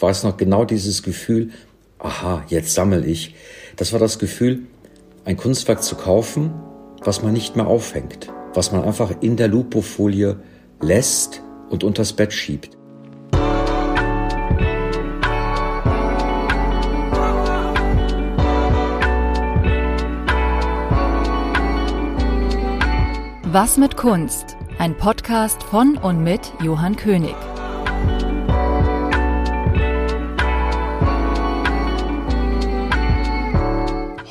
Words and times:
War 0.00 0.10
es 0.10 0.24
noch 0.24 0.36
genau 0.36 0.64
dieses 0.64 1.04
Gefühl, 1.04 1.52
aha, 2.00 2.42
jetzt 2.48 2.74
sammle 2.74 3.06
ich. 3.06 3.36
Das 3.76 3.92
war 3.92 4.00
das 4.00 4.18
Gefühl, 4.18 4.66
ein 5.24 5.36
Kunstwerk 5.36 5.84
zu 5.84 5.94
kaufen, 5.94 6.52
was 7.04 7.22
man 7.22 7.32
nicht 7.32 7.54
mehr 7.54 7.68
aufhängt, 7.68 8.28
was 8.54 8.72
man 8.72 8.82
einfach 8.82 9.12
in 9.20 9.36
der 9.36 9.46
Lupofolie 9.46 10.40
lässt 10.80 11.42
und 11.70 11.84
unters 11.84 12.12
Bett 12.12 12.32
schiebt. 12.32 12.76
Was 23.44 23.76
mit 23.76 23.96
Kunst? 23.96 24.56
Ein 24.78 24.96
Podcast 24.96 25.62
von 25.62 25.96
und 25.98 26.24
mit 26.24 26.52
Johann 26.60 26.96
König. 26.96 27.36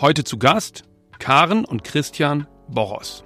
Heute 0.03 0.25
zu 0.25 0.37
Gast 0.37 0.83
Karen 1.17 1.63
und 1.63 1.85
Christian 1.85 2.45
Boros. 2.67 3.23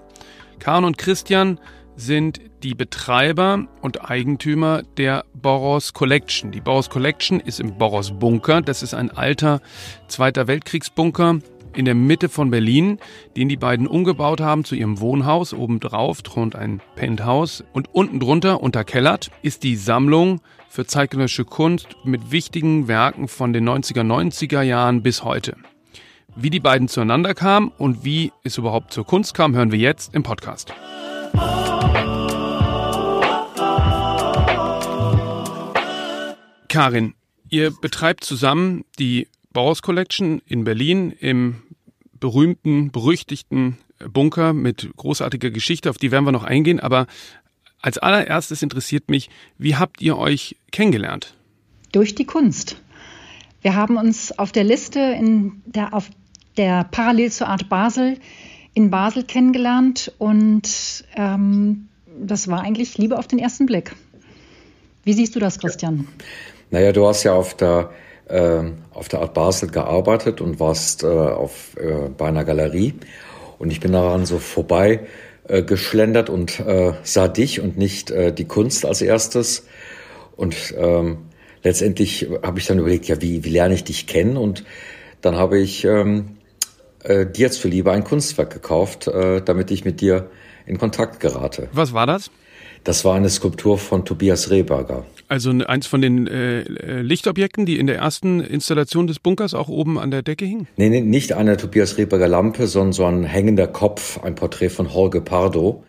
Karen 0.59 0.85
und 0.85 0.99
Christian 0.99 1.59
sind 1.95 2.39
die 2.61 2.75
Betreiber 2.75 3.65
und 3.81 4.11
Eigentümer 4.11 4.83
der 4.83 5.25
Boros 5.33 5.93
Collection. 5.93 6.51
Die 6.51 6.61
Boros 6.61 6.91
Collection 6.91 7.39
ist 7.39 7.59
im 7.59 7.79
Boros 7.79 8.11
Bunker. 8.19 8.61
Das 8.61 8.83
ist 8.83 8.93
ein 8.93 9.09
alter 9.09 9.59
Zweiter 10.07 10.45
Weltkriegsbunker 10.45 11.39
in 11.73 11.85
der 11.85 11.95
Mitte 11.95 12.29
von 12.29 12.51
Berlin, 12.51 12.99
den 13.35 13.49
die 13.49 13.57
beiden 13.57 13.87
umgebaut 13.87 14.39
haben 14.39 14.63
zu 14.63 14.75
ihrem 14.75 14.99
Wohnhaus. 14.99 15.55
Obendrauf 15.55 16.21
thront 16.21 16.55
ein 16.55 16.79
Penthouse 16.93 17.63
und 17.73 17.91
unten 17.91 18.19
drunter, 18.19 18.61
unterkellert, 18.61 19.31
ist 19.41 19.63
die 19.63 19.77
Sammlung 19.77 20.41
für 20.69 20.85
zeitgenössische 20.85 21.45
Kunst 21.45 21.87
mit 22.03 22.29
wichtigen 22.29 22.87
Werken 22.87 23.27
von 23.27 23.51
den 23.51 23.67
90er, 23.67 24.03
90er 24.03 24.61
Jahren 24.61 25.01
bis 25.01 25.23
heute. 25.23 25.55
Wie 26.39 26.51
die 26.51 26.59
beiden 26.59 26.87
zueinander 26.87 27.33
kamen 27.33 27.71
und 27.79 28.05
wie 28.05 28.31
es 28.43 28.59
überhaupt 28.59 28.93
zur 28.93 29.07
Kunst 29.07 29.33
kam, 29.33 29.55
hören 29.55 29.71
wir 29.71 29.79
jetzt 29.79 30.13
im 30.13 30.21
Podcast. 30.21 30.71
Karin, 36.69 37.15
ihr 37.49 37.71
betreibt 37.81 38.23
zusammen 38.23 38.85
die 38.99 39.27
Bauhaus 39.51 39.81
Collection 39.81 40.39
in 40.45 40.63
Berlin 40.63 41.09
im 41.09 41.63
berühmten, 42.19 42.91
berüchtigten 42.91 43.79
Bunker 44.07 44.53
mit 44.53 44.91
großartiger 44.95 45.49
Geschichte, 45.49 45.89
auf 45.89 45.97
die 45.97 46.11
werden 46.11 46.25
wir 46.25 46.31
noch 46.31 46.43
eingehen, 46.43 46.79
aber 46.79 47.07
als 47.81 47.97
allererstes 47.97 48.61
interessiert 48.61 49.09
mich, 49.09 49.31
wie 49.57 49.75
habt 49.75 50.03
ihr 50.03 50.19
euch 50.19 50.55
kennengelernt? 50.71 51.33
Durch 51.93 52.13
die 52.13 52.25
Kunst. 52.25 52.79
Wir 53.63 53.73
haben 53.73 53.97
uns 53.97 54.37
auf 54.37 54.51
der 54.51 54.63
Liste 54.63 54.99
in 54.99 55.63
der, 55.65 55.95
auf 55.95 56.11
der 56.57 56.85
parallel 56.91 57.31
zur 57.31 57.47
Art 57.47 57.69
Basel 57.69 58.17
in 58.73 58.89
Basel 58.89 59.23
kennengelernt 59.23 60.11
und 60.17 61.03
ähm, 61.15 61.87
das 62.19 62.47
war 62.47 62.61
eigentlich 62.61 62.97
Liebe 62.97 63.17
auf 63.17 63.27
den 63.27 63.39
ersten 63.39 63.65
Blick. 63.65 63.95
Wie 65.03 65.13
siehst 65.13 65.35
du 65.35 65.39
das, 65.39 65.59
Christian? 65.59 66.07
Naja, 66.69 66.91
du 66.91 67.07
hast 67.07 67.23
ja 67.23 67.33
auf 67.33 67.55
der, 67.55 67.91
äh, 68.27 68.63
auf 68.91 69.07
der 69.07 69.21
Art 69.21 69.33
Basel 69.33 69.69
gearbeitet 69.69 70.41
und 70.41 70.59
warst 70.59 71.03
äh, 71.03 71.07
auf, 71.07 71.75
äh, 71.77 72.09
bei 72.09 72.27
einer 72.27 72.43
Galerie 72.43 72.93
und 73.57 73.71
ich 73.71 73.79
bin 73.79 73.93
daran 73.93 74.25
so 74.25 74.37
vorbei 74.37 75.01
äh, 75.47 75.63
geschlendert 75.63 76.29
und 76.29 76.59
äh, 76.59 76.93
sah 77.03 77.27
dich 77.27 77.61
und 77.61 77.77
nicht 77.77 78.11
äh, 78.11 78.33
die 78.33 78.45
Kunst 78.45 78.85
als 78.85 79.01
erstes 79.01 79.65
und 80.35 80.75
ähm, 80.77 81.17
letztendlich 81.63 82.27
habe 82.43 82.59
ich 82.59 82.67
dann 82.67 82.79
überlegt, 82.79 83.07
ja, 83.07 83.21
wie, 83.21 83.43
wie 83.43 83.49
lerne 83.49 83.73
ich 83.73 83.83
dich 83.83 84.07
kennen 84.07 84.37
und 84.37 84.65
dann 85.21 85.35
habe 85.35 85.57
ich 85.57 85.83
ähm, 85.83 86.36
äh, 87.03 87.25
dir 87.25 87.41
jetzt 87.41 87.59
für 87.59 87.67
Liebe 87.67 87.91
ein 87.91 88.03
Kunstwerk 88.03 88.51
gekauft, 88.51 89.07
äh, 89.07 89.41
damit 89.41 89.71
ich 89.71 89.85
mit 89.85 90.01
dir 90.01 90.29
in 90.65 90.77
Kontakt 90.77 91.19
gerate. 91.19 91.69
Was 91.71 91.93
war 91.93 92.05
das? 92.05 92.31
Das 92.83 93.03
war 93.03 93.15
eine 93.15 93.29
Skulptur 93.29 93.77
von 93.77 94.05
Tobias 94.05 94.49
Rehberger. 94.49 95.05
Also 95.27 95.51
eins 95.51 95.87
von 95.87 96.01
den 96.01 96.25
äh, 96.27 97.01
Lichtobjekten, 97.01 97.65
die 97.65 97.79
in 97.79 97.87
der 97.87 97.97
ersten 97.97 98.39
Installation 98.39 99.07
des 99.07 99.19
Bunkers 99.19 99.53
auch 99.53 99.67
oben 99.67 99.99
an 99.99 100.09
der 100.09 100.21
Decke 100.21 100.45
hingen? 100.45 100.67
Nee, 100.77 100.89
nee 100.89 101.01
nicht 101.01 101.33
eine 101.33 101.57
Tobias 101.57 101.97
Rehberger 101.97 102.29
Lampe, 102.29 102.67
sondern 102.67 102.93
so 102.93 103.05
ein 103.05 103.23
hängender 103.23 103.67
Kopf, 103.67 104.23
ein 104.23 104.35
Porträt 104.35 104.69
von 104.69 104.87
Jorge 104.87 105.19
Pardo. 105.19 105.83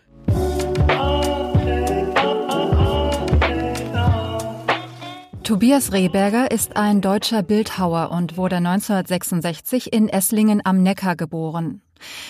Tobias 5.49 5.93
Rehberger 5.93 6.51
ist 6.51 6.77
ein 6.77 7.01
deutscher 7.01 7.41
Bildhauer 7.41 8.11
und 8.11 8.37
wurde 8.37 8.57
1966 8.57 9.91
in 9.91 10.07
Esslingen 10.07 10.61
am 10.63 10.83
Neckar 10.83 11.15
geboren. 11.15 11.81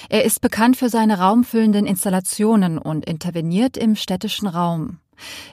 Er 0.07 0.23
ist 0.23 0.39
bekannt 0.39 0.77
für 0.77 0.87
seine 0.87 1.19
raumfüllenden 1.19 1.85
Installationen 1.85 2.77
und 2.77 3.03
interveniert 3.03 3.75
im 3.75 3.97
städtischen 3.97 4.47
Raum. 4.47 4.99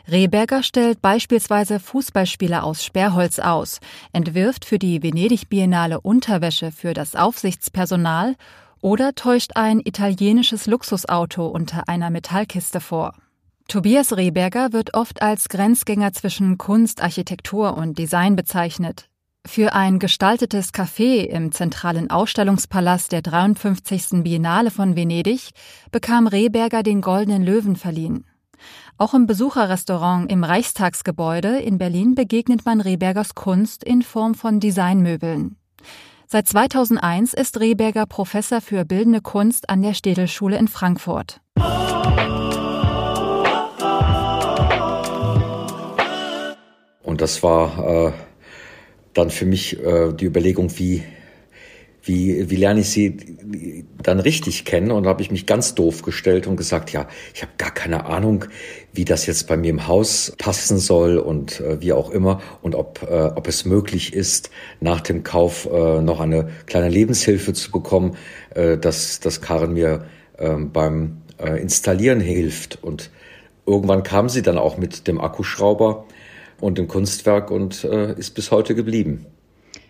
Rehberger 0.08 0.62
stellt 0.62 1.02
beispielsweise 1.02 1.80
Fußballspieler 1.80 2.62
aus 2.62 2.84
Sperrholz 2.84 3.40
aus, 3.40 3.80
entwirft 4.12 4.64
für 4.64 4.78
die 4.78 5.02
Venedig 5.02 5.48
Biennale 5.48 6.00
Unterwäsche 6.00 6.70
für 6.70 6.94
das 6.94 7.16
Aufsichtspersonal 7.16 8.36
oder 8.80 9.16
täuscht 9.16 9.56
ein 9.56 9.80
italienisches 9.80 10.66
Luxusauto 10.66 11.48
unter 11.48 11.88
einer 11.88 12.10
Metallkiste 12.10 12.78
vor. 12.78 13.12
Tobias 13.68 14.16
Rehberger 14.16 14.72
wird 14.72 14.94
oft 14.94 15.22
als 15.22 15.48
Grenzgänger 15.48 16.12
zwischen 16.12 16.56
Kunst, 16.56 17.02
Architektur 17.02 17.76
und 17.76 17.98
Design 17.98 18.36
bezeichnet. 18.36 19.08
Für 19.44 19.74
ein 19.74 19.98
gestaltetes 19.98 20.72
Café 20.72 21.24
im 21.24 21.50
zentralen 21.50 22.10
Ausstellungspalast 22.10 23.10
der 23.10 23.22
53. 23.22 24.22
Biennale 24.22 24.70
von 24.70 24.94
Venedig 24.94 25.50
bekam 25.90 26.28
Rehberger 26.28 26.84
den 26.84 27.00
Goldenen 27.00 27.42
Löwen 27.42 27.74
verliehen. 27.74 28.24
Auch 28.98 29.14
im 29.14 29.26
Besucherrestaurant 29.26 30.30
im 30.30 30.44
Reichstagsgebäude 30.44 31.58
in 31.58 31.76
Berlin 31.78 32.14
begegnet 32.14 32.64
man 32.64 32.80
Rehbergers 32.80 33.34
Kunst 33.34 33.82
in 33.82 34.02
Form 34.02 34.34
von 34.34 34.60
Designmöbeln. 34.60 35.56
Seit 36.28 36.48
2001 36.48 37.34
ist 37.34 37.58
Rehberger 37.58 38.06
Professor 38.06 38.60
für 38.60 38.84
bildende 38.84 39.20
Kunst 39.20 39.68
an 39.70 39.82
der 39.82 39.94
Städelschule 39.94 40.56
in 40.56 40.68
Frankfurt. 40.68 41.40
Und 47.06 47.20
das 47.20 47.44
war 47.44 48.08
äh, 48.08 48.12
dann 49.14 49.30
für 49.30 49.46
mich 49.46 49.80
äh, 49.80 50.12
die 50.12 50.24
Überlegung, 50.24 50.76
wie, 50.76 51.04
wie, 52.02 52.50
wie 52.50 52.56
lerne 52.56 52.80
ich 52.80 52.90
sie 52.90 53.86
dann 54.02 54.18
richtig 54.18 54.64
kennen? 54.64 54.90
Und 54.90 55.04
da 55.04 55.10
habe 55.10 55.22
ich 55.22 55.30
mich 55.30 55.46
ganz 55.46 55.76
doof 55.76 56.02
gestellt 56.02 56.48
und 56.48 56.56
gesagt, 56.56 56.90
ja, 56.90 57.06
ich 57.32 57.42
habe 57.42 57.52
gar 57.58 57.70
keine 57.70 58.06
Ahnung, 58.06 58.46
wie 58.92 59.04
das 59.04 59.24
jetzt 59.26 59.46
bei 59.46 59.56
mir 59.56 59.70
im 59.70 59.86
Haus 59.86 60.32
passen 60.38 60.78
soll 60.78 61.18
und 61.18 61.60
äh, 61.60 61.80
wie 61.80 61.92
auch 61.92 62.10
immer 62.10 62.40
und 62.60 62.74
ob, 62.74 63.06
äh, 63.08 63.26
ob 63.36 63.46
es 63.46 63.64
möglich 63.64 64.12
ist, 64.12 64.50
nach 64.80 65.00
dem 65.00 65.22
Kauf 65.22 65.68
äh, 65.72 66.02
noch 66.02 66.18
eine 66.18 66.48
kleine 66.66 66.88
Lebenshilfe 66.88 67.52
zu 67.52 67.70
bekommen, 67.70 68.16
äh, 68.50 68.78
dass, 68.78 69.20
dass 69.20 69.40
Karen 69.40 69.74
mir 69.74 70.06
äh, 70.38 70.56
beim 70.56 71.18
äh, 71.38 71.62
Installieren 71.62 72.18
hilft. 72.18 72.82
Und 72.82 73.12
irgendwann 73.64 74.02
kam 74.02 74.28
sie 74.28 74.42
dann 74.42 74.58
auch 74.58 74.76
mit 74.76 75.06
dem 75.06 75.20
Akkuschrauber 75.20 76.04
und 76.60 76.78
im 76.78 76.88
Kunstwerk 76.88 77.50
und 77.50 77.84
äh, 77.84 78.18
ist 78.18 78.34
bis 78.34 78.50
heute 78.50 78.74
geblieben. 78.74 79.26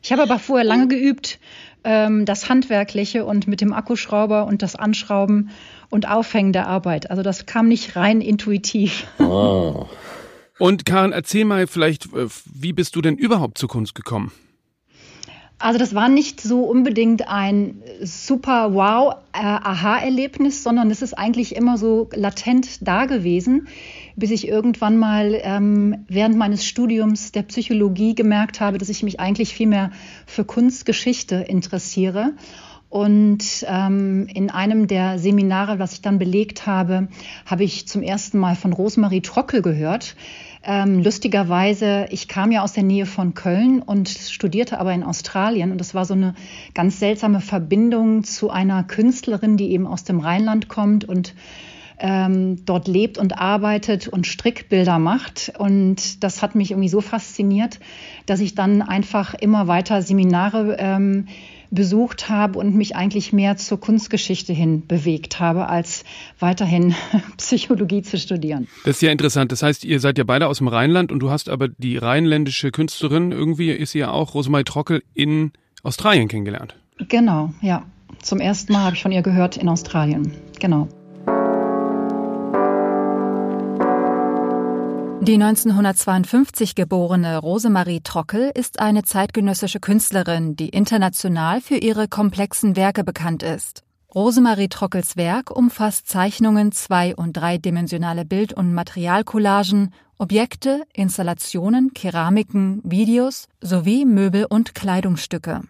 Ich 0.03 0.13
habe 0.13 0.23
aber 0.23 0.39
vorher 0.39 0.65
lange 0.65 0.89
geübt, 0.89 1.39
ähm, 1.85 2.25
das 2.25 2.49
Handwerkliche 2.49 3.25
und 3.25 3.49
mit 3.49 3.61
dem 3.61 3.73
Akkuschrauber 3.73 4.47
und 4.47 4.63
das 4.63 4.77
Anschrauben 4.77 5.51
und 5.91 6.09
Aufhängen 6.09 6.53
der 6.53 6.67
Arbeit. 6.67 7.11
Also 7.11 7.23
das 7.23 7.47
kam 7.47 7.69
nicht 7.69 7.97
rein 7.97 8.21
intuitiv. 8.21 9.07
Ah. 9.19 9.87
Und 10.59 10.87
Karin, 10.87 11.13
erzähl 11.13 11.45
mal 11.45 11.67
vielleicht, 11.67 12.07
äh, 12.15 12.29
wie 12.45 12.73
bist 12.73 12.97
du 12.97 13.03
denn 13.03 13.17
überhaupt 13.17 13.59
zur 13.59 13.69
Kunst 13.69 13.95
gekommen? 13.95 14.33
Also 15.59 15.79
das 15.79 15.95
war 15.95 16.11
nicht 16.11 16.43
so 16.43 16.65
unbedingt 16.65 17.29
ein 17.29 17.83
super 18.03 18.75
wow 18.75 19.15
äh, 19.33 19.39
Aha-Erlebnis, 19.39 20.63
sondern 20.63 20.91
es 20.91 21.01
ist 21.01 21.15
eigentlich 21.15 21.57
immer 21.57 21.79
so 21.79 22.11
latent 22.13 22.87
da 22.87 23.07
gewesen, 23.07 23.69
bis 24.17 24.31
ich 24.31 24.49
irgendwann 24.49 24.97
mal 24.97 25.39
ähm, 25.43 26.05
während 26.09 26.37
meines 26.37 26.67
Studiums 26.67 27.33
der 27.33 27.43
Psychologie 27.43 28.15
gemerkt 28.15 28.61
habe, 28.61 28.79
dass 28.79 28.89
ich 28.89 29.03
mich 29.03 29.21
eigentlich 29.21 29.55
viel 29.55 29.69
mehr 29.69 29.91
für 30.27 30.45
Kunstgeschichte 30.45 31.37
interessiere. 31.37 32.33
Und 32.89 33.67
ähm, 33.69 34.27
in 34.33 34.51
einem 34.51 34.87
der 34.87 35.19
Seminare, 35.19 35.79
was 35.79 35.93
ich 35.95 36.03
dann 36.03 36.19
belegt 36.19 36.67
habe, 36.67 37.09
habe 37.45 37.65
ich 37.65 37.87
zum 37.87 38.03
ersten 38.03 38.39
Mal 38.39 38.57
von 38.57 38.73
Rosemarie 38.73 39.21
Trockel 39.21 39.61
gehört. 39.61 40.17
Ähm, 40.63 41.03
lustigerweise, 41.03 42.07
ich 42.11 42.27
kam 42.27 42.53
ja 42.53 42.63
aus 42.63 42.73
der 42.73 42.85
Nähe 42.85 43.05
von 43.05 43.35
Köln 43.35 43.83
und 43.83 44.09
studierte 44.09 44.81
aber 44.81 44.95
in 44.95 45.03
Australien. 45.03 45.73
Und 45.73 45.79
das 45.79 45.95
war 45.95 46.05
so 46.05 46.15
eine 46.15 46.35
ganz 46.75 46.99
seltsame 46.99 47.41
Verbindung 47.41 48.25
zu 48.25 48.51
einer 48.51 48.83
Künstlerin, 48.85 49.57
die 49.57 49.73
eben 49.73 49.87
aus 49.87 50.05
dem 50.05 50.21
Rheinland 50.21 50.69
kommt 50.69 51.05
und 51.05 51.35
ähm, 51.99 52.65
dort 52.65 52.89
lebt 52.89 53.19
und 53.19 53.39
arbeitet 53.39 54.09
und 54.09 54.27
Strickbilder 54.27 54.99
macht. 54.99 55.53
Und 55.59 56.23
das 56.23 56.43
hat 56.43 56.55
mich 56.55 56.71
irgendwie 56.71 56.89
so 56.89 57.01
fasziniert, 57.01 57.81
dass 58.27 58.41
ich 58.41 58.55
dann 58.55 58.83
einfach 58.83 59.35
immer 59.35 59.67
weiter 59.67 60.03
Seminare 60.03 60.77
ähm, 60.79 61.27
besucht 61.71 62.29
habe 62.29 62.59
und 62.59 62.75
mich 62.75 62.97
eigentlich 62.97 63.33
mehr 63.33 63.57
zur 63.57 63.81
Kunstgeschichte 63.81 64.53
hin 64.53 64.87
bewegt 64.87 65.41
habe, 65.41 65.69
als 65.69 66.05
weiterhin 66.39 66.95
Psychologie 67.39 68.03
zu 68.03 68.19
studieren. 68.19 68.69
Das 68.85 68.97
ist 68.97 69.03
ja 69.03 69.11
interessant. 69.11 69.53
Das 69.53 69.63
heißt, 69.63 69.85
ihr 69.85 70.01
seid 70.01 70.19
ja 70.19 70.25
beide 70.25 70.49
aus 70.49 70.59
dem 70.59 70.69
Rheinland 70.69 71.11
und 71.13 71.21
du 71.21 71.31
hast 71.31 71.49
aber 71.49 71.69
die 71.69 71.97
rheinländische 71.97 72.71
Künstlerin, 72.71 73.33
irgendwie 73.33 73.71
ist 73.71 73.93
sie 73.93 74.01
ja 74.01 74.11
auch, 74.11 74.35
Rosemarie 74.35 74.65
Trockel, 74.65 75.03
in 75.15 75.53
Australien 75.83 76.29
kennengelernt. 76.29 76.77
Genau, 77.09 77.53
ja. 77.61 77.85
Zum 78.23 78.41
ersten 78.41 78.73
Mal 78.73 78.85
habe 78.85 78.97
ich 78.97 79.03
von 79.03 79.13
ihr 79.13 79.23
gehört 79.23 79.57
in 79.57 79.69
Australien. 79.69 80.33
Genau. 80.59 80.89
Die 85.27 85.35
1952 85.35 86.77
geborene 86.77 87.39
Rosemarie 87.39 88.01
Trockel 88.01 88.53
ist 88.55 88.79
eine 88.79 89.03
zeitgenössische 89.03 89.81
Künstlerin, 89.81 90.55
die 90.55 90.69
international 90.69 91.61
für 91.61 91.79
ihre 91.79 92.07
komplexen 92.07 92.77
Werke 92.77 93.03
bekannt 93.03 93.43
ist. 93.43 93.83
Rosemarie 94.15 94.69
Trockels 94.69 95.17
Werk 95.17 95.51
umfasst 95.51 96.07
Zeichnungen, 96.07 96.71
zwei- 96.71 97.17
und 97.17 97.33
dreidimensionale 97.33 98.25
Bild- 98.25 98.53
und 98.53 98.73
Materialcollagen, 98.73 99.93
Objekte, 100.17 100.85
Installationen, 100.95 101.93
Keramiken, 101.93 102.81
Videos 102.85 103.49
sowie 103.61 104.05
Möbel 104.05 104.47
und 104.49 104.77
Kleidungsstücke. 104.77 105.63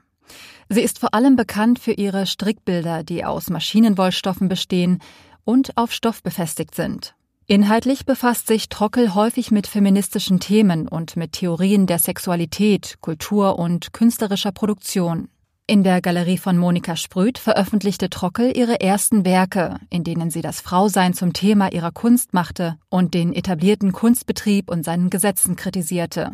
Sie 0.69 0.83
ist 0.83 0.99
vor 0.99 1.15
allem 1.15 1.35
bekannt 1.35 1.79
für 1.79 1.93
ihre 1.93 2.27
Strickbilder, 2.27 3.05
die 3.05 3.25
aus 3.25 3.49
Maschinenwollstoffen 3.49 4.51
bestehen 4.51 4.99
und 5.45 5.79
auf 5.79 5.93
Stoff 5.93 6.23
befestigt 6.23 6.75
sind. 6.75 7.16
Inhaltlich 7.49 8.05
befasst 8.05 8.49
sich 8.49 8.69
Trockel 8.69 9.15
häufig 9.15 9.53
mit 9.53 9.69
feministischen 9.69 10.41
Themen 10.41 10.89
und 10.89 11.15
mit 11.15 11.31
Theorien 11.31 11.87
der 11.87 12.01
Sexualität, 12.01 12.97
Kultur 13.01 13.57
und 13.57 13.93
künstlerischer 13.93 14.51
Produktion. 14.51 15.29
In 15.69 15.85
der 15.85 16.01
Galerie 16.01 16.39
von 16.39 16.59
Monika 16.59 16.97
Sprüth 16.97 17.39
veröffentlichte 17.39 18.11
Trockel 18.11 18.57
ihre 18.57 18.81
ersten 18.81 19.25
Werke, 19.25 19.79
in 19.91 20.03
denen 20.03 20.31
sie 20.31 20.43
das 20.43 20.61
Frausein 20.61 21.15
zum 21.15 21.35
Thema 21.35 21.73
ihrer 21.73 21.93
Kunst 21.93 22.35
machte 22.35 22.79
und 22.89 23.15
den 23.15 23.33
etablierten 23.33 23.93
Kunstbetrieb 23.93 24.69
und 24.69 24.85
seinen 24.85 25.09
Gesetzen 25.09 25.55
kritisierte. 25.55 26.33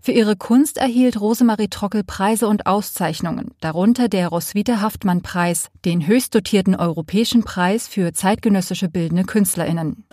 Für 0.00 0.12
ihre 0.12 0.36
Kunst 0.36 0.78
erhielt 0.78 1.20
Rosemarie 1.20 1.68
Trockel 1.68 2.04
Preise 2.04 2.48
und 2.48 2.66
Auszeichnungen, 2.66 3.52
darunter 3.60 4.08
der 4.08 4.28
Roswitha 4.28 4.80
Haftmann 4.80 5.22
Preis, 5.22 5.68
den 5.84 6.06
höchst 6.06 6.34
dotierten 6.34 6.74
Europäischen 6.74 7.44
Preis 7.44 7.88
für 7.88 8.12
zeitgenössische 8.12 8.88
bildende 8.88 9.24
Künstlerinnen. 9.24 10.04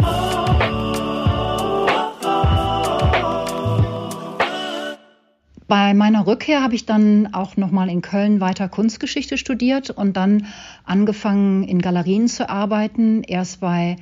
Bei 5.67 5.95
meiner 5.95 6.27
Rückkehr 6.27 6.61
habe 6.61 6.75
ich 6.75 6.85
dann 6.85 7.33
auch 7.33 7.57
nochmal 7.57 7.89
in 7.89 8.03
Köln 8.03 8.39
weiter 8.39 8.69
Kunstgeschichte 8.69 9.39
studiert 9.39 9.89
und 9.89 10.15
dann 10.17 10.45
angefangen 10.83 11.63
in 11.63 11.81
Galerien 11.81 12.27
zu 12.27 12.47
arbeiten. 12.47 13.23
Erst 13.23 13.59
bei 13.59 13.95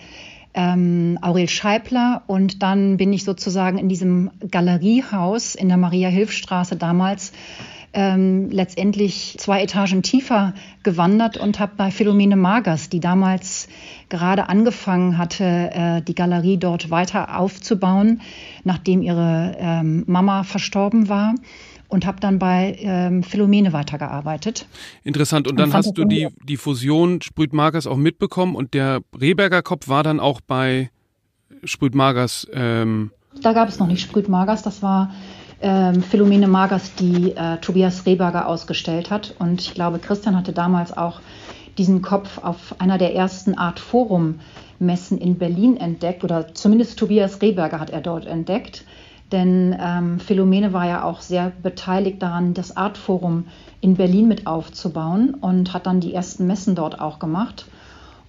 ähm, 0.54 1.18
Aurel 1.22 1.50
Scheibler. 1.50 2.24
Und 2.28 2.62
dann 2.62 2.98
bin 2.98 3.14
ich 3.14 3.24
sozusagen 3.24 3.78
in 3.78 3.90
diesem 3.90 4.32
Galeriehaus 4.50 5.56
in 5.56 5.68
der 5.68 5.78
Maria-Hilf-Straße 5.78 6.76
damals 6.76 7.32
ähm, 7.94 8.50
letztendlich 8.50 9.36
zwei 9.38 9.64
Etagen 9.64 10.02
tiefer 10.02 10.54
gewandert 10.84 11.38
und 11.38 11.60
habe 11.60 11.74
bei 11.76 11.92
Philomene 11.92 12.38
Magers, 12.38 12.90
die 12.90 13.02
damals 13.02 13.68
gerade 14.08 14.48
angefangen 14.48 15.18
hatte, 15.18 15.72
äh, 15.74 16.02
die 16.02 16.16
Galerie 16.16 16.58
dort 16.58 16.90
weiter 16.90 17.38
aufzubauen, 17.38 18.22
nachdem 18.64 19.02
ihre 19.02 19.58
ähm, 19.60 20.04
Mama 20.08 20.44
verstorben 20.44 21.10
war 21.10 21.36
und 21.92 22.06
habe 22.06 22.20
dann 22.22 22.40
bei 22.40 22.78
ähm, 22.80 23.22
Philomene 23.22 23.74
weitergearbeitet. 23.74 24.66
Interessant. 25.04 25.48
Und 25.48 25.60
dann 25.60 25.70
und 25.70 25.76
hast 25.76 25.98
du 25.98 26.06
die, 26.06 26.30
die 26.44 26.58
Fusion 26.58 27.22
Sprüth-Magers 27.22 27.86
auch 27.86 27.98
mitbekommen 27.98 28.56
und 28.56 28.74
der 28.74 29.02
Rehberger 29.20 29.62
Kopf 29.62 29.90
war 29.90 30.02
dann 30.02 30.20
auch 30.20 30.40
bei 30.42 30.90
Sprüth-Magers. 31.66 32.48
Ähm 32.54 33.12
da 33.42 33.52
gab 33.52 33.68
es 33.68 33.78
noch 33.78 33.88
nicht 33.88 34.02
Sprüth-Magers, 34.02 34.64
das 34.64 34.82
war 34.82 35.14
ähm, 35.62 36.02
Philomene 36.02 36.48
Magers, 36.48 36.96
die 36.96 37.32
äh, 37.32 37.58
Tobias 37.58 38.06
Rehberger 38.06 38.48
ausgestellt 38.48 39.12
hat. 39.12 39.36
Und 39.38 39.62
ich 39.62 39.74
glaube, 39.74 40.00
Christian 40.00 40.38
hatte 40.38 40.54
damals 40.54 40.96
auch 40.96 41.20
diesen 41.78 42.02
Kopf 42.02 42.38
auf 42.38 42.76
einer 42.80 42.98
der 42.98 43.16
ersten 43.16 43.58
Art 43.58 43.80
Forum 43.80 44.40
Messen 44.80 45.18
in 45.18 45.38
Berlin 45.38 45.78
entdeckt 45.78 46.24
oder 46.24 46.54
zumindest 46.54 46.98
Tobias 46.98 47.42
Rehberger 47.42 47.80
hat 47.80 47.90
er 47.90 48.02
dort 48.02 48.26
entdeckt. 48.26 48.86
Denn 49.32 49.76
ähm, 49.80 50.20
Philomene 50.20 50.74
war 50.74 50.88
ja 50.88 51.04
auch 51.04 51.22
sehr 51.22 51.52
beteiligt 51.64 52.22
daran, 52.22 52.54
das 52.54 52.76
Artforum 52.76 53.46
in 53.80 53.96
Berlin 53.96 54.28
mit 54.28 54.46
aufzubauen 54.46 55.36
und 55.36 55.74
hat 55.74 55.86
dann 55.86 56.02
die 56.02 56.14
ersten 56.14 56.48
Messen 56.48 56.76
dort 56.76 57.00
auch 57.00 57.20
gemacht. 57.20 57.66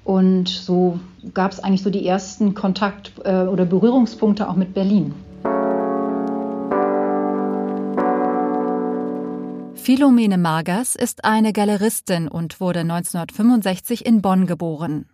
Und 0.05 0.49
so 0.49 1.01
gab 1.35 1.53
es 1.53 1.61
eigentlich 1.61 1.83
so 1.83 1.91
die 1.91 2.07
ersten 2.07 2.55
Kontakt- 2.55 3.13
äh, 3.25 3.47
oder 3.47 3.65
Berührungspunkte 3.65 4.49
auch 4.49 4.57
mit 4.57 4.75
Berlin. 4.75 5.15
Philomene 9.75 10.39
Margas 10.39 10.95
ist 10.95 11.25
eine 11.25 11.53
Galeristin 11.53 12.29
und 12.29 12.61
wurde 12.61 12.81
1965 12.81 14.07
in 14.07 14.23
Bonn 14.23 14.47
geboren. 14.47 15.07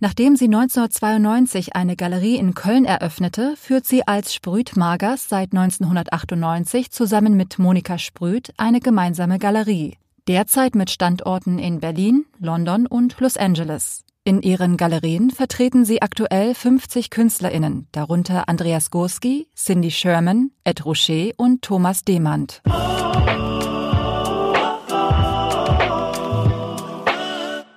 Nachdem 0.00 0.36
sie 0.36 0.46
1992 0.46 1.74
eine 1.74 1.96
Galerie 1.96 2.36
in 2.36 2.54
Köln 2.54 2.84
eröffnete, 2.84 3.54
führt 3.56 3.86
sie 3.86 4.06
als 4.06 4.34
Sprüth 4.34 4.76
Magers 4.76 5.28
seit 5.28 5.52
1998 5.52 6.90
zusammen 6.90 7.36
mit 7.36 7.58
Monika 7.58 7.98
Sprüth 7.98 8.52
eine 8.56 8.80
gemeinsame 8.80 9.38
Galerie, 9.38 9.96
derzeit 10.26 10.74
mit 10.74 10.90
Standorten 10.90 11.58
in 11.58 11.80
Berlin, 11.80 12.26
London 12.38 12.86
und 12.86 13.18
Los 13.20 13.36
Angeles. 13.36 14.04
In 14.24 14.42
ihren 14.42 14.76
Galerien 14.76 15.30
vertreten 15.30 15.86
sie 15.86 16.02
aktuell 16.02 16.54
50 16.54 17.08
KünstlerInnen, 17.08 17.88
darunter 17.92 18.46
Andreas 18.46 18.90
Gurski, 18.90 19.48
Cindy 19.56 19.90
Sherman, 19.90 20.50
Ed 20.64 20.84
Rocher 20.84 21.30
und 21.38 21.62
Thomas 21.62 22.04
Demand. 22.04 22.60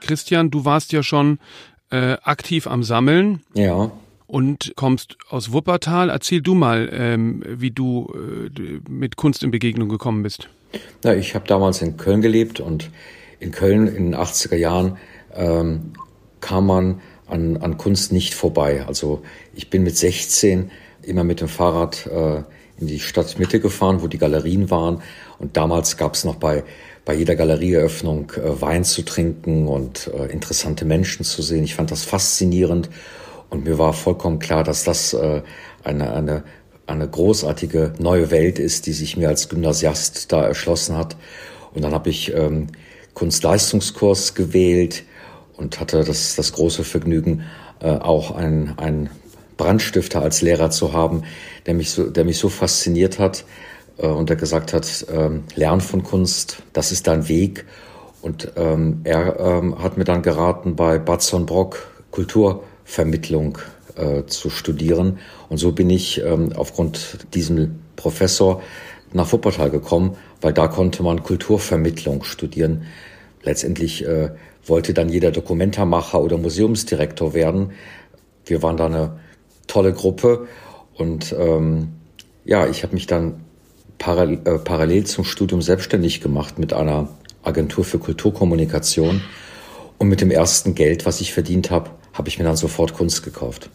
Christian, 0.01 0.51
du 0.51 0.65
warst 0.65 0.91
ja 0.91 1.03
schon 1.03 1.39
äh, 1.91 2.17
aktiv 2.23 2.67
am 2.67 2.83
Sammeln. 2.83 3.41
Ja. 3.53 3.91
Und 4.27 4.73
kommst 4.75 5.17
aus 5.29 5.51
Wuppertal. 5.51 6.09
Erzähl 6.09 6.41
du 6.41 6.55
mal, 6.55 6.89
ähm, 6.93 7.43
wie 7.45 7.71
du 7.71 8.11
äh, 8.15 8.89
mit 8.89 9.17
Kunst 9.17 9.43
in 9.43 9.51
Begegnung 9.51 9.89
gekommen 9.89 10.23
bist. 10.23 10.49
Na, 11.03 11.13
ich 11.13 11.35
habe 11.35 11.47
damals 11.47 11.81
in 11.81 11.97
Köln 11.97 12.21
gelebt 12.21 12.59
und 12.59 12.89
in 13.39 13.51
Köln 13.51 13.87
in 13.87 14.11
den 14.11 14.15
80er 14.15 14.55
Jahren 14.55 14.97
ähm, 15.35 15.91
kam 16.39 16.67
man 16.67 17.01
an, 17.27 17.57
an 17.57 17.77
Kunst 17.77 18.11
nicht 18.11 18.33
vorbei. 18.33 18.85
Also 18.87 19.21
ich 19.53 19.69
bin 19.69 19.83
mit 19.83 19.97
16 19.97 20.71
immer 21.01 21.23
mit 21.23 21.41
dem 21.41 21.47
Fahrrad 21.47 22.07
äh, 22.07 22.43
in 22.79 22.87
die 22.87 22.99
Stadtmitte 22.99 23.59
gefahren, 23.59 24.01
wo 24.01 24.07
die 24.07 24.17
Galerien 24.17 24.69
waren. 24.69 25.01
Und 25.39 25.57
damals 25.57 25.97
gab 25.97 26.13
es 26.13 26.23
noch 26.23 26.35
bei 26.35 26.63
bei 27.11 27.17
jeder 27.17 27.35
Galerieeröffnung 27.35 28.31
äh, 28.37 28.61
Wein 28.61 28.85
zu 28.85 29.01
trinken 29.01 29.67
und 29.67 30.09
äh, 30.17 30.31
interessante 30.31 30.85
Menschen 30.85 31.25
zu 31.25 31.41
sehen. 31.41 31.65
Ich 31.65 31.75
fand 31.75 31.91
das 31.91 32.05
faszinierend 32.05 32.89
und 33.49 33.65
mir 33.65 33.77
war 33.77 33.91
vollkommen 33.91 34.39
klar, 34.39 34.63
dass 34.63 34.85
das 34.85 35.13
äh, 35.13 35.41
eine, 35.83 36.13
eine, 36.13 36.43
eine 36.87 37.09
großartige 37.09 37.95
neue 37.99 38.31
Welt 38.31 38.59
ist, 38.59 38.85
die 38.85 38.93
sich 38.93 39.17
mir 39.17 39.27
als 39.27 39.49
Gymnasiast 39.49 40.31
da 40.31 40.45
erschlossen 40.45 40.95
hat. 40.95 41.17
Und 41.73 41.83
dann 41.83 41.93
habe 41.93 42.09
ich 42.09 42.33
ähm, 42.33 42.67
Kunstleistungskurs 43.13 44.33
gewählt 44.33 45.03
und 45.57 45.81
hatte 45.81 46.05
das, 46.05 46.37
das 46.37 46.53
große 46.53 46.85
Vergnügen, 46.85 47.43
auch 47.81 48.35
einen, 48.35 48.77
einen 48.77 49.09
Brandstifter 49.57 50.21
als 50.21 50.43
Lehrer 50.43 50.69
zu 50.69 50.93
haben, 50.93 51.23
der 51.65 51.73
mich 51.73 51.89
so, 51.89 52.09
der 52.09 52.25
mich 52.25 52.37
so 52.37 52.47
fasziniert 52.47 53.17
hat, 53.17 53.43
und 54.07 54.29
er 54.29 54.35
gesagt 54.35 54.73
hat, 54.73 55.05
ähm, 55.13 55.43
lern 55.55 55.81
von 55.81 56.03
Kunst, 56.03 56.63
das 56.73 56.91
ist 56.91 57.07
dein 57.07 57.27
Weg. 57.27 57.65
Und 58.21 58.51
ähm, 58.55 59.01
er 59.03 59.39
ähm, 59.39 59.81
hat 59.81 59.97
mir 59.97 60.03
dann 60.03 60.21
geraten, 60.21 60.75
bei 60.75 60.99
Batson 60.99 61.45
Brock 61.45 61.87
Kulturvermittlung 62.11 63.57
äh, 63.95 64.25
zu 64.25 64.49
studieren. 64.49 65.19
Und 65.49 65.57
so 65.57 65.71
bin 65.71 65.89
ich 65.89 66.21
aufgrund 66.55 67.19
diesem 67.33 67.79
Professor 67.95 68.61
nach 69.13 69.31
Wuppertal 69.31 69.69
gekommen, 69.69 70.17
weil 70.41 70.53
da 70.53 70.67
konnte 70.67 71.03
man 71.03 71.23
Kulturvermittlung 71.23 72.23
studieren. 72.23 72.83
Letztendlich 73.43 74.05
äh, 74.05 74.31
wollte 74.65 74.93
dann 74.93 75.09
jeder 75.09 75.31
Dokumentarmacher 75.31 76.21
oder 76.21 76.37
Museumsdirektor 76.37 77.33
werden. 77.33 77.71
Wir 78.45 78.61
waren 78.61 78.77
da 78.77 78.85
eine 78.85 79.19
tolle 79.67 79.93
Gruppe 79.93 80.47
und 80.93 81.35
ähm, 81.37 81.89
ja, 82.45 82.67
ich 82.67 82.83
habe 82.83 82.93
mich 82.93 83.07
dann 83.07 83.41
parallel, 84.01 84.41
äh, 84.45 84.57
parallel 84.57 85.05
zum 85.05 85.23
Studium 85.23 85.61
selbstständig 85.61 86.21
gemacht 86.21 86.57
mit 86.57 86.73
einer 86.73 87.07
Agentur 87.43 87.85
für 87.85 87.99
Kulturkommunikation 87.99 89.21
Und 89.97 90.07
mit 90.07 90.19
dem 90.19 90.31
ersten 90.31 90.73
Geld, 90.73 91.05
was 91.05 91.21
ich 91.21 91.31
verdient 91.31 91.69
habe, 91.69 91.91
habe 92.13 92.27
ich 92.27 92.39
mir 92.39 92.45
dann 92.45 92.55
sofort 92.55 92.95
Kunst 92.95 93.21
gekauft. 93.21 93.69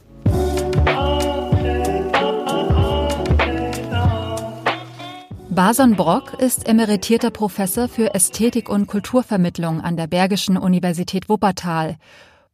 Bason 5.49 5.95
Brock 5.95 6.35
ist 6.40 6.68
emeritierter 6.68 7.30
Professor 7.30 7.88
für 7.88 8.12
Ästhetik 8.12 8.68
und 8.68 8.88
Kulturvermittlung 8.88 9.80
an 9.80 9.97
der 9.97 10.09
Bergischen 10.09 10.59
Universität 10.59 11.28
Wuppertal 11.28 11.97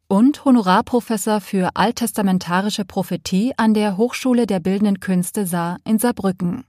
und 0.07 0.45
Honorarprofessor 0.45 1.41
für 1.41 1.71
alttestamentarische 1.73 2.85
Prophetie 2.85 3.55
an 3.57 3.73
der 3.73 3.97
Hochschule 3.97 4.47
der 4.47 4.61
Bildenden 4.61 5.01
Künste 5.01 5.47
Saar 5.47 5.79
in 5.87 5.99
Saarbrücken. 5.99 6.65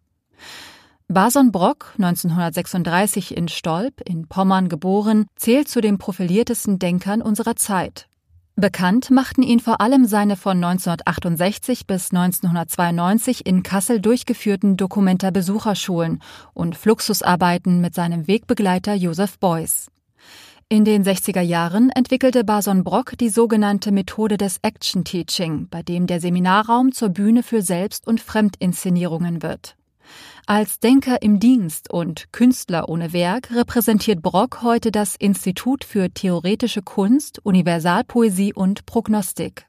Bason 1.13 1.51
Brock, 1.51 1.93
1936 1.99 3.37
in 3.37 3.47
Stolp 3.47 4.01
in 4.01 4.27
Pommern 4.27 4.67
geboren, 4.67 5.27
zählt 5.35 5.67
zu 5.67 5.79
den 5.79 5.99
profiliertesten 5.99 6.79
Denkern 6.79 7.21
unserer 7.21 7.55
Zeit. 7.55 8.07
Bekannt 8.55 9.11
machten 9.11 9.43
ihn 9.43 9.59
vor 9.59 9.79
allem 9.79 10.05
seine 10.05 10.35
von 10.35 10.57
1968 10.57 11.85
bis 11.85 12.11
1992 12.11 13.45
in 13.45 13.61
Kassel 13.61 13.99
durchgeführten 14.01 14.75
Dokumenta-Besucherschulen 14.75 16.19
und 16.55 16.75
Fluxusarbeiten 16.75 17.79
mit 17.79 17.93
seinem 17.93 18.27
Wegbegleiter 18.27 18.95
Joseph 18.95 19.37
Beuys. 19.37 19.91
In 20.67 20.83
den 20.83 21.03
60er 21.03 21.41
Jahren 21.41 21.91
entwickelte 21.91 22.43
Bason 22.43 22.83
Brock 22.83 23.17
die 23.19 23.29
sogenannte 23.29 23.91
Methode 23.91 24.37
des 24.37 24.57
Action 24.63 25.03
Teaching, 25.03 25.67
bei 25.69 25.83
dem 25.83 26.07
der 26.07 26.19
Seminarraum 26.19 26.91
zur 26.91 27.09
Bühne 27.09 27.43
für 27.43 27.61
Selbst- 27.61 28.07
und 28.07 28.19
Fremdinszenierungen 28.19 29.43
wird. 29.43 29.75
Als 30.45 30.81
Denker 30.81 31.21
im 31.21 31.39
Dienst 31.39 31.89
und 31.89 32.33
Künstler 32.33 32.89
ohne 32.89 33.13
Werk 33.13 33.49
repräsentiert 33.55 34.21
Brock 34.21 34.61
heute 34.61 34.91
das 34.91 35.15
Institut 35.15 35.85
für 35.85 36.09
theoretische 36.09 36.81
Kunst, 36.81 37.39
Universalpoesie 37.45 38.53
und 38.53 38.85
Prognostik. 38.85 39.65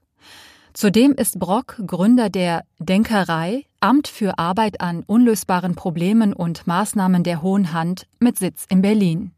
Zudem 0.72 1.12
ist 1.12 1.38
Brock 1.38 1.80
Gründer 1.86 2.28
der 2.28 2.64
Denkerei, 2.80 3.66
Amt 3.78 4.08
für 4.08 4.36
Arbeit 4.38 4.80
an 4.80 5.04
unlösbaren 5.06 5.76
Problemen 5.76 6.32
und 6.32 6.66
Maßnahmen 6.66 7.22
der 7.22 7.40
Hohen 7.40 7.72
Hand 7.72 8.08
mit 8.18 8.36
Sitz 8.38 8.66
in 8.68 8.82
Berlin. 8.82 9.30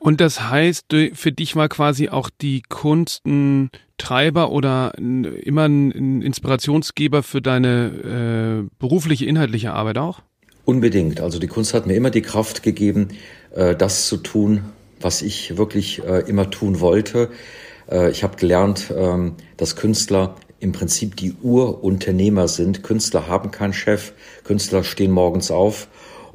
Und 0.00 0.20
das 0.20 0.50
heißt, 0.50 0.86
für 1.12 1.32
dich 1.32 1.54
war 1.54 1.68
quasi 1.68 2.08
auch 2.08 2.30
die 2.30 2.62
Kunst 2.62 3.24
ein 3.24 3.70
Treiber 3.98 4.50
oder 4.52 4.92
immer 4.98 5.64
ein 5.64 6.22
Inspirationsgeber 6.22 7.22
für 7.22 7.40
deine 7.40 8.66
äh, 8.66 8.68
berufliche, 8.78 9.26
inhaltliche 9.26 9.72
Arbeit 9.72 9.98
auch? 9.98 10.20
Unbedingt. 10.64 11.20
Also 11.20 11.38
die 11.38 11.46
Kunst 11.46 11.74
hat 11.74 11.86
mir 11.86 11.94
immer 11.94 12.10
die 12.10 12.22
Kraft 12.22 12.62
gegeben, 12.62 13.08
äh, 13.54 13.74
das 13.74 14.08
zu 14.08 14.16
tun, 14.18 14.64
was 15.00 15.22
ich 15.22 15.56
wirklich 15.56 16.04
äh, 16.04 16.20
immer 16.28 16.50
tun 16.50 16.80
wollte. 16.80 17.30
Äh, 17.90 18.10
ich 18.10 18.22
habe 18.22 18.36
gelernt, 18.36 18.92
ähm, 18.96 19.34
dass 19.56 19.76
Künstler 19.76 20.34
im 20.58 20.72
Prinzip 20.72 21.16
die 21.16 21.34
Urunternehmer 21.42 22.48
sind. 22.48 22.82
Künstler 22.82 23.28
haben 23.28 23.50
keinen 23.50 23.72
Chef, 23.72 24.12
Künstler 24.44 24.84
stehen 24.84 25.10
morgens 25.10 25.50
auf 25.50 25.88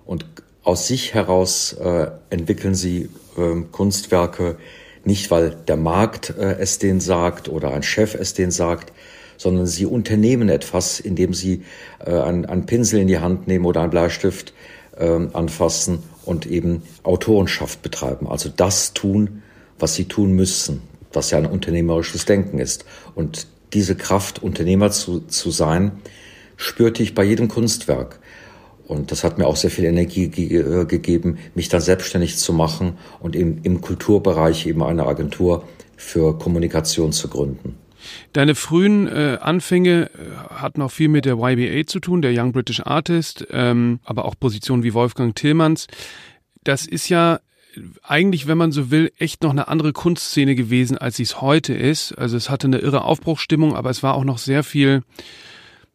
und 0.05 0.25
aus 0.63 0.87
sich 0.87 1.13
heraus 1.13 1.73
äh, 1.73 2.07
entwickeln 2.29 2.75
sie 2.75 3.09
äh, 3.37 3.61
Kunstwerke 3.71 4.57
nicht, 5.03 5.31
weil 5.31 5.51
der 5.67 5.77
Markt 5.77 6.35
äh, 6.37 6.57
es 6.59 6.79
denen 6.79 6.99
sagt 6.99 7.49
oder 7.49 7.73
ein 7.73 7.83
Chef 7.83 8.15
es 8.15 8.33
denen 8.33 8.51
sagt, 8.51 8.93
sondern 9.37 9.65
sie 9.65 9.85
unternehmen 9.85 10.49
etwas, 10.49 10.99
indem 10.99 11.33
sie 11.33 11.63
äh, 12.05 12.11
einen, 12.11 12.45
einen 12.45 12.65
Pinsel 12.65 12.99
in 12.99 13.07
die 13.07 13.19
Hand 13.19 13.47
nehmen 13.47 13.65
oder 13.65 13.81
einen 13.81 13.89
Bleistift 13.89 14.53
äh, 14.95 15.19
anfassen 15.33 16.03
und 16.25 16.45
eben 16.45 16.83
Autorenschaft 17.03 17.81
betreiben. 17.81 18.27
Also 18.27 18.49
das 18.55 18.93
tun, 18.93 19.41
was 19.79 19.95
sie 19.95 20.05
tun 20.05 20.33
müssen, 20.33 20.81
was 21.11 21.31
ja 21.31 21.39
ein 21.39 21.47
unternehmerisches 21.47 22.25
Denken 22.25 22.59
ist. 22.59 22.85
Und 23.15 23.47
diese 23.73 23.95
Kraft, 23.95 24.43
Unternehmer 24.43 24.91
zu, 24.91 25.21
zu 25.21 25.49
sein, 25.49 25.93
spürte 26.55 27.01
ich 27.01 27.15
bei 27.15 27.23
jedem 27.23 27.47
Kunstwerk. 27.47 28.19
Und 28.91 29.11
das 29.11 29.23
hat 29.23 29.37
mir 29.37 29.47
auch 29.47 29.55
sehr 29.55 29.71
viel 29.71 29.85
Energie 29.85 30.27
ge 30.27 30.81
äh, 30.81 30.85
gegeben, 30.85 31.37
mich 31.55 31.69
dann 31.69 31.81
selbstständig 31.81 32.37
zu 32.37 32.51
machen 32.53 32.97
und 33.19 33.35
im, 33.35 33.59
im 33.63 33.81
Kulturbereich 33.81 34.67
eben 34.67 34.83
eine 34.83 35.05
Agentur 35.05 35.63
für 35.95 36.37
Kommunikation 36.37 37.13
zu 37.13 37.29
gründen. 37.29 37.77
Deine 38.33 38.55
frühen 38.55 39.07
äh, 39.07 39.37
Anfänge 39.39 40.09
äh, 40.09 40.55
hatten 40.55 40.81
auch 40.81 40.91
viel 40.91 41.07
mit 41.07 41.25
der 41.25 41.37
YBA 41.37 41.85
zu 41.87 41.99
tun, 41.99 42.21
der 42.21 42.33
Young 42.35 42.51
British 42.51 42.81
Artist, 42.81 43.47
ähm, 43.51 43.99
aber 44.03 44.25
auch 44.25 44.35
Positionen 44.37 44.83
wie 44.83 44.93
Wolfgang 44.93 45.35
Tillmanns. 45.35 45.87
Das 46.63 46.85
ist 46.85 47.09
ja 47.09 47.39
eigentlich, 48.03 48.47
wenn 48.47 48.57
man 48.57 48.71
so 48.71 48.91
will, 48.91 49.11
echt 49.17 49.43
noch 49.43 49.51
eine 49.51 49.67
andere 49.67 49.93
Kunstszene 49.93 50.55
gewesen, 50.55 50.97
als 50.97 51.15
sie 51.15 51.23
es 51.23 51.41
heute 51.41 51.73
ist. 51.73 52.11
Also 52.13 52.35
es 52.35 52.49
hatte 52.49 52.67
eine 52.67 52.79
irre 52.79 53.03
Aufbruchsstimmung, 53.05 53.75
aber 53.75 53.89
es 53.89 54.03
war 54.03 54.15
auch 54.15 54.25
noch 54.25 54.37
sehr 54.37 54.63
viel 54.63 55.03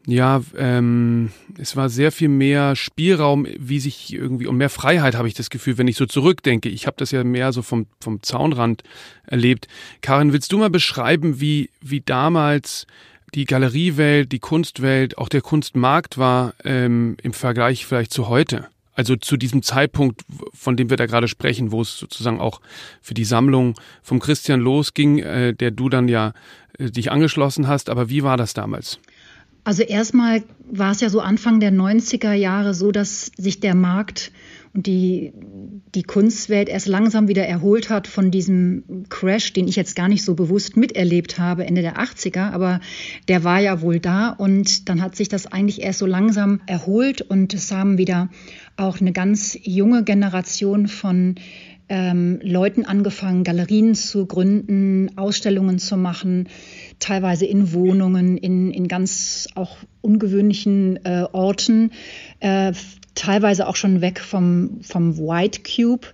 ja, 0.08 0.40
ähm, 0.56 1.30
es 1.58 1.74
war 1.74 1.88
sehr 1.88 2.12
viel 2.12 2.28
mehr 2.28 2.76
Spielraum, 2.76 3.44
wie 3.58 3.80
sich 3.80 4.12
irgendwie 4.12 4.46
und 4.46 4.56
mehr 4.56 4.70
Freiheit 4.70 5.16
habe 5.16 5.26
ich 5.26 5.34
das 5.34 5.50
Gefühl, 5.50 5.78
wenn 5.78 5.88
ich 5.88 5.96
so 5.96 6.06
zurückdenke. 6.06 6.68
Ich 6.68 6.86
habe 6.86 6.96
das 6.96 7.10
ja 7.10 7.24
mehr 7.24 7.52
so 7.52 7.60
vom 7.62 7.86
vom 8.00 8.22
Zaunrand 8.22 8.84
erlebt. 9.26 9.66
Karin, 10.02 10.32
willst 10.32 10.52
du 10.52 10.58
mal 10.58 10.70
beschreiben, 10.70 11.40
wie 11.40 11.70
wie 11.80 12.00
damals 12.00 12.86
die 13.34 13.46
Galeriewelt, 13.46 14.30
die 14.30 14.38
Kunstwelt, 14.38 15.18
auch 15.18 15.28
der 15.28 15.40
Kunstmarkt 15.40 16.18
war 16.18 16.54
ähm, 16.64 17.16
im 17.20 17.32
Vergleich 17.32 17.84
vielleicht 17.84 18.12
zu 18.12 18.28
heute? 18.28 18.68
Also 18.94 19.16
zu 19.16 19.36
diesem 19.36 19.62
Zeitpunkt, 19.62 20.22
von 20.54 20.76
dem 20.76 20.88
wir 20.88 20.96
da 20.96 21.06
gerade 21.06 21.28
sprechen, 21.28 21.72
wo 21.72 21.82
es 21.82 21.98
sozusagen 21.98 22.40
auch 22.40 22.60
für 23.02 23.12
die 23.12 23.24
Sammlung 23.24 23.74
vom 24.02 24.20
Christian 24.20 24.60
losging, 24.60 25.18
äh, 25.18 25.52
der 25.52 25.72
du 25.72 25.88
dann 25.88 26.06
ja 26.06 26.32
äh, 26.78 26.90
dich 26.90 27.10
angeschlossen 27.10 27.66
hast. 27.66 27.90
Aber 27.90 28.08
wie 28.08 28.22
war 28.22 28.36
das 28.36 28.54
damals? 28.54 29.00
Also 29.66 29.82
erstmal 29.82 30.44
war 30.70 30.92
es 30.92 31.00
ja 31.00 31.08
so 31.08 31.18
Anfang 31.18 31.58
der 31.58 31.72
90er 31.72 32.32
Jahre 32.34 32.72
so, 32.72 32.92
dass 32.92 33.32
sich 33.36 33.58
der 33.58 33.74
Markt 33.74 34.30
und 34.72 34.86
die, 34.86 35.32
die 35.92 36.04
Kunstwelt 36.04 36.68
erst 36.68 36.86
langsam 36.86 37.26
wieder 37.26 37.44
erholt 37.44 37.90
hat 37.90 38.06
von 38.06 38.30
diesem 38.30 38.84
Crash, 39.08 39.54
den 39.54 39.66
ich 39.66 39.74
jetzt 39.74 39.96
gar 39.96 40.06
nicht 40.06 40.22
so 40.22 40.36
bewusst 40.36 40.76
miterlebt 40.76 41.40
habe, 41.40 41.66
Ende 41.66 41.82
der 41.82 41.96
80er, 41.96 42.52
aber 42.52 42.78
der 43.26 43.42
war 43.42 43.58
ja 43.58 43.80
wohl 43.80 43.98
da 43.98 44.28
und 44.28 44.88
dann 44.88 45.02
hat 45.02 45.16
sich 45.16 45.28
das 45.28 45.48
eigentlich 45.48 45.82
erst 45.82 45.98
so 45.98 46.06
langsam 46.06 46.60
erholt. 46.66 47.22
Und 47.22 47.52
es 47.52 47.72
haben 47.72 47.98
wieder 47.98 48.28
auch 48.76 49.00
eine 49.00 49.10
ganz 49.10 49.58
junge 49.64 50.04
Generation 50.04 50.86
von 50.86 51.34
ähm, 51.88 52.40
Leuten 52.42 52.84
angefangen, 52.84 53.44
Galerien 53.44 53.94
zu 53.94 54.26
gründen, 54.26 55.16
Ausstellungen 55.16 55.78
zu 55.78 55.96
machen, 55.96 56.48
teilweise 56.98 57.46
in 57.46 57.72
Wohnungen, 57.72 58.36
in, 58.36 58.70
in 58.70 58.88
ganz 58.88 59.48
auch 59.54 59.76
ungewöhnlichen 60.00 61.04
äh, 61.04 61.26
Orten, 61.32 61.92
äh, 62.40 62.72
teilweise 63.14 63.66
auch 63.66 63.76
schon 63.76 64.00
weg 64.00 64.20
vom, 64.20 64.80
vom 64.82 65.18
White 65.18 65.60
Cube. 65.62 66.06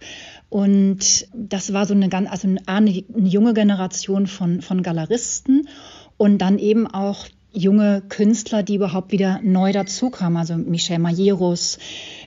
Und 0.49 1.27
das 1.35 1.73
war 1.73 1.87
so 1.87 1.95
eine 1.95 2.09
ganz, 2.09 2.31
also 2.31 2.49
eine, 2.49 2.61
eine 2.67 3.29
junge 3.29 3.55
Generation 3.55 4.27
von, 4.27 4.61
von 4.61 4.83
Galeristen 4.83 5.69
und 6.17 6.39
dann 6.39 6.59
eben 6.59 6.87
auch 6.87 7.27
junge 7.53 8.03
Künstler, 8.09 8.63
die 8.63 8.77
überhaupt 8.77 9.13
wieder 9.13 9.41
neu 9.43 9.73
dazukamen. 9.73 10.39
Also 10.39 10.57
Michel 10.57 10.99
Majerus, 10.99 11.79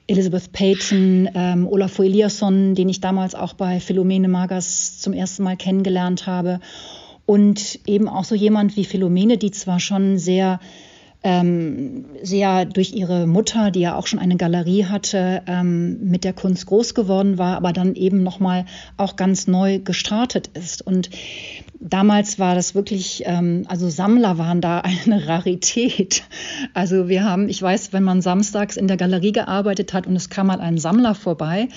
Elizabeth 0.07 0.51
Payton, 0.51 1.29
ähm, 1.33 1.67
Olafur 1.67 2.05
Eliasson, 2.05 2.75
den 2.75 2.89
ich 2.89 3.01
damals 3.01 3.35
auch 3.35 3.53
bei 3.53 3.79
Philomene 3.79 4.27
Magers 4.27 4.99
zum 4.99 5.13
ersten 5.13 5.43
Mal 5.43 5.57
kennengelernt 5.57 6.27
habe. 6.27 6.59
Und 7.25 7.79
eben 7.87 8.07
auch 8.07 8.23
so 8.23 8.35
jemand 8.35 8.75
wie 8.75 8.85
Philomene, 8.85 9.37
die 9.37 9.51
zwar 9.51 9.79
schon 9.79 10.17
sehr 10.17 10.59
ähm, 11.25 12.05
sehr 12.21 12.65
durch 12.65 12.93
ihre 12.93 13.25
Mutter, 13.25 13.71
die 13.71 13.79
ja 13.79 13.95
auch 13.95 14.05
schon 14.05 14.19
eine 14.19 14.37
Galerie 14.37 14.85
hatte, 14.85 15.41
ähm, 15.47 15.97
mit 16.07 16.23
der 16.23 16.33
Kunst 16.33 16.67
groß 16.67 16.93
geworden 16.93 17.39
war, 17.39 17.57
aber 17.57 17.73
dann 17.73 17.95
eben 17.95 18.21
nochmal 18.21 18.65
auch 18.95 19.15
ganz 19.15 19.47
neu 19.47 19.79
gestartet 19.79 20.51
ist. 20.53 20.85
Und 20.85 21.09
damals 21.87 22.39
war 22.39 22.55
das 22.55 22.73
wirklich, 22.73 23.23
ähm, 23.25 23.65
also 23.67 23.89
Sammler 23.89 24.37
waren 24.37 24.59
da 24.59 24.79
eine 25.05 25.27
Rarität. 25.27 26.23
Also 26.73 27.07
wir 27.07 27.23
haben, 27.23 27.47
ich 27.47 27.61
weiß, 27.61 27.93
wenn 27.93 28.03
man 28.03 28.21
samstags 28.21 28.75
in 28.75 28.87
der 28.87 28.97
Galerie 28.97 29.31
gearbeitet 29.31 29.93
hat 29.93 30.07
und 30.07 30.15
es 30.15 30.29
kam 30.29 30.47
mal 30.47 30.59
ein 30.59 30.77
Sammler 30.77 31.15
vorbei, 31.15 31.69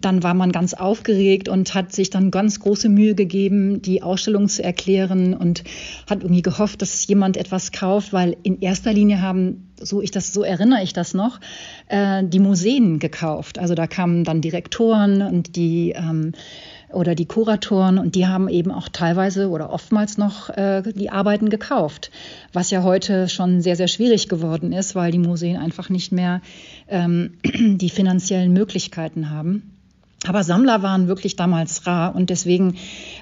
dann 0.00 0.22
war 0.22 0.34
man 0.34 0.52
ganz 0.52 0.74
aufgeregt 0.74 1.48
und 1.48 1.74
hat 1.74 1.92
sich 1.92 2.10
dann 2.10 2.30
ganz 2.30 2.60
große 2.60 2.88
Mühe 2.88 3.14
gegeben, 3.14 3.82
die 3.82 4.02
Ausstellung 4.02 4.48
zu 4.48 4.62
erklären 4.62 5.34
und 5.34 5.64
hat 6.08 6.22
irgendwie 6.22 6.42
gehofft, 6.42 6.80
dass 6.82 7.06
jemand 7.06 7.36
etwas 7.36 7.72
kauft, 7.72 8.12
weil 8.12 8.36
in 8.42 8.60
erster 8.60 8.92
Linie 8.92 9.20
haben, 9.20 9.72
so 9.80 10.00
ich 10.00 10.10
das, 10.10 10.32
so 10.32 10.42
erinnere 10.42 10.82
ich 10.82 10.92
das 10.92 11.12
noch, 11.12 11.40
äh, 11.88 12.22
die 12.24 12.38
Museen 12.38 12.98
gekauft. 12.98 13.58
Also 13.58 13.74
da 13.74 13.86
kamen 13.86 14.24
dann 14.24 14.40
Direktoren 14.40 15.22
und 15.22 15.56
die 15.56 15.90
ähm, 15.90 16.32
oder 16.96 17.14
die 17.14 17.26
Kuratoren 17.26 17.98
und 17.98 18.14
die 18.14 18.26
haben 18.26 18.48
eben 18.48 18.72
auch 18.72 18.88
teilweise 18.88 19.50
oder 19.50 19.70
oftmals 19.70 20.16
noch 20.16 20.48
äh, 20.48 20.82
die 20.82 21.10
Arbeiten 21.10 21.50
gekauft, 21.50 22.10
was 22.52 22.70
ja 22.70 22.82
heute 22.82 23.28
schon 23.28 23.60
sehr, 23.60 23.76
sehr 23.76 23.88
schwierig 23.88 24.28
geworden 24.28 24.72
ist, 24.72 24.94
weil 24.94 25.12
die 25.12 25.18
Museen 25.18 25.58
einfach 25.58 25.90
nicht 25.90 26.10
mehr 26.10 26.40
ähm, 26.88 27.34
die 27.44 27.90
finanziellen 27.90 28.52
Möglichkeiten 28.52 29.30
haben. 29.30 29.75
Aber 30.24 30.42
Sammler 30.42 30.82
waren 30.82 31.06
wirklich 31.08 31.36
damals 31.36 31.86
rar 31.86 32.16
und 32.16 32.30
deswegen, 32.30 32.76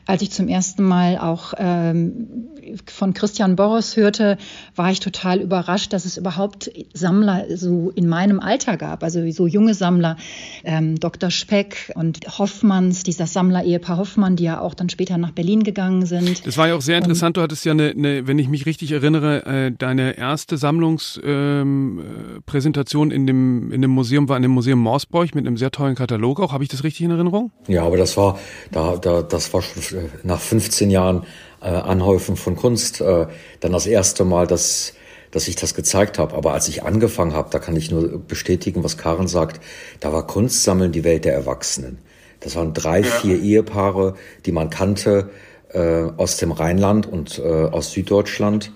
als 0.06 0.22
ich 0.22 0.30
zum 0.30 0.46
ersten 0.48 0.84
Mal 0.84 1.18
auch 1.18 1.52
ähm, 1.58 2.46
von 2.86 3.14
Christian 3.14 3.56
Boros 3.56 3.96
hörte, 3.96 4.38
war 4.76 4.92
ich 4.92 5.00
total 5.00 5.40
überrascht, 5.40 5.92
dass 5.92 6.04
es 6.04 6.16
überhaupt 6.16 6.70
Sammler 6.92 7.46
so 7.56 7.90
in 7.90 8.06
meinem 8.08 8.38
Alter 8.38 8.76
gab, 8.76 9.02
also 9.02 9.28
so 9.32 9.48
junge 9.48 9.74
Sammler, 9.74 10.16
ähm, 10.62 11.00
Dr. 11.00 11.30
Speck 11.30 11.90
und 11.96 12.20
Hoffmanns, 12.38 13.02
dieser 13.02 13.26
Sammler-Ehepaar 13.26 13.98
Hoffmann, 13.98 14.36
die 14.36 14.44
ja 14.44 14.60
auch 14.60 14.74
dann 14.74 14.88
später 14.88 15.18
nach 15.18 15.32
Berlin 15.32 15.64
gegangen 15.64 16.06
sind. 16.06 16.46
Das 16.46 16.56
war 16.56 16.68
ja 16.68 16.76
auch 16.76 16.82
sehr 16.82 16.98
interessant. 16.98 17.36
Du 17.36 17.42
hattest 17.42 17.64
ja 17.64 17.72
eine, 17.72 17.88
eine 17.90 18.28
wenn 18.28 18.38
ich 18.38 18.46
mich 18.48 18.66
richtig 18.66 18.92
erinnere, 18.92 19.44
äh, 19.46 19.72
deine 19.76 20.16
erste 20.16 20.58
Sammlungspräsentation 20.58 23.10
ähm, 23.10 23.16
in 23.16 23.26
dem 23.26 23.72
in 23.72 23.82
dem 23.82 23.90
Museum 23.90 24.28
war 24.28 24.36
in 24.36 24.42
dem 24.42 24.52
Museum 24.52 24.78
Morsborg 24.78 25.34
mit 25.34 25.44
einem 25.46 25.56
sehr 25.56 25.72
tollen 25.72 25.96
Katalog. 25.96 26.40
Auch 26.40 26.52
habe 26.52 26.62
ich 26.62 26.70
das 26.70 26.83
richtig 26.84 27.04
in 27.04 27.10
Erinnerung? 27.10 27.50
Ja, 27.66 27.84
aber 27.84 27.96
das 27.96 28.16
war 28.16 28.38
da, 28.70 28.96
da 28.96 29.22
das 29.22 29.52
war 29.52 29.62
schon 29.62 30.10
nach 30.22 30.40
15 30.40 30.90
Jahren 30.90 31.24
äh, 31.60 31.66
Anhäufen 31.66 32.36
von 32.36 32.56
Kunst 32.56 33.00
äh, 33.00 33.26
dann 33.60 33.72
das 33.72 33.86
erste 33.86 34.24
Mal, 34.24 34.46
dass 34.46 34.94
dass 35.34 35.48
ich 35.48 35.56
das 35.56 35.74
gezeigt 35.74 36.20
habe. 36.20 36.36
Aber 36.36 36.52
als 36.52 36.68
ich 36.68 36.84
angefangen 36.84 37.32
habe, 37.32 37.50
da 37.50 37.58
kann 37.58 37.74
ich 37.74 37.90
nur 37.90 38.20
bestätigen, 38.20 38.84
was 38.84 38.96
Karen 38.96 39.26
sagt, 39.26 39.60
da 39.98 40.12
war 40.12 40.28
Kunstsammeln 40.28 40.92
die 40.92 41.02
Welt 41.02 41.24
der 41.24 41.34
Erwachsenen. 41.34 41.98
Das 42.38 42.54
waren 42.54 42.72
drei, 42.72 43.00
ja. 43.00 43.06
vier 43.06 43.40
Ehepaare, 43.40 44.14
die 44.46 44.52
man 44.52 44.70
kannte 44.70 45.30
äh, 45.72 46.04
aus 46.16 46.36
dem 46.36 46.52
Rheinland 46.52 47.06
und 47.06 47.40
äh, 47.40 47.42
aus 47.42 47.90
Süddeutschland. 47.90 48.70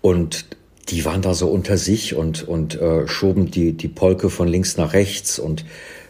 Und 0.00 0.46
die 0.88 1.04
waren 1.04 1.20
da 1.20 1.34
so 1.34 1.48
unter 1.48 1.76
sich 1.76 2.14
und, 2.14 2.48
und 2.48 2.80
äh, 2.80 3.06
schoben 3.06 3.50
die, 3.50 3.72
die 3.74 3.88
Polke 3.88 4.30
von 4.30 4.48
links 4.48 4.78
nach 4.78 4.94
rechts 4.94 5.38
und 5.38 5.62
äh, 5.62 5.64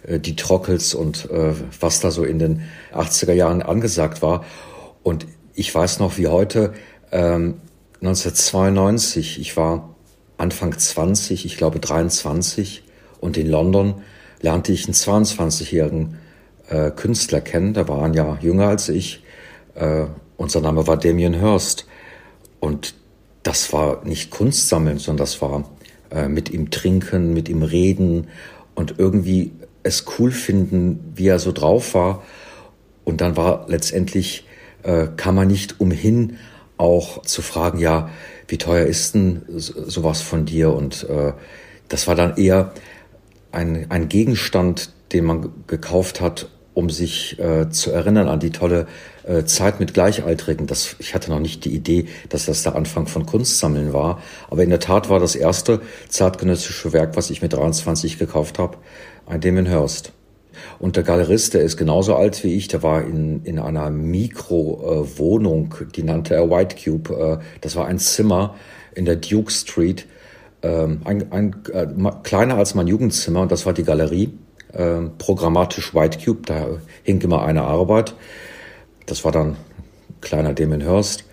die 0.07 0.37
Trockels 0.37 0.95
und 0.95 1.31
äh, 1.31 1.53
was 1.81 2.01
da 2.01 2.11
so 2.11 2.25
in 2.25 2.39
den 2.39 2.63
80er 2.95 3.33
Jahren 3.33 3.63
angesagt 3.63 4.23
war. 4.23 4.45
Und 5.03 5.27
ich 5.55 5.75
weiß 5.75 5.99
noch 5.99 6.19
wie 6.19 6.29
heute, 6.29 6.73
ähm, 7.13 7.55
1992, 8.03 9.41
ich 9.41 9.57
war 9.57 9.95
Anfang 10.39 10.77
20, 10.77 11.47
ich 11.47 11.57
glaube 11.57 11.81
23, 11.81 12.83
und 13.21 13.37
in 13.37 13.49
London 13.49 14.03
lernte 14.41 14.73
ich 14.73 14.85
einen 14.85 14.95
22-jährigen 14.95 16.19
äh, 16.69 16.91
Künstler 16.91 17.41
kennen, 17.41 17.75
der 17.75 17.89
war 17.89 18.03
ein 18.03 18.15
Jahr 18.15 18.39
jünger 18.41 18.69
als 18.69 18.89
ich. 18.89 19.23
Äh, 19.75 20.05
unser 20.37 20.61
Name 20.61 20.87
war 20.87 20.97
Damien 20.97 21.35
Hirst. 21.35 21.87
Und 22.61 22.95
das 23.43 23.73
war 23.73 24.05
nicht 24.05 24.31
Kunst 24.31 24.69
sammeln, 24.69 24.99
sondern 24.99 25.25
das 25.25 25.41
war 25.41 25.65
äh, 26.11 26.29
mit 26.29 26.51
ihm 26.51 26.71
trinken, 26.71 27.33
mit 27.33 27.49
ihm 27.49 27.63
reden 27.63 28.29
und 28.75 28.99
irgendwie 28.99 29.53
es 29.87 30.05
cool 30.19 30.31
finden, 30.31 31.13
wie 31.15 31.29
er 31.29 31.39
so 31.39 31.53
drauf 31.53 31.95
war. 31.95 32.23
Und 33.05 33.21
dann 33.21 33.37
war 33.37 33.67
letztendlich 33.69 34.47
äh, 34.83 35.09
kann 35.17 35.35
man 35.35 35.49
nicht 35.49 35.81
umhin, 35.81 36.39
auch 36.77 37.23
zu 37.23 37.43
fragen, 37.43 37.79
ja, 37.79 38.11
wie 38.49 38.59
teuer 38.59 38.87
ist 38.87 39.15
denn 39.15 39.43
sowas 39.49 40.21
von 40.21 40.45
dir? 40.45 40.73
Und 40.73 41.09
äh, 41.09 41.33
das 41.89 42.07
war 42.07 42.15
dann 42.15 42.37
eher 42.37 42.73
ein, 43.51 43.87
ein 43.91 44.09
Gegenstand, 44.09 44.93
den 45.13 45.25
man 45.25 45.53
gekauft 45.67 46.21
hat, 46.21 46.49
um 46.75 46.91
sich 46.91 47.39
äh, 47.39 47.71
zu 47.71 47.91
erinnern 47.91 48.29
an 48.29 48.39
die 48.39 48.51
tolle 48.51 48.87
äh, 49.25 49.45
Zeit 49.45 49.81
mit 49.81 49.95
Gleichaltrigen. 49.95 50.67
Das, 50.67 50.97
ich 50.99 51.15
hatte 51.15 51.31
noch 51.31 51.41
nicht 51.41 51.65
die 51.65 51.75
Idee, 51.75 52.07
dass 52.29 52.45
das 52.45 52.63
der 52.63 52.77
Anfang 52.77 53.07
von 53.07 53.25
Kunstsammeln 53.25 53.95
war. 53.95 54.23
Aber 54.51 54.63
in 54.63 54.69
der 54.69 54.81
Tat 54.81 55.09
war 55.09 55.19
das 55.19 55.35
erste 55.35 55.81
zeitgenössische 56.09 56.93
Werk, 56.93 57.17
was 57.17 57.31
ich 57.31 57.41
mit 57.41 57.55
23 57.55 58.19
gekauft 58.19 58.59
habe, 58.59 58.77
ein 59.27 59.41
Damon 59.41 59.67
Hirst. 59.67 60.13
Und 60.79 60.97
der 60.97 61.03
Galerist, 61.03 61.55
der 61.55 61.63
ist 61.63 61.77
genauso 61.77 62.15
alt 62.17 62.43
wie 62.43 62.55
ich, 62.55 62.69
der 62.69 62.83
war 62.83 63.03
in, 63.03 63.45
in 63.45 63.59
einer 63.59 63.91
Mikrowohnung, 63.91 65.75
äh, 65.81 65.85
die 65.95 66.03
nannte 66.03 66.35
er 66.35 66.51
White 66.51 66.77
Cube. 66.83 67.13
Äh, 67.13 67.45
das 67.61 67.77
war 67.77 67.87
ein 67.87 67.99
Zimmer 67.99 68.55
in 68.95 69.05
der 69.05 69.17
Duke 69.17 69.51
Street, 69.51 70.07
ähm, 70.63 71.03
ein, 71.05 71.31
ein, 71.33 71.57
äh, 71.73 71.87
kleiner 72.23 72.57
als 72.57 72.75
mein 72.75 72.87
Jugendzimmer, 72.87 73.43
und 73.43 73.53
das 73.53 73.67
war 73.67 73.73
die 73.73 73.85
Galerie. 73.85 74.33
Äh, 74.73 75.03
programmatisch 75.19 75.95
White 75.95 76.19
Cube, 76.25 76.43
da 76.45 76.67
hing 77.03 77.21
immer 77.21 77.43
eine 77.43 77.63
Arbeit. 77.63 78.15
Das 79.07 79.25
war 79.25 79.33
dann 79.33 79.57
kleiner 80.21 80.55
Damon 80.55 80.81
Hirst 80.81 81.25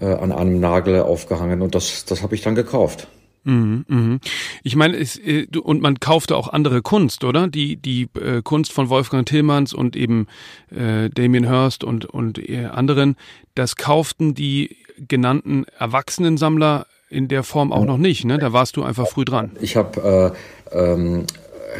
äh, 0.00 0.06
an 0.06 0.32
einem 0.32 0.60
Nagel 0.60 1.00
aufgehangen 1.00 1.62
und 1.62 1.74
das, 1.74 2.04
das 2.04 2.22
habe 2.22 2.34
ich 2.34 2.42
dann 2.42 2.54
gekauft. 2.54 3.08
Mhm, 3.46 3.84
mhm. 3.86 4.20
Ich 4.64 4.74
meine, 4.74 4.96
es, 4.96 5.16
äh, 5.18 5.46
und 5.62 5.80
man 5.80 6.00
kaufte 6.00 6.36
auch 6.36 6.52
andere 6.52 6.82
Kunst, 6.82 7.22
oder? 7.22 7.46
Die 7.46 7.76
die 7.76 8.08
äh, 8.20 8.42
Kunst 8.42 8.72
von 8.72 8.88
Wolfgang 8.88 9.24
Tillmanns 9.24 9.72
und 9.72 9.94
eben 9.94 10.26
äh, 10.70 11.08
Damien 11.10 11.48
Hirst 11.48 11.84
und 11.84 12.06
und 12.06 12.38
äh, 12.38 12.64
anderen, 12.66 13.14
das 13.54 13.76
kauften 13.76 14.34
die 14.34 14.76
genannten 14.98 15.64
Erwachsenensammler 15.78 16.86
in 17.08 17.28
der 17.28 17.44
Form 17.44 17.72
auch 17.72 17.84
noch 17.84 17.98
nicht. 17.98 18.24
Ne? 18.24 18.38
Da 18.38 18.52
warst 18.52 18.76
du 18.76 18.82
einfach 18.82 19.06
früh 19.06 19.24
dran. 19.24 19.52
Ich 19.60 19.76
habe 19.76 20.34
äh, 20.72 20.76
ähm, 20.76 21.26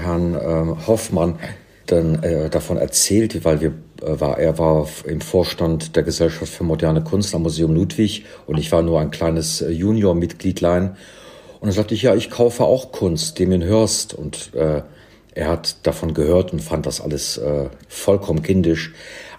Herrn 0.01 0.35
äh, 0.35 0.87
Hoffmann 0.87 1.37
dann 1.87 2.23
äh, 2.23 2.49
davon 2.49 2.77
erzählt, 2.77 3.45
weil 3.45 3.61
wir 3.61 3.73
äh, 4.03 4.21
war 4.21 4.39
er 4.39 4.57
war 4.59 4.87
im 5.05 5.21
Vorstand 5.21 5.97
der 5.97 6.05
Gesellschaft 6.05 6.53
für 6.53 6.63
moderne 6.63 7.03
Kunst 7.03 7.35
am 7.35 7.43
Museum 7.43 7.75
Ludwig 7.75 8.25
und 8.47 8.59
ich 8.59 8.71
war 8.71 8.83
nur 8.83 9.01
ein 9.01 9.11
kleines 9.11 9.63
äh, 9.63 9.71
Junior-Mitgliedlein 9.71 10.97
und 11.61 11.69
dann 11.69 11.73
sagte 11.73 11.95
ich, 11.95 12.03
ja, 12.03 12.15
ich 12.15 12.31
kaufe 12.31 12.65
auch 12.65 12.93
Kunst, 12.93 13.39
dem 13.39 13.53
ihn 13.53 13.65
hörst. 13.65 14.13
Und 14.15 14.55
äh, 14.55 14.83
er 15.35 15.49
hat 15.49 15.87
davon 15.87 16.13
gehört 16.13 16.53
und 16.53 16.61
fand 16.61 16.87
das 16.87 17.01
alles 17.01 17.39
äh, 17.39 17.69
vollkommen 17.89 18.43
kindisch. 18.43 18.93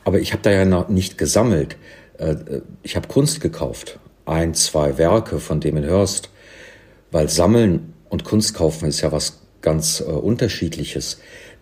Aber 0.03 0.19
ich 0.19 0.33
habe 0.33 0.41
da 0.41 0.51
ja 0.51 0.65
noch 0.65 0.89
nicht 0.89 1.17
gesammelt. 1.17 1.77
Äh, 2.17 2.35
ich 2.81 2.95
habe 2.95 3.07
Kunst 3.07 3.39
gekauft. 3.39 3.99
Ein, 4.25 4.55
zwei 4.55 4.97
Werke 4.97 5.39
von 5.39 5.59
dem 5.59 5.77
Hörst. 5.77 6.29
Weil 7.11 7.29
Sammeln 7.29 7.93
und 8.09 8.23
Kunst 8.23 8.55
kaufen 8.55 8.87
ist 8.87 9.01
ja 9.01 9.11
was 9.11 9.41
ganz 9.61 10.01
äh, 10.01 10.05
Unterschiedliches. 10.05 11.19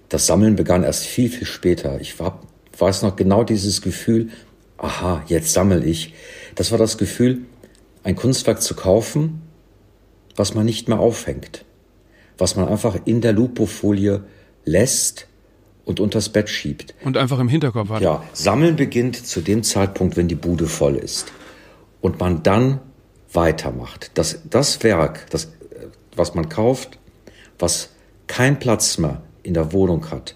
Das 0.07 0.25
Sammeln 0.25 0.55
begann 0.55 0.83
erst 0.83 1.03
viel, 1.03 1.29
viel 1.29 1.47
später. 1.47 1.99
Ich 1.99 2.17
war, 2.19 2.41
weiß 2.77 3.01
noch 3.01 3.17
genau 3.17 3.43
dieses 3.43 3.81
Gefühl, 3.81 4.29
aha, 4.77 5.23
jetzt 5.27 5.51
sammel 5.51 5.85
ich. 5.85 6.13
Das 6.55 6.71
war 6.71 6.77
das 6.77 6.97
Gefühl, 6.97 7.41
ein 8.03 8.15
Kunstwerk 8.15 8.61
zu 8.61 8.75
kaufen 8.75 9.41
was 10.35 10.53
man 10.53 10.65
nicht 10.65 10.87
mehr 10.87 10.99
aufhängt, 10.99 11.65
was 12.37 12.55
man 12.55 12.67
einfach 12.67 12.97
in 13.05 13.21
der 13.21 13.33
Lupofolie 13.33 14.23
lässt 14.65 15.27
und 15.85 15.99
unters 15.99 16.29
Bett 16.29 16.49
schiebt. 16.49 16.93
Und 17.03 17.17
einfach 17.17 17.39
im 17.39 17.47
Hinterkopf 17.47 17.89
hat. 17.89 18.01
Ja, 18.01 18.23
Sammeln 18.33 18.75
beginnt 18.75 19.25
zu 19.25 19.41
dem 19.41 19.63
Zeitpunkt, 19.63 20.17
wenn 20.17 20.27
die 20.27 20.35
Bude 20.35 20.67
voll 20.67 20.95
ist. 20.95 21.31
Und 22.01 22.19
man 22.19 22.43
dann 22.43 22.79
weitermacht. 23.31 24.11
Das, 24.15 24.39
das 24.49 24.83
Werk, 24.83 25.29
das, 25.29 25.51
was 26.15 26.35
man 26.35 26.49
kauft, 26.49 26.97
was 27.59 27.89
keinen 28.27 28.59
Platz 28.59 28.97
mehr 28.97 29.21
in 29.43 29.53
der 29.53 29.71
Wohnung 29.73 30.09
hat, 30.11 30.35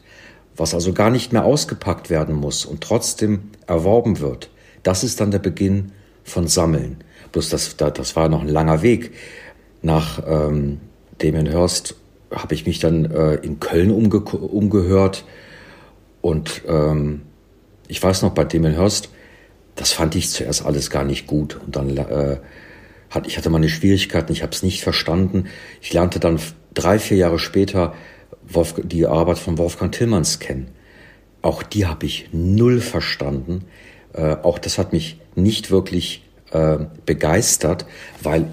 was 0.55 0.73
also 0.73 0.93
gar 0.93 1.09
nicht 1.09 1.33
mehr 1.33 1.45
ausgepackt 1.45 2.09
werden 2.09 2.35
muss 2.35 2.65
und 2.65 2.81
trotzdem 2.81 3.51
erworben 3.65 4.19
wird, 4.19 4.49
das 4.83 5.03
ist 5.03 5.19
dann 5.19 5.31
der 5.31 5.39
Beginn 5.39 5.91
von 6.23 6.47
Sammeln. 6.47 6.97
Bloß 7.31 7.49
das, 7.49 7.75
das 7.77 8.15
war 8.15 8.29
noch 8.29 8.41
ein 8.41 8.47
langer 8.47 8.81
Weg. 8.81 9.11
Nach 9.81 10.21
ähm, 10.27 10.79
Hörst 11.21 11.95
habe 12.31 12.53
ich 12.53 12.65
mich 12.65 12.79
dann 12.79 13.05
äh, 13.05 13.35
in 13.35 13.59
Köln 13.59 13.91
umge 13.91 14.19
umgehört 14.19 15.25
und 16.21 16.61
ähm, 16.67 17.21
ich 17.87 18.01
weiß 18.01 18.21
noch 18.21 18.31
bei 18.31 18.45
Hörst, 18.45 19.09
das 19.75 19.91
fand 19.91 20.15
ich 20.15 20.29
zuerst 20.29 20.65
alles 20.65 20.89
gar 20.89 21.03
nicht 21.03 21.27
gut 21.27 21.59
und 21.65 21.75
dann 21.75 21.97
äh, 21.97 22.37
hat, 23.09 23.27
ich 23.27 23.37
hatte 23.37 23.49
meine 23.49 23.69
Schwierigkeiten, 23.69 24.31
ich 24.31 24.43
habe 24.43 24.51
es 24.51 24.63
nicht 24.63 24.83
verstanden. 24.83 25.45
Ich 25.81 25.93
lernte 25.93 26.19
dann 26.19 26.39
drei, 26.73 26.99
vier 26.99 27.17
Jahre 27.17 27.39
später 27.39 27.93
Wolf, 28.47 28.75
die 28.83 29.05
Arbeit 29.05 29.39
von 29.39 29.57
Wolfgang 29.57 29.91
Tillmanns 29.91 30.39
kennen. 30.39 30.69
Auch 31.41 31.63
die 31.63 31.87
habe 31.87 32.05
ich 32.05 32.29
null 32.31 32.81
verstanden. 32.81 33.65
Äh, 34.13 34.35
auch 34.43 34.59
das 34.59 34.77
hat 34.77 34.93
mich 34.93 35.19
nicht 35.35 35.71
wirklich 35.71 36.23
äh, 36.51 36.77
begeistert, 37.05 37.85
weil 38.21 38.47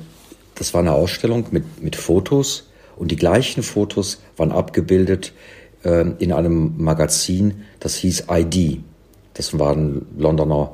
das 0.57 0.75
war 0.75 0.81
eine 0.81 0.93
Ausstellung 0.93 1.47
mit, 1.53 1.83
mit 1.83 1.97
Fotos 1.97 2.69
und 2.97 3.11
die 3.11 3.17
gleichen 3.17 3.63
Fotos 3.63 4.21
waren 4.37 4.53
abgebildet 4.53 5.33
äh, 5.85 6.05
in 6.19 6.33
einem 6.33 6.75
Magazin, 6.77 7.63
das 7.79 7.95
hieß 7.97 8.25
ID. 8.31 8.81
Das 9.35 9.59
war 9.59 9.73
ein 9.77 10.07
Londoner 10.19 10.73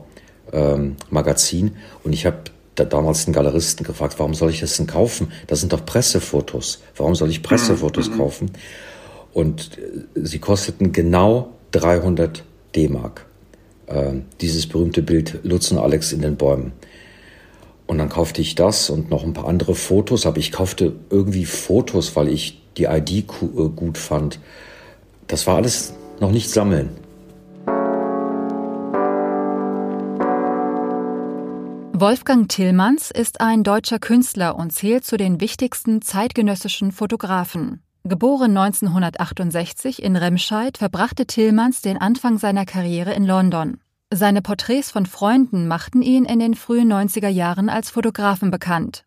ähm, 0.52 0.96
Magazin 1.10 1.76
und 2.04 2.12
ich 2.12 2.26
habe 2.26 2.38
da 2.74 2.84
damals 2.84 3.24
den 3.24 3.34
Galeristen 3.34 3.84
gefragt, 3.84 4.14
warum 4.18 4.34
soll 4.34 4.50
ich 4.50 4.60
das 4.60 4.76
denn 4.76 4.86
kaufen? 4.86 5.30
Das 5.46 5.60
sind 5.60 5.72
doch 5.72 5.84
Pressefotos. 5.84 6.80
Warum 6.96 7.14
soll 7.14 7.28
ich 7.30 7.42
Pressefotos 7.42 8.08
mhm. 8.08 8.16
kaufen? 8.16 8.50
Und 9.32 9.78
äh, 9.78 10.24
sie 10.24 10.38
kosteten 10.38 10.92
genau 10.92 11.52
300 11.72 12.44
D-Mark. 12.74 13.26
Äh, 13.86 14.14
dieses 14.40 14.66
berühmte 14.66 15.02
Bild 15.02 15.40
Lutz 15.42 15.70
und 15.70 15.78
Alex 15.78 16.12
in 16.12 16.22
den 16.22 16.36
Bäumen. 16.36 16.72
Und 17.92 17.98
dann 17.98 18.08
kaufte 18.08 18.40
ich 18.40 18.54
das 18.54 18.88
und 18.88 19.10
noch 19.10 19.22
ein 19.22 19.34
paar 19.34 19.46
andere 19.46 19.74
Fotos, 19.74 20.24
aber 20.24 20.38
ich 20.38 20.50
kaufte 20.50 20.94
irgendwie 21.10 21.44
Fotos, 21.44 22.16
weil 22.16 22.28
ich 22.28 22.58
die 22.78 22.84
ID 22.84 23.10
äh, 23.18 23.68
gut 23.76 23.98
fand. 23.98 24.38
Das 25.26 25.46
war 25.46 25.56
alles 25.56 25.92
noch 26.18 26.30
nicht 26.30 26.48
sammeln. 26.48 26.88
Wolfgang 31.92 32.48
Tillmanns 32.48 33.10
ist 33.10 33.42
ein 33.42 33.62
deutscher 33.62 33.98
Künstler 33.98 34.56
und 34.56 34.72
zählt 34.72 35.04
zu 35.04 35.18
den 35.18 35.42
wichtigsten 35.42 36.00
zeitgenössischen 36.00 36.92
Fotografen. 36.92 37.82
Geboren 38.04 38.56
1968 38.56 40.02
in 40.02 40.16
Remscheid, 40.16 40.78
verbrachte 40.78 41.26
Tillmanns 41.26 41.82
den 41.82 41.98
Anfang 41.98 42.38
seiner 42.38 42.64
Karriere 42.64 43.12
in 43.12 43.26
London. 43.26 43.81
Seine 44.14 44.42
Porträts 44.42 44.90
von 44.90 45.06
Freunden 45.06 45.66
machten 45.66 46.02
ihn 46.02 46.26
in 46.26 46.38
den 46.38 46.52
frühen 46.52 46.92
90er 46.92 47.28
Jahren 47.28 47.70
als 47.70 47.88
Fotografen 47.88 48.50
bekannt. 48.50 49.06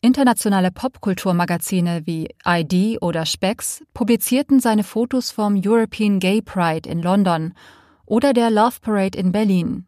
Internationale 0.00 0.70
Popkulturmagazine 0.70 2.02
wie 2.04 2.28
ID 2.46 3.02
oder 3.02 3.26
Specs 3.26 3.82
publizierten 3.92 4.60
seine 4.60 4.84
Fotos 4.84 5.32
vom 5.32 5.60
European 5.60 6.20
Gay 6.20 6.42
Pride 6.42 6.88
in 6.88 7.02
London 7.02 7.54
oder 8.04 8.32
der 8.32 8.52
Love 8.52 8.76
Parade 8.80 9.18
in 9.18 9.32
Berlin. 9.32 9.86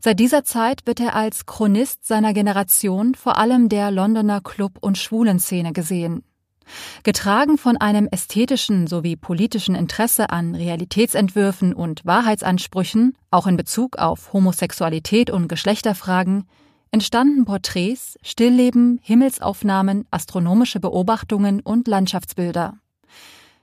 Seit 0.00 0.20
dieser 0.20 0.44
Zeit 0.44 0.86
wird 0.86 1.00
er 1.00 1.16
als 1.16 1.44
Chronist 1.44 2.06
seiner 2.06 2.32
Generation 2.32 3.16
vor 3.16 3.36
allem 3.36 3.68
der 3.68 3.90
Londoner 3.90 4.40
Club- 4.40 4.78
und 4.80 4.96
Schwulenszene 4.96 5.72
gesehen. 5.72 6.22
Getragen 7.02 7.58
von 7.58 7.76
einem 7.76 8.08
ästhetischen 8.10 8.86
sowie 8.86 9.16
politischen 9.16 9.74
Interesse 9.74 10.30
an 10.30 10.54
Realitätsentwürfen 10.54 11.74
und 11.74 12.04
Wahrheitsansprüchen, 12.04 13.16
auch 13.30 13.46
in 13.46 13.56
Bezug 13.56 13.96
auf 13.96 14.32
Homosexualität 14.32 15.30
und 15.30 15.48
Geschlechterfragen, 15.48 16.44
entstanden 16.90 17.44
Porträts, 17.44 18.18
Stillleben, 18.22 18.98
Himmelsaufnahmen, 19.02 20.06
astronomische 20.10 20.80
Beobachtungen 20.80 21.60
und 21.60 21.88
Landschaftsbilder. 21.88 22.74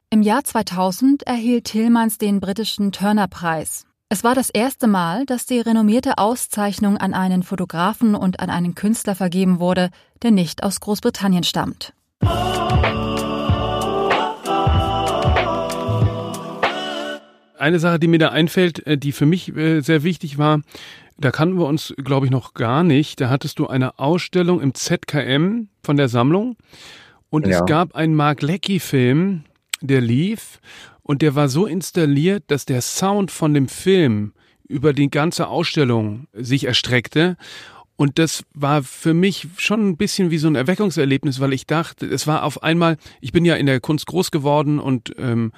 Im 0.09 0.21
Jahr 0.21 0.43
2000 0.43 1.23
erhielt 1.23 1.65
Tillmans 1.65 2.17
den 2.17 2.39
britischen 2.39 2.91
Turner-Preis. 2.91 3.85
Es 4.07 4.23
war 4.23 4.35
das 4.35 4.49
erste 4.51 4.87
Mal, 4.87 5.25
dass 5.25 5.47
die 5.47 5.59
renommierte 5.59 6.19
Auszeichnung 6.19 6.97
an 6.97 7.13
einen 7.13 7.41
Fotografen 7.41 8.13
und 8.15 8.39
an 8.39 8.51
einen 8.51 8.75
Künstler 8.75 9.15
vergeben 9.15 9.59
wurde, 9.59 9.89
der 10.21 10.31
nicht 10.31 10.63
aus 10.63 10.79
Großbritannien 10.79 11.43
stammt. 11.43 11.93
Eine 17.57 17.79
Sache, 17.79 17.99
die 17.99 18.07
mir 18.07 18.19
da 18.19 18.29
einfällt, 18.29 18.85
äh, 18.85 18.97
die 18.97 19.11
für 19.11 19.25
mich 19.25 19.55
äh, 19.55 19.81
sehr 19.81 20.03
wichtig 20.03 20.37
war, 20.37 20.61
da 21.17 21.31
kannten 21.31 21.57
wir 21.57 21.65
uns, 21.65 21.93
glaube 21.97 22.25
ich, 22.25 22.31
noch 22.31 22.53
gar 22.53 22.83
nicht. 22.83 23.21
Da 23.21 23.29
hattest 23.29 23.59
du 23.59 23.67
eine 23.67 23.97
Ausstellung 23.99 24.61
im 24.61 24.73
ZKM 24.73 25.69
von 25.83 25.97
der 25.97 26.09
Sammlung 26.09 26.57
und 27.29 27.47
ja. 27.47 27.59
es 27.59 27.65
gab 27.65 27.95
einen 27.95 28.15
Mark 28.15 28.41
Lecky-Film, 28.41 29.45
der 29.81 30.01
lief 30.01 30.59
und 31.01 31.21
der 31.21 31.35
war 31.35 31.47
so 31.47 31.65
installiert, 31.65 32.43
dass 32.47 32.65
der 32.65 32.81
Sound 32.81 33.31
von 33.31 33.53
dem 33.53 33.67
Film 33.67 34.33
über 34.67 34.93
die 34.93 35.09
ganze 35.09 35.47
Ausstellung 35.47 36.27
sich 36.33 36.65
erstreckte 36.65 37.37
und 37.97 38.19
das 38.19 38.43
war 38.53 38.83
für 38.83 39.13
mich 39.13 39.47
schon 39.57 39.87
ein 39.87 39.97
bisschen 39.97 40.31
wie 40.31 40.37
so 40.37 40.47
ein 40.47 40.55
Erweckungserlebnis, 40.55 41.39
weil 41.39 41.53
ich 41.53 41.65
dachte, 41.65 42.05
es 42.05 42.27
war 42.27 42.43
auf 42.43 42.61
einmal, 42.61 42.97
ich 43.21 43.31
bin 43.31 43.45
ja 43.45 43.55
in 43.55 43.65
der 43.65 43.79
Kunst 43.79 44.07
groß 44.07 44.31
geworden 44.31 44.79
und 44.79 45.13
ähm, 45.17 45.53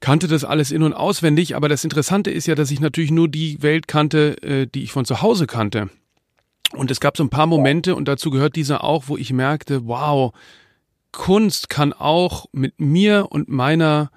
kannte 0.00 0.28
das 0.28 0.44
alles 0.44 0.70
in 0.70 0.82
und 0.82 0.94
auswendig, 0.94 1.54
aber 1.54 1.68
das 1.68 1.84
Interessante 1.84 2.30
ist 2.30 2.46
ja, 2.46 2.54
dass 2.54 2.70
ich 2.70 2.80
natürlich 2.80 3.10
nur 3.10 3.28
die 3.28 3.62
Welt 3.62 3.86
kannte, 3.86 4.42
äh, 4.42 4.66
die 4.66 4.82
ich 4.82 4.92
von 4.92 5.04
zu 5.04 5.22
Hause 5.22 5.46
kannte. 5.46 5.90
Und 6.72 6.90
es 6.90 7.00
gab 7.00 7.16
so 7.18 7.22
ein 7.22 7.30
paar 7.30 7.46
Momente, 7.46 7.94
und 7.94 8.08
dazu 8.08 8.30
gehört 8.30 8.56
dieser 8.56 8.82
auch, 8.82 9.04
wo 9.06 9.18
ich 9.18 9.32
merkte, 9.32 9.86
wow, 9.86 10.32
Kunst 11.12 11.68
kann 11.68 11.92
auch 11.92 12.46
mit 12.52 12.80
mir 12.80 13.26
und 13.30 13.48
meiner, 13.48 14.10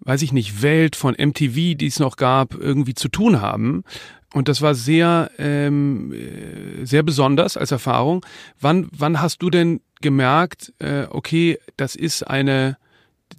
weiß 0.00 0.22
ich 0.22 0.32
nicht, 0.32 0.62
Welt 0.62 0.96
von 0.96 1.14
MTV, 1.14 1.76
die 1.76 1.86
es 1.86 2.00
noch 2.00 2.16
gab, 2.16 2.54
irgendwie 2.54 2.94
zu 2.94 3.08
tun 3.08 3.40
haben. 3.40 3.84
Und 4.32 4.48
das 4.48 4.62
war 4.62 4.74
sehr, 4.74 5.30
ähm, 5.38 6.12
äh, 6.12 6.84
sehr 6.84 7.02
besonders 7.02 7.56
als 7.56 7.72
Erfahrung. 7.72 8.24
Wann, 8.60 8.88
wann 8.96 9.20
hast 9.20 9.42
du 9.42 9.50
denn 9.50 9.80
gemerkt, 10.00 10.72
äh, 10.78 11.06
okay, 11.10 11.58
das 11.76 11.96
ist 11.96 12.22
eine, 12.22 12.76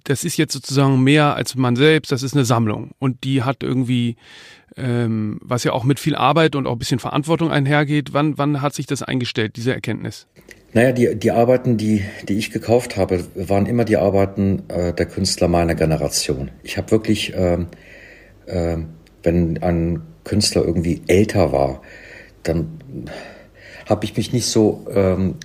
das 0.04 0.24
ist 0.24 0.36
jetzt 0.36 0.52
sozusagen 0.52 1.02
mehr 1.02 1.34
als 1.34 1.54
man 1.54 1.76
selbst, 1.76 2.12
das 2.12 2.22
ist 2.22 2.34
eine 2.34 2.44
Sammlung. 2.44 2.90
Und 2.98 3.24
die 3.24 3.42
hat 3.42 3.62
irgendwie, 3.62 4.16
ähm, 4.76 5.38
was 5.42 5.64
ja 5.64 5.72
auch 5.72 5.84
mit 5.84 5.98
viel 5.98 6.14
Arbeit 6.14 6.56
und 6.56 6.66
auch 6.66 6.72
ein 6.72 6.78
bisschen 6.78 6.98
Verantwortung 6.98 7.50
einhergeht. 7.50 8.12
Wann, 8.12 8.36
wann 8.36 8.60
hat 8.60 8.74
sich 8.74 8.86
das 8.86 9.02
eingestellt, 9.02 9.56
diese 9.56 9.72
Erkenntnis? 9.72 10.26
Naja, 10.74 10.92
die, 10.92 11.16
die 11.16 11.30
Arbeiten, 11.30 11.76
die, 11.76 12.02
die 12.28 12.34
ich 12.34 12.50
gekauft 12.50 12.96
habe, 12.96 13.24
waren 13.34 13.66
immer 13.66 13.84
die 13.84 13.96
Arbeiten 13.96 14.62
äh, 14.68 14.92
der 14.92 15.06
Künstler 15.06 15.48
meiner 15.48 15.74
Generation. 15.74 16.50
Ich 16.62 16.78
habe 16.78 16.90
wirklich, 16.90 17.32
ähm, 17.34 17.68
äh, 18.46 18.78
wenn 19.22 19.62
ein 19.62 20.02
Künstler 20.24 20.64
irgendwie 20.64 21.02
älter 21.06 21.52
war, 21.52 21.82
dann 22.42 22.78
habe 23.88 24.04
ich 24.04 24.16
mich 24.16 24.32
nicht 24.32 24.46
so 24.46 24.86
ähm, 24.94 25.36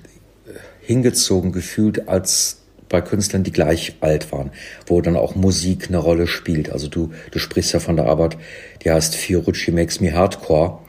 hingezogen 0.81 1.51
gefühlt 1.51 2.07
als 2.07 2.61
bei 2.89 3.01
Künstlern, 3.01 3.43
die 3.43 3.51
gleich 3.51 3.97
alt 3.99 4.31
waren, 4.31 4.51
wo 4.85 5.01
dann 5.01 5.17
auch 5.17 5.35
Musik 5.35 5.87
eine 5.89 5.97
Rolle 5.97 6.27
spielt. 6.27 6.71
Also 6.71 6.87
du, 6.87 7.11
du 7.31 7.39
sprichst 7.39 7.73
ja 7.73 7.79
von 7.79 7.97
der 7.97 8.05
Arbeit, 8.05 8.37
die 8.83 8.91
heißt 8.91 9.15
Fiorucci 9.15 9.71
Makes 9.71 9.99
Me 9.99 10.13
Hardcore. 10.13 10.79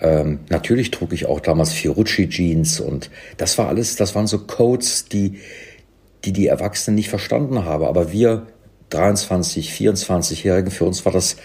Ähm, 0.00 0.40
natürlich 0.50 0.90
trug 0.90 1.12
ich 1.12 1.26
auch 1.26 1.40
damals 1.40 1.72
Fiorucci 1.72 2.28
Jeans 2.28 2.80
und 2.80 3.10
das 3.38 3.56
war 3.56 3.68
alles, 3.68 3.96
das 3.96 4.14
waren 4.14 4.26
so 4.26 4.38
Codes, 4.40 5.06
die 5.06 5.38
die, 6.24 6.32
die 6.32 6.46
Erwachsenen 6.46 6.96
nicht 6.96 7.08
verstanden 7.08 7.64
haben. 7.64 7.84
Aber 7.84 8.12
wir 8.12 8.46
23, 8.90 9.72
24-Jährigen, 9.72 10.70
für 10.70 10.84
uns 10.84 11.04
war 11.04 11.12
das 11.12 11.36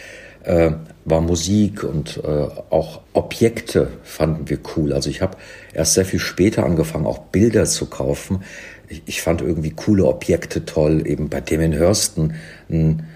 äh, 0.46 0.72
war 1.06 1.22
Musik 1.22 1.84
und 1.84 2.22
äh, 2.24 2.48
auch 2.70 3.02
Objekte 3.14 3.90
fanden 4.04 4.50
wir 4.50 4.60
cool. 4.76 4.94
Also 4.94 5.10
ich 5.10 5.22
habe 5.22 5.38
erst 5.74 5.94
sehr 5.94 6.06
viel 6.06 6.20
später 6.20 6.66
angefangen, 6.66 7.06
auch 7.06 7.20
Bilder 7.20 7.66
zu 7.66 7.88
kaufen. 7.88 8.44
Ich, 8.88 9.04
ich 9.06 9.22
fand 9.22 9.42
irgendwie 9.42 9.72
coole 9.72 10.06
Objekte 10.06 10.66
toll, 10.66 11.06
eben 11.08 11.30
bei 11.30 11.42
Damien 11.42 11.80
Hursten 11.80 12.36
einen 12.70 13.08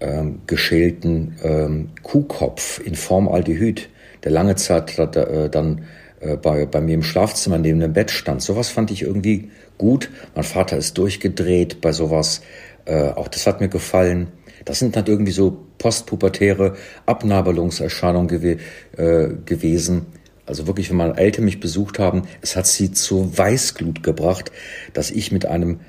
ähm, 0.00 0.40
geschälten 0.46 1.36
ähm, 1.42 1.90
Kuhkopf 2.02 2.80
in 2.84 2.94
Formaldehyd, 2.94 3.88
der 4.24 4.32
lange 4.32 4.56
Zeit 4.56 4.98
äh, 4.98 5.48
dann 5.48 5.84
äh, 6.20 6.36
bei, 6.36 6.66
bei 6.66 6.80
mir 6.80 6.94
im 6.94 7.02
Schlafzimmer 7.02 7.58
neben 7.58 7.80
dem 7.80 7.92
Bett 7.92 8.10
stand. 8.10 8.42
Sowas 8.42 8.68
fand 8.68 8.90
ich 8.90 9.02
irgendwie 9.02 9.50
gut. 9.78 10.10
Mein 10.34 10.44
Vater 10.44 10.76
ist 10.76 10.98
durchgedreht 10.98 11.80
bei 11.80 11.92
sowas. 11.92 12.42
Äh, 12.84 13.10
auch 13.10 13.28
das 13.28 13.46
hat 13.46 13.60
mir 13.60 13.68
gefallen. 13.68 14.28
Das 14.64 14.78
sind 14.78 14.96
dann 14.96 15.06
irgendwie 15.06 15.32
so 15.32 15.65
postpubertäre 15.78 16.76
Abnabelungserscheinungen 17.06 18.28
gew 18.28 18.56
äh, 18.96 19.28
gewesen. 19.44 20.06
Also 20.46 20.66
wirklich, 20.66 20.90
wenn 20.90 20.96
meine 20.96 21.16
Eltern 21.16 21.44
mich 21.44 21.60
besucht 21.60 21.98
haben, 21.98 22.22
es 22.40 22.56
hat 22.56 22.66
sie 22.66 22.92
zur 22.92 23.36
Weißglut 23.36 24.02
gebracht, 24.02 24.52
dass 24.92 25.10
ich 25.10 25.32
mit 25.32 25.44
einem 25.46 25.80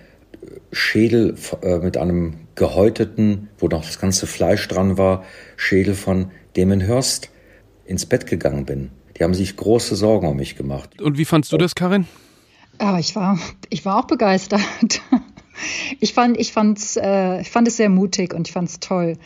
Schädel, 0.72 1.36
äh, 1.62 1.78
mit 1.78 1.98
einem 1.98 2.36
gehäuteten, 2.56 3.50
wo 3.60 3.68
noch 3.68 3.86
das 3.86 4.00
ganze 4.00 4.28
Fleisch 4.28 4.68
dran 4.68 4.98
war, 4.98 5.24
Schädel 5.56 5.94
von 5.94 6.32
Damon 6.56 6.88
Hurst 6.88 7.30
ins 7.86 8.06
Bett 8.06 8.26
gegangen 8.26 8.66
bin. 8.66 8.90
Die 9.18 9.24
haben 9.24 9.34
sich 9.34 9.56
große 9.56 9.96
Sorgen 9.96 10.28
um 10.28 10.38
mich 10.38 10.56
gemacht. 10.56 11.02
Und 11.02 11.18
wie 11.18 11.26
fandst 11.26 11.52
du 11.52 11.58
das, 11.58 11.76
Karin? 11.76 12.08
Ja, 12.80 13.00
ich 13.00 13.16
war, 13.16 13.40
ich 13.70 13.86
war 13.86 13.98
auch 13.98 14.08
begeistert. 14.08 14.62
Ich 16.00 16.14
fand, 16.14 16.38
ich 16.38 16.54
fand's, 16.54 16.98
äh, 16.98 17.42
ich 17.42 17.50
fand 17.50 17.68
es 17.68 17.78
sehr 17.78 17.90
mutig 17.90 18.34
und 18.34 18.48
ich 18.48 18.54
fand 18.54 18.70
es 18.70 18.80
toll. 18.80 19.18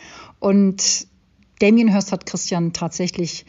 Und 0.42 1.06
Damien 1.60 1.86
Hirst 1.86 2.10
hat 2.10 2.26
Christian 2.26 2.72
tatsächlich 2.72 3.46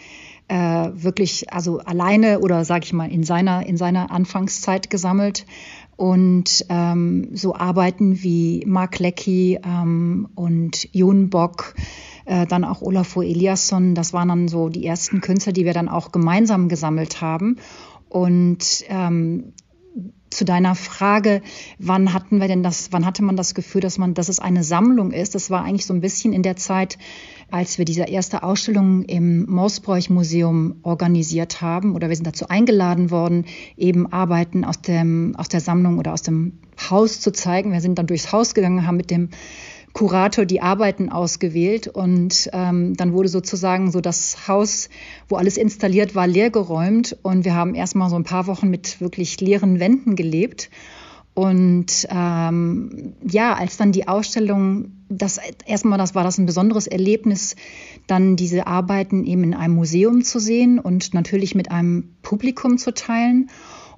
äh, 0.47 0.55
wirklich, 0.93 1.51
also 1.51 1.79
alleine 1.79 2.39
oder 2.39 2.65
sage 2.65 2.85
ich 2.85 2.93
mal 2.93 3.11
in 3.11 3.23
seiner 3.23 3.65
in 3.65 3.77
seiner 3.77 4.11
Anfangszeit 4.11 4.91
gesammelt 4.91 5.47
und 5.95 6.63
ähm, 6.69 7.29
so 7.33 7.55
Arbeiten 7.55 8.21
wie 8.21 8.63
Mark 8.67 8.99
Lecky 8.99 9.59
ähm, 9.65 10.29
und 10.35 10.87
Jon 10.93 11.31
Bock, 11.31 11.73
äh, 12.25 12.45
dann 12.45 12.63
auch 12.63 12.83
Olafur 12.83 13.23
Eliasson, 13.23 13.95
das 13.95 14.13
waren 14.13 14.27
dann 14.27 14.47
so 14.47 14.69
die 14.69 14.85
ersten 14.85 15.19
Künstler, 15.19 15.51
die 15.51 15.65
wir 15.65 15.73
dann 15.73 15.89
auch 15.89 16.11
gemeinsam 16.11 16.69
gesammelt 16.69 17.21
haben. 17.21 17.57
Und 18.07 18.85
ähm, 18.89 19.53
zu 20.35 20.45
deiner 20.45 20.75
Frage, 20.75 21.41
wann 21.79 22.13
hatten 22.13 22.39
wir 22.39 22.47
denn 22.47 22.63
das, 22.63 22.91
wann 22.91 23.05
hatte 23.05 23.23
man 23.23 23.35
das 23.35 23.55
Gefühl, 23.55 23.81
dass 23.81 23.97
man, 23.97 24.13
dass 24.13 24.29
es 24.29 24.39
eine 24.39 24.63
Sammlung 24.63 25.11
ist? 25.11 25.35
Das 25.35 25.49
war 25.49 25.63
eigentlich 25.63 25.85
so 25.85 25.93
ein 25.93 26.01
bisschen 26.01 26.33
in 26.33 26.43
der 26.43 26.55
Zeit, 26.55 26.97
als 27.51 27.77
wir 27.77 27.85
diese 27.85 28.03
erste 28.03 28.43
Ausstellung 28.43 29.03
im 29.03 29.45
Moosbräuch-Museum 29.45 30.77
organisiert 30.83 31.61
haben 31.61 31.95
oder 31.95 32.09
wir 32.09 32.15
sind 32.15 32.25
dazu 32.25 32.47
eingeladen 32.47 33.11
worden, 33.11 33.45
eben 33.77 34.11
Arbeiten 34.11 34.65
aus 34.65 34.81
dem, 34.81 35.35
aus 35.37 35.49
der 35.49 35.59
Sammlung 35.59 35.99
oder 35.99 36.13
aus 36.13 36.23
dem 36.23 36.59
Haus 36.89 37.19
zu 37.19 37.31
zeigen. 37.31 37.71
Wir 37.71 37.81
sind 37.81 37.99
dann 37.99 38.07
durchs 38.07 38.31
Haus 38.31 38.53
gegangen, 38.53 38.87
haben 38.87 38.97
mit 38.97 39.11
dem 39.11 39.29
Kurator 39.93 40.45
die 40.45 40.61
Arbeiten 40.61 41.09
ausgewählt 41.09 41.87
und 41.87 42.49
ähm, 42.51 42.95
dann 42.95 43.13
wurde 43.13 43.29
sozusagen 43.29 43.91
so 43.91 44.01
das 44.01 44.47
Haus, 44.47 44.89
wo 45.29 45.35
alles 45.35 45.55
installiert 45.55 46.15
war, 46.15 46.25
leergeräumt 46.25 47.17
und 47.21 47.45
wir 47.45 47.53
haben 47.53 47.75
erstmal 47.75 48.09
so 48.09 48.15
ein 48.15 48.23
paar 48.23 48.47
Wochen 48.47 48.69
mit 48.69 48.99
wirklich 49.01 49.39
leeren 49.39 49.79
Wänden 49.79 50.15
gelebt. 50.15 50.71
Und 51.35 52.07
ähm, 52.09 53.13
ja, 53.27 53.55
als 53.55 53.77
dann 53.77 53.91
die 53.91 54.07
Ausstellung, 54.07 54.91
das 55.09 55.39
erstmal, 55.65 55.97
das 55.97 56.13
war 56.13 56.23
das 56.23 56.37
ein 56.37 56.45
besonderes 56.45 56.85
Erlebnis, 56.85 57.55
dann 58.05 58.35
diese 58.35 58.67
Arbeiten 58.67 59.25
eben 59.25 59.43
in 59.43 59.53
einem 59.55 59.73
Museum 59.73 60.23
zu 60.23 60.39
sehen 60.39 60.77
und 60.79 61.13
natürlich 61.15 61.55
mit 61.55 61.71
einem 61.71 62.15
Publikum 62.21 62.77
zu 62.77 62.93
teilen 62.93 63.49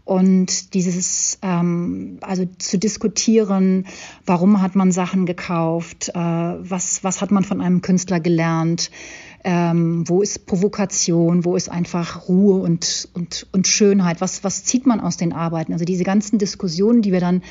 und 0.06 0.76
dieses, 0.76 1.40
ähm, 1.42 2.20
also 2.22 2.46
zu 2.60 2.78
diskutieren, 2.78 3.88
warum 4.26 4.62
hat 4.62 4.76
man 4.76 4.92
Sachen 4.92 5.26
gekauft, 5.26 6.10
äh, 6.10 6.14
was, 6.14 7.04
was 7.04 7.22
hat 7.22 7.32
man 7.32 7.44
von 7.44 7.60
einem 7.60 7.82
Künstler 7.82 8.20
gelernt, 8.20 8.92
ähm, 9.44 10.08
wo 10.08 10.22
ist 10.22 10.46
Provokation, 10.46 11.44
wo 11.44 11.56
ist 11.56 11.70
einfach 11.70 12.30
Ruhe 12.30 12.62
und, 12.62 13.10
und, 13.14 13.48
und 13.52 13.68
Schönheit, 13.68 14.22
was, 14.22 14.44
was 14.44 14.64
zieht 14.64 14.86
man 14.86 15.00
aus 15.00 15.18
den 15.18 15.34
Arbeiten. 15.34 15.74
Also 15.74 15.86
diese 15.86 16.04
ganzen 16.04 16.38
Diskussionen, 16.38 17.02
die 17.02 17.12
wir 17.12 17.20
dann 17.20 17.42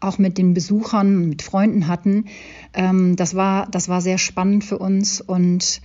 auch 0.00 0.16
mit 0.16 0.38
den 0.38 0.54
Besuchern, 0.54 1.28
mit 1.28 1.42
Freunden 1.42 1.88
hatten, 1.88 2.24
ähm, 2.72 3.16
das, 3.16 3.34
war, 3.34 3.66
das 3.70 3.90
war 3.90 4.00
sehr 4.00 4.18
spannend 4.18 4.64
für 4.64 4.78
uns 4.78 5.20
und 5.20 5.82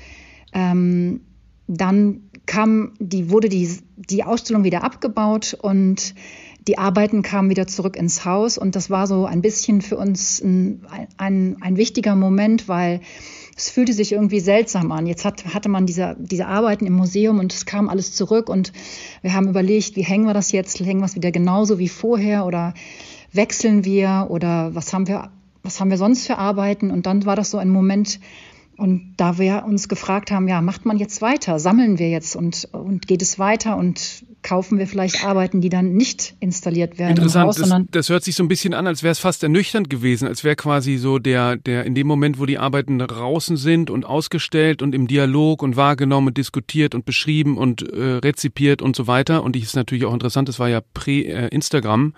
ähm, 0.53 1.21
dann 1.67 2.29
kam 2.45 2.93
die, 2.99 3.29
wurde 3.29 3.49
die, 3.49 3.79
die 3.95 4.23
Ausstellung 4.23 4.63
wieder 4.63 4.83
abgebaut 4.83 5.57
und 5.61 6.15
die 6.67 6.77
Arbeiten 6.77 7.21
kamen 7.23 7.49
wieder 7.49 7.67
zurück 7.67 7.97
ins 7.97 8.25
Haus. 8.25 8.57
Und 8.57 8.75
das 8.75 8.89
war 8.89 9.07
so 9.07 9.25
ein 9.25 9.41
bisschen 9.41 9.81
für 9.81 9.97
uns 9.97 10.41
ein, 10.41 10.85
ein, 11.17 11.57
ein 11.61 11.77
wichtiger 11.77 12.15
Moment, 12.15 12.67
weil 12.67 13.01
es 13.55 13.69
fühlte 13.69 13.93
sich 13.93 14.13
irgendwie 14.13 14.39
seltsam 14.39 14.91
an. 14.91 15.05
Jetzt 15.05 15.25
hat, 15.25 15.53
hatte 15.53 15.69
man 15.69 15.85
diese, 15.85 16.15
diese 16.19 16.47
Arbeiten 16.47 16.85
im 16.85 16.93
Museum 16.93 17.39
und 17.39 17.53
es 17.53 17.65
kam 17.65 17.89
alles 17.89 18.13
zurück 18.13 18.49
und 18.49 18.73
wir 19.21 19.33
haben 19.33 19.49
überlegt, 19.49 19.95
wie 19.95 20.03
hängen 20.03 20.25
wir 20.25 20.33
das 20.33 20.51
jetzt? 20.51 20.79
Hängen 20.79 21.01
wir 21.01 21.05
es 21.05 21.15
wieder 21.15 21.31
genauso 21.31 21.79
wie 21.79 21.89
vorher 21.89 22.45
oder 22.45 22.73
wechseln 23.31 23.83
wir 23.85 24.27
oder 24.29 24.73
was 24.73 24.93
haben 24.93 25.07
wir, 25.07 25.31
was 25.63 25.79
haben 25.79 25.89
wir 25.89 25.97
sonst 25.97 26.25
für 26.25 26.37
Arbeiten? 26.37 26.91
Und 26.91 27.05
dann 27.05 27.25
war 27.25 27.35
das 27.35 27.51
so 27.51 27.57
ein 27.57 27.69
Moment, 27.69 28.19
und 28.77 29.13
da 29.17 29.37
wir 29.37 29.65
uns 29.65 29.87
gefragt 29.87 30.31
haben, 30.31 30.47
ja, 30.47 30.61
macht 30.61 30.85
man 30.85 30.97
jetzt 30.97 31.21
weiter? 31.21 31.59
Sammeln 31.59 31.99
wir 31.99 32.09
jetzt 32.09 32.35
und, 32.35 32.67
und 32.71 33.07
geht 33.07 33.21
es 33.21 33.37
weiter 33.37 33.77
und 33.77 34.25
kaufen 34.41 34.77
wir 34.77 34.87
vielleicht 34.87 35.23
Arbeiten, 35.23 35.61
die 35.61 35.69
dann 35.69 35.93
nicht 35.93 36.35
installiert 36.39 36.99
werden 36.99 37.11
Interessant, 37.11 37.47
Haus, 37.47 37.55
das, 37.55 37.81
das, 37.91 38.09
hört 38.09 38.23
sich 38.23 38.35
so 38.35 38.43
ein 38.43 38.47
bisschen 38.47 38.73
an, 38.73 38.85
als 38.87 39.01
wäre 39.01 39.11
es 39.11 39.19
fast 39.19 39.41
ernüchternd 39.43 39.89
gewesen, 39.89 40.27
als 40.27 40.43
wäre 40.43 40.55
quasi 40.55 40.97
so 40.97 41.17
der, 41.17 41.55
der 41.55 41.85
in 41.85 41.95
dem 41.95 42.07
Moment, 42.07 42.39
wo 42.39 42.45
die 42.45 42.57
Arbeiten 42.57 42.99
draußen 42.99 43.57
sind 43.57 43.89
und 43.89 44.05
ausgestellt 44.05 44.81
und 44.81 44.93
im 44.93 45.07
Dialog 45.07 45.63
und 45.63 45.75
wahrgenommen 45.75 46.27
und 46.27 46.37
diskutiert 46.37 46.93
und 46.93 47.05
beschrieben 47.05 47.57
und 47.57 47.81
äh, 47.81 48.15
rezipiert 48.15 48.81
und 48.81 48.95
so 48.95 49.07
weiter. 49.07 49.43
Und 49.43 49.55
ich 49.55 49.63
ist 49.63 49.75
natürlich 49.75 50.05
auch 50.05 50.13
interessant, 50.13 50.49
das 50.49 50.59
war 50.59 50.67
ja 50.67 50.81
prä-Instagram. 50.93 52.13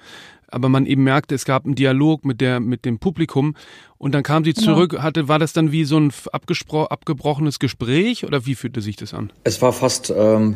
Äh, 0.55 0.65
aber 0.65 0.69
man 0.69 0.85
eben 0.85 1.03
merkte, 1.03 1.35
es 1.35 1.45
gab 1.45 1.65
einen 1.65 1.75
Dialog 1.75 2.25
mit 2.25 2.41
der 2.41 2.59
mit 2.59 2.85
dem 2.85 2.99
Publikum 2.99 3.55
und 3.97 4.13
dann 4.13 4.23
kam 4.23 4.43
sie 4.43 4.53
zurück. 4.53 4.93
Ja. 4.93 5.03
Hatte 5.03 5.27
war 5.27 5.39
das 5.39 5.53
dann 5.53 5.71
wie 5.71 5.85
so 5.85 5.99
ein 5.99 6.11
abgebrochenes 6.31 7.59
Gespräch 7.59 8.25
oder 8.25 8.45
wie 8.45 8.55
fühlte 8.55 8.81
sich 8.81 8.95
das 8.95 9.13
an? 9.13 9.31
Es 9.43 9.61
war 9.61 9.73
fast, 9.73 10.13
ähm, 10.15 10.55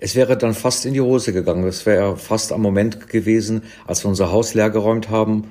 es 0.00 0.14
wäre 0.14 0.36
dann 0.36 0.54
fast 0.54 0.86
in 0.86 0.94
die 0.94 1.00
Hose 1.00 1.32
gegangen. 1.32 1.66
Es 1.66 1.86
wäre 1.86 2.16
fast 2.16 2.52
am 2.52 2.62
Moment 2.62 3.08
gewesen, 3.08 3.62
als 3.86 4.04
wir 4.04 4.08
unser 4.08 4.30
Haus 4.30 4.54
leergeräumt 4.54 5.10
haben. 5.10 5.48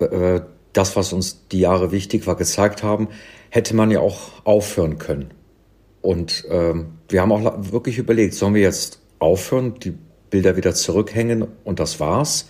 Äh, 0.00 0.40
das, 0.72 0.96
was 0.96 1.12
uns 1.12 1.48
die 1.48 1.60
Jahre 1.60 1.92
wichtig 1.92 2.26
war, 2.26 2.36
gezeigt 2.36 2.82
haben, 2.82 3.08
hätte 3.50 3.74
man 3.74 3.90
ja 3.90 4.00
auch 4.00 4.44
aufhören 4.44 4.98
können. 4.98 5.30
Und 6.02 6.44
ähm, 6.50 6.98
wir 7.08 7.22
haben 7.22 7.32
auch 7.32 7.72
wirklich 7.72 7.98
überlegt, 7.98 8.34
sollen 8.34 8.54
wir 8.54 8.62
jetzt 8.62 9.00
aufhören, 9.18 9.74
die 9.80 9.94
Bilder 10.30 10.56
wieder 10.56 10.74
zurückhängen 10.74 11.48
und 11.64 11.80
das 11.80 11.98
war's? 11.98 12.48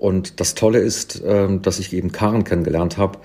Und 0.00 0.40
das 0.40 0.54
Tolle 0.54 0.78
ist, 0.78 1.22
ähm, 1.24 1.60
dass 1.60 1.78
ich 1.78 1.92
eben 1.92 2.10
Karen 2.10 2.44
kennengelernt 2.44 2.96
habe, 2.96 3.18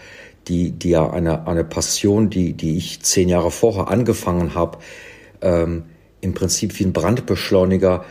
die, 0.49 0.71
die 0.71 0.89
ja 0.89 1.09
eine, 1.09 1.47
eine 1.47 1.63
Passion, 1.63 2.29
die, 2.29 2.53
die 2.53 2.77
ich 2.77 3.01
zehn 3.01 3.29
Jahre 3.29 3.49
vorher 3.49 3.87
angefangen 3.87 4.53
habe, 4.55 4.77
ähm, 5.41 5.85
im 6.19 6.33
Prinzip 6.33 6.77
wie 6.77 6.83
ein 6.83 6.91
Brandbeschleuniger 6.91 8.03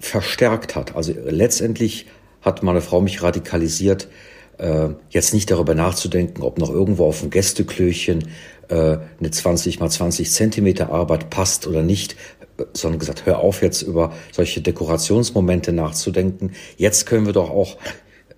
verstärkt 0.00 0.74
hat. 0.74 0.96
Also 0.96 1.12
letztendlich 1.26 2.06
hat 2.40 2.62
meine 2.62 2.80
Frau 2.80 3.02
mich 3.02 3.22
radikalisiert, 3.22 4.08
äh, 4.56 4.88
jetzt 5.10 5.34
nicht 5.34 5.50
darüber 5.50 5.74
nachzudenken, 5.74 6.42
ob 6.42 6.58
noch 6.58 6.70
irgendwo 6.70 7.04
auf 7.04 7.20
dem 7.20 7.28
Gästeklöchen 7.28 8.28
äh, 8.68 8.96
eine 9.18 9.30
20 9.30 9.80
mal 9.80 9.90
20 9.90 10.30
Zentimeter 10.30 10.90
Arbeit 10.90 11.28
passt 11.28 11.66
oder 11.66 11.82
nicht, 11.82 12.16
sondern 12.72 12.98
gesagt, 12.98 13.26
hör 13.26 13.38
auf 13.38 13.62
jetzt 13.62 13.82
über 13.82 14.12
solche 14.32 14.60
Dekorationsmomente 14.60 15.72
nachzudenken. 15.72 16.52
Jetzt 16.76 17.06
können 17.06 17.26
wir 17.26 17.32
doch 17.32 17.50
auch, 17.50 17.78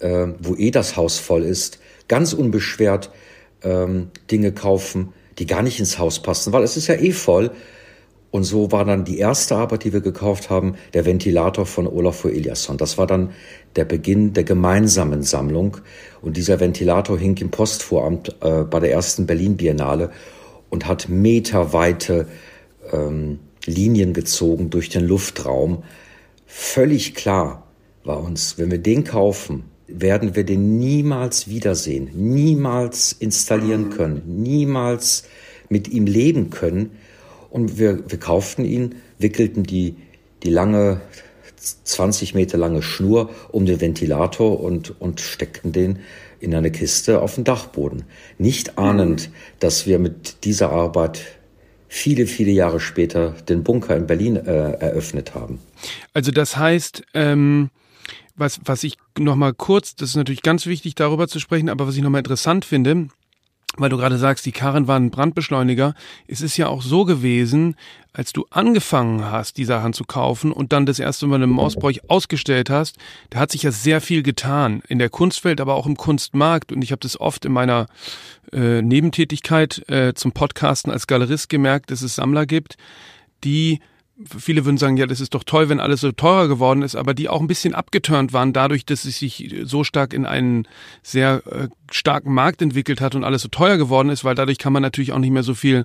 äh, 0.01 0.29
wo 0.41 0.55
eh 0.55 0.71
das 0.71 0.97
Haus 0.97 1.19
voll 1.19 1.43
ist, 1.43 1.79
ganz 2.09 2.33
unbeschwert 2.33 3.11
ähm, 3.63 4.11
Dinge 4.31 4.53
kaufen, 4.53 5.13
die 5.39 5.47
gar 5.47 5.63
nicht 5.63 5.81
ins 5.81 5.99
Haus 5.99 6.21
passen, 6.21 6.53
weil 6.53 6.63
es 6.63 6.77
ist 6.77 6.87
ja 6.87 6.95
eh 6.95 7.13
voll. 7.13 7.51
Und 8.31 8.43
so 8.43 8.73
war 8.73 8.85
dann 8.85 9.05
die 9.05 9.19
erste 9.19 9.55
Arbeit, 9.55 9.85
die 9.85 9.93
wir 9.93 10.01
gekauft 10.01 10.51
haben, 10.51 10.75
der 10.93 11.05
Ventilator 11.05 11.67
von 11.67 11.87
Olafur 11.87 12.33
Eliasson. 12.33 12.77
Das 12.77 12.99
war 12.99 13.07
dann 13.07 13.31
der 13.77 13.85
Beginn 13.85 14.33
der 14.33 14.43
gemeinsamen 14.43 15.23
Sammlung. 15.23 15.77
Und 16.21 16.37
dieser 16.37 16.59
Ventilator 16.59 17.17
hing 17.17 17.37
im 17.37 17.53
Postvoramt 17.53 18.35
äh, 18.41 18.65
bei 18.65 18.81
der 18.81 18.91
ersten 18.91 19.27
Berlin 19.27 19.57
Biennale 19.57 20.11
und 20.69 20.89
hat 20.89 21.09
meterweite 21.09 22.27
ähm, 22.93 23.39
Linien 23.66 24.12
gezogen 24.12 24.70
durch 24.70 24.88
den 24.88 25.07
Luftraum. 25.07 25.83
Völlig 26.46 27.14
klar 27.14 27.66
war 28.05 28.22
uns, 28.22 28.59
wenn 28.59 28.70
wir 28.70 28.79
den 28.79 29.05
kaufen, 29.05 29.64
werden 29.87 30.35
wir 30.35 30.44
den 30.44 30.79
niemals 30.79 31.48
wiedersehen, 31.48 32.11
niemals 32.14 33.12
installieren 33.12 33.90
können, 33.90 34.22
niemals 34.42 35.24
mit 35.68 35.88
ihm 35.88 36.07
leben 36.07 36.50
können. 36.50 36.92
Und 37.50 37.79
wir, 37.79 38.11
wir 38.11 38.18
kauften 38.18 38.64
ihn, 38.64 38.96
wickelten 39.18 39.62
die, 39.62 39.96
die 40.42 40.50
lange, 40.50 41.00
20 41.57 42.35
Meter 42.35 42.59
lange 42.59 42.83
Schnur 42.83 43.31
um 43.53 43.64
den 43.64 43.81
Ventilator 43.81 44.61
und, 44.61 45.00
und 45.00 45.20
steckten 45.20 45.72
den 45.72 46.00
in 46.40 46.55
eine 46.55 46.70
Kiste 46.70 47.22
auf 47.22 47.37
den 47.37 47.44
Dachboden. 47.44 48.05
Nicht 48.38 48.77
ahnend, 48.77 49.31
dass 49.61 49.87
wir 49.87 49.98
mit 49.98 50.44
dieser 50.44 50.70
Arbeit 50.70 51.34
viele, 51.95 52.27
viele 52.27 52.51
Jahre 52.51 52.81
später 52.81 53.37
den 53.49 53.63
Bunker 53.63 53.97
in 53.97 54.09
Berlin 54.09 54.35
äh, 54.35 54.73
eröffnet 54.73 55.37
haben. 55.37 55.61
Also 56.13 56.33
das 56.33 56.57
heißt, 56.57 57.05
ähm, 57.15 57.71
was, 58.35 58.61
was 58.65 58.83
ich 58.83 58.97
nochmal 59.17 59.55
kurz, 59.55 59.95
das 59.95 60.11
ist 60.11 60.17
natürlich 60.17 60.43
ganz 60.43 60.67
wichtig, 60.67 60.97
darüber 60.97 61.29
zu 61.29 61.39
sprechen, 61.39 61.69
aber 61.69 61.87
was 61.87 61.95
ich 61.95 62.03
nochmal 62.03 62.19
interessant 62.19 62.65
finde, 62.65 63.09
weil 63.77 63.91
du 63.91 63.97
gerade 63.97 64.19
sagst, 64.19 64.47
die 64.47 64.53
Karren 64.53 64.87
waren 64.87 65.07
ein 65.07 65.11
Brandbeschleuniger. 65.11 65.95
Es 66.27 66.41
ist 66.41 66.57
ja 66.57 66.69
auch 66.69 66.83
so 66.83 67.05
gewesen, 67.05 67.77
als 68.13 68.33
du 68.33 68.47
angefangen 68.51 69.25
hast, 69.25 69.57
die 69.57 69.65
Sachen 69.65 69.93
zu 69.93 70.05
kaufen 70.05 70.53
und 70.53 70.73
dann 70.73 70.87
das 70.87 71.01
erste 71.01 71.27
Mal 71.27 71.43
im 71.43 71.51
Mausbräuch 71.51 72.09
ausgestellt 72.09 72.71
hast, 72.71 72.97
da 73.31 73.41
hat 73.41 73.51
sich 73.51 73.65
ja 73.65 73.73
sehr 73.73 74.01
viel 74.01 74.23
getan. 74.23 74.83
In 74.87 75.01
der 75.01 75.11
Kunstwelt, 75.11 75.61
aber 75.61 75.75
auch 75.75 75.87
im 75.87 75.97
Kunstmarkt. 75.97 76.71
Und 76.71 76.83
ich 76.83 76.93
habe 76.93 77.01
das 77.01 77.21
oft 77.21 77.45
in 77.45 77.53
meiner 77.53 77.87
äh, 78.53 78.83
Nebentätigkeit 78.83 79.89
äh, 79.89 80.15
zum 80.15 80.33
Podcasten 80.33 80.93
als 80.93 81.09
Galerist 81.09 81.49
gemerkt, 81.49 81.91
dass 81.91 82.03
es 82.03 82.15
Sammler 82.15 82.47
gibt, 82.47 82.77
die 83.43 83.81
viele 84.38 84.64
würden 84.64 84.79
sagen, 84.79 84.96
ja, 84.96 85.07
das 85.07 85.20
ist 85.20 85.35
doch 85.35 85.42
toll, 85.42 85.68
wenn 85.68 85.81
alles 85.81 86.00
so 86.00 86.12
teurer 86.12 86.46
geworden 86.46 86.83
ist, 86.83 86.94
aber 86.94 87.14
die 87.14 87.29
auch 87.29 87.40
ein 87.40 87.48
bisschen 87.48 87.74
abgeturnt 87.74 88.33
waren 88.33 88.53
dadurch, 88.53 88.87
dass 88.87 89.05
es 89.05 89.18
sich 89.18 89.55
so 89.64 89.83
stark 89.83 90.12
in 90.12 90.24
einen 90.24 90.68
sehr 91.03 91.42
äh, 91.50 91.68
starken 91.90 92.33
Markt 92.33 92.62
entwickelt 92.62 93.00
hat 93.00 93.14
und 93.14 93.24
alles 93.24 93.42
so 93.42 93.48
teuer 93.48 93.77
geworden 93.77 94.11
ist, 94.11 94.24
weil 94.24 94.35
dadurch 94.35 94.59
kann 94.59 94.72
man 94.72 94.83
natürlich 94.83 95.12
auch 95.12 95.18
nicht 95.18 95.33
mehr 95.33 95.42
so 95.42 95.55
viel 95.55 95.85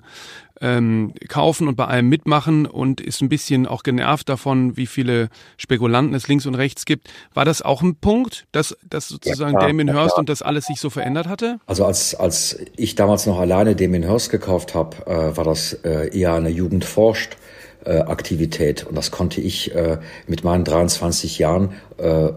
ähm, 0.60 1.14
kaufen 1.28 1.66
und 1.66 1.76
bei 1.76 1.86
allem 1.86 2.08
mitmachen 2.08 2.66
und 2.66 3.00
ist 3.00 3.20
ein 3.20 3.28
bisschen 3.28 3.66
auch 3.66 3.82
genervt 3.82 4.28
davon, 4.28 4.76
wie 4.76 4.86
viele 4.86 5.28
Spekulanten 5.56 6.14
es 6.14 6.28
links 6.28 6.46
und 6.46 6.54
rechts 6.54 6.84
gibt. 6.84 7.08
War 7.34 7.44
das 7.44 7.62
auch 7.62 7.82
ein 7.82 7.96
Punkt, 7.96 8.46
dass, 8.52 8.76
dass 8.88 9.08
sozusagen 9.08 9.54
ja, 9.54 9.60
Damien 9.60 9.90
Hirst 9.90 10.16
ja. 10.16 10.20
und 10.20 10.28
das 10.28 10.42
alles 10.42 10.66
sich 10.66 10.78
so 10.78 10.90
verändert 10.90 11.26
hatte? 11.26 11.58
Also 11.66 11.84
als, 11.84 12.14
als 12.14 12.58
ich 12.76 12.94
damals 12.94 13.26
noch 13.26 13.38
alleine 13.38 13.74
Damien 13.74 14.04
Hirst 14.04 14.30
gekauft 14.30 14.74
habe, 14.74 15.06
äh, 15.06 15.36
war 15.36 15.44
das 15.44 15.72
äh, 15.72 16.16
eher 16.16 16.34
eine 16.34 16.50
Jugend 16.50 16.84
forscht 16.84 17.36
äh, 17.84 17.98
Aktivität. 17.98 18.86
Und 18.86 18.96
das 18.96 19.10
konnte 19.10 19.40
ich 19.40 19.74
äh, 19.74 19.98
mit 20.26 20.44
meinen 20.44 20.64
23 20.64 21.38
Jahren 21.38 21.72
äh, 21.98 22.30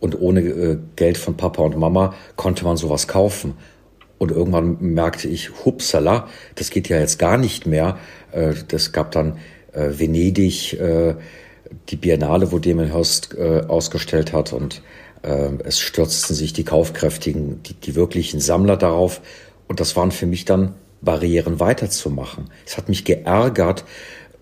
und 0.00 0.20
ohne 0.20 0.40
äh, 0.40 0.78
Geld 0.96 1.18
von 1.18 1.36
Papa 1.36 1.62
und 1.62 1.76
Mama 1.76 2.14
konnte 2.36 2.64
man 2.64 2.76
sowas 2.76 3.08
kaufen. 3.08 3.54
Und 4.18 4.32
irgendwann 4.32 4.78
merkte 4.80 5.28
ich, 5.28 5.64
hupsala, 5.64 6.28
das 6.56 6.70
geht 6.70 6.88
ja 6.88 6.98
jetzt 6.98 7.18
gar 7.18 7.38
nicht 7.38 7.66
mehr. 7.66 7.98
Äh, 8.32 8.54
das 8.68 8.92
gab 8.92 9.12
dann 9.12 9.38
äh, 9.72 9.90
Venedig, 9.98 10.78
die 11.90 11.96
Biennale, 11.96 12.50
wo 12.50 12.58
äh, 12.58 13.60
ausgestellt 13.66 14.32
hat. 14.32 14.52
Und 14.52 14.82
es 15.20 15.80
stürzten 15.80 16.36
sich 16.36 16.52
die 16.52 16.64
Kaufkräftigen, 16.64 17.60
die, 17.64 17.74
die 17.74 17.96
wirklichen 17.96 18.38
Sammler 18.38 18.76
darauf. 18.76 19.20
Und 19.66 19.80
das 19.80 19.96
waren 19.96 20.12
für 20.12 20.26
mich 20.26 20.44
dann 20.44 20.74
Barrieren 21.02 21.58
weiterzumachen. 21.58 22.50
Es 22.64 22.76
hat 22.76 22.88
mich 22.88 23.04
geärgert, 23.04 23.84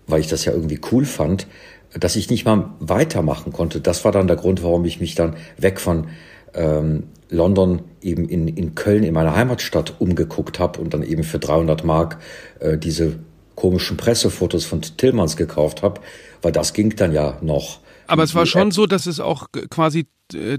weil 0.07 0.21
ich 0.21 0.27
das 0.27 0.45
ja 0.45 0.53
irgendwie 0.53 0.79
cool 0.91 1.05
fand, 1.05 1.47
dass 1.93 2.15
ich 2.15 2.29
nicht 2.29 2.45
mal 2.45 2.71
weitermachen 2.79 3.53
konnte. 3.53 3.81
Das 3.81 4.03
war 4.05 4.11
dann 4.11 4.27
der 4.27 4.35
Grund, 4.35 4.63
warum 4.63 4.85
ich 4.85 4.99
mich 4.99 5.15
dann 5.15 5.35
weg 5.57 5.79
von 5.79 6.07
ähm, 6.53 7.03
London 7.29 7.81
eben 8.01 8.27
in, 8.27 8.47
in 8.47 8.75
Köln, 8.75 9.03
in 9.03 9.13
meiner 9.13 9.35
Heimatstadt, 9.35 9.95
umgeguckt 9.99 10.59
habe 10.59 10.79
und 10.79 10.93
dann 10.93 11.03
eben 11.03 11.23
für 11.23 11.39
300 11.39 11.83
Mark 11.83 12.19
äh, 12.59 12.77
diese 12.77 13.19
komischen 13.55 13.97
Pressefotos 13.97 14.65
von 14.65 14.81
Tillmanns 14.81 15.35
gekauft 15.35 15.81
habe, 15.81 16.01
weil 16.41 16.51
das 16.51 16.73
ging 16.73 16.95
dann 16.95 17.11
ja 17.11 17.37
noch. 17.41 17.79
Aber 18.07 18.23
es 18.23 18.35
war 18.35 18.45
schon 18.45 18.71
so, 18.71 18.85
dass 18.85 19.05
es 19.05 19.19
auch 19.19 19.47
quasi, 19.69 20.07
äh, 20.33 20.57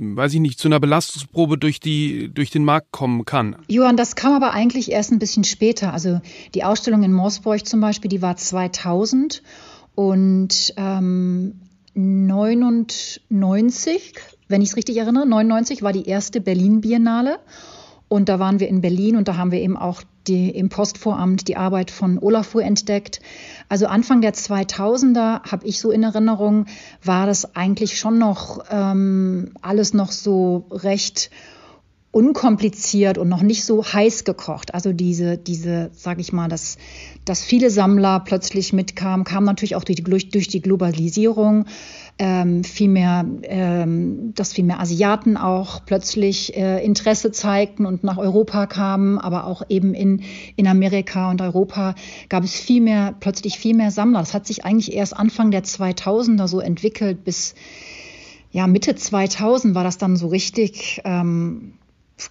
weiß 0.00 0.34
ich 0.34 0.40
nicht, 0.40 0.58
zu 0.58 0.68
einer 0.68 0.80
Belastungsprobe 0.80 1.58
durch, 1.58 1.80
die, 1.80 2.30
durch 2.32 2.50
den 2.50 2.64
Markt 2.64 2.92
kommen 2.92 3.24
kann. 3.24 3.56
Johann, 3.68 3.96
das 3.96 4.16
kam 4.16 4.32
aber 4.32 4.52
eigentlich 4.52 4.90
erst 4.90 5.12
ein 5.12 5.18
bisschen 5.18 5.44
später. 5.44 5.92
Also 5.92 6.20
die 6.54 6.64
Ausstellung 6.64 7.02
in 7.02 7.12
Morsburg 7.12 7.66
zum 7.66 7.80
Beispiel, 7.80 8.08
die 8.08 8.22
war 8.22 8.36
2000 8.36 9.42
und 9.94 10.72
ähm, 10.76 11.60
99, 11.94 14.14
wenn 14.48 14.62
ich 14.62 14.70
es 14.70 14.76
richtig 14.76 14.96
erinnere, 14.96 15.26
99 15.26 15.82
war 15.82 15.92
die 15.92 16.06
erste 16.06 16.40
Berlin 16.40 16.80
Biennale. 16.80 17.38
Und 18.08 18.28
da 18.28 18.40
waren 18.40 18.58
wir 18.58 18.68
in 18.68 18.80
Berlin 18.80 19.16
und 19.16 19.28
da 19.28 19.36
haben 19.36 19.52
wir 19.52 19.60
eben 19.60 19.76
auch 19.76 20.02
die, 20.26 20.50
im 20.50 20.68
Postvoramt 20.68 21.48
die 21.48 21.56
Arbeit 21.56 21.90
von 21.90 22.18
Olafur 22.18 22.62
entdeckt. 22.62 23.20
Also 23.68 23.86
Anfang 23.86 24.20
der 24.20 24.34
2000er 24.34 25.50
habe 25.50 25.66
ich 25.66 25.80
so 25.80 25.90
in 25.90 26.02
Erinnerung, 26.02 26.66
war 27.02 27.26
das 27.26 27.56
eigentlich 27.56 27.98
schon 27.98 28.18
noch 28.18 28.64
ähm, 28.70 29.52
alles 29.62 29.94
noch 29.94 30.12
so 30.12 30.66
recht 30.70 31.30
unkompliziert 32.12 33.18
und 33.18 33.28
noch 33.28 33.42
nicht 33.42 33.64
so 33.64 33.84
heiß 33.84 34.24
gekocht. 34.24 34.74
Also 34.74 34.92
diese, 34.92 35.38
diese, 35.38 35.90
sage 35.92 36.20
ich 36.20 36.32
mal, 36.32 36.48
dass, 36.48 36.76
dass 37.24 37.44
viele 37.44 37.70
Sammler 37.70 38.18
plötzlich 38.20 38.72
mitkamen, 38.72 39.24
kam 39.24 39.44
natürlich 39.44 39.76
auch 39.76 39.84
durch 39.84 39.96
die, 39.96 40.30
durch 40.30 40.48
die 40.48 40.60
Globalisierung, 40.60 41.66
ähm, 42.18 42.64
viel 42.64 42.88
mehr, 42.88 43.24
ähm, 43.44 44.32
dass 44.34 44.52
viel 44.52 44.64
mehr 44.64 44.80
Asiaten 44.80 45.36
auch 45.36 45.84
plötzlich 45.86 46.56
äh, 46.56 46.84
Interesse 46.84 47.30
zeigten 47.30 47.86
und 47.86 48.02
nach 48.02 48.18
Europa 48.18 48.66
kamen, 48.66 49.18
aber 49.18 49.46
auch 49.46 49.62
eben 49.68 49.94
in, 49.94 50.22
in 50.56 50.66
Amerika 50.66 51.30
und 51.30 51.40
Europa 51.40 51.94
gab 52.28 52.42
es 52.42 52.54
viel 52.54 52.82
mehr, 52.82 53.14
plötzlich 53.20 53.56
viel 53.58 53.76
mehr 53.76 53.92
Sammler. 53.92 54.18
Das 54.18 54.34
hat 54.34 54.48
sich 54.48 54.64
eigentlich 54.64 54.92
erst 54.92 55.16
Anfang 55.16 55.52
der 55.52 55.62
2000er 55.62 56.48
so 56.48 56.58
entwickelt 56.60 57.24
bis 57.24 57.54
ja, 58.52 58.66
Mitte 58.66 58.96
2000 58.96 59.74
war 59.74 59.84
das 59.84 59.96
dann 59.96 60.16
so 60.16 60.26
richtig, 60.26 61.00
ähm, 61.04 61.74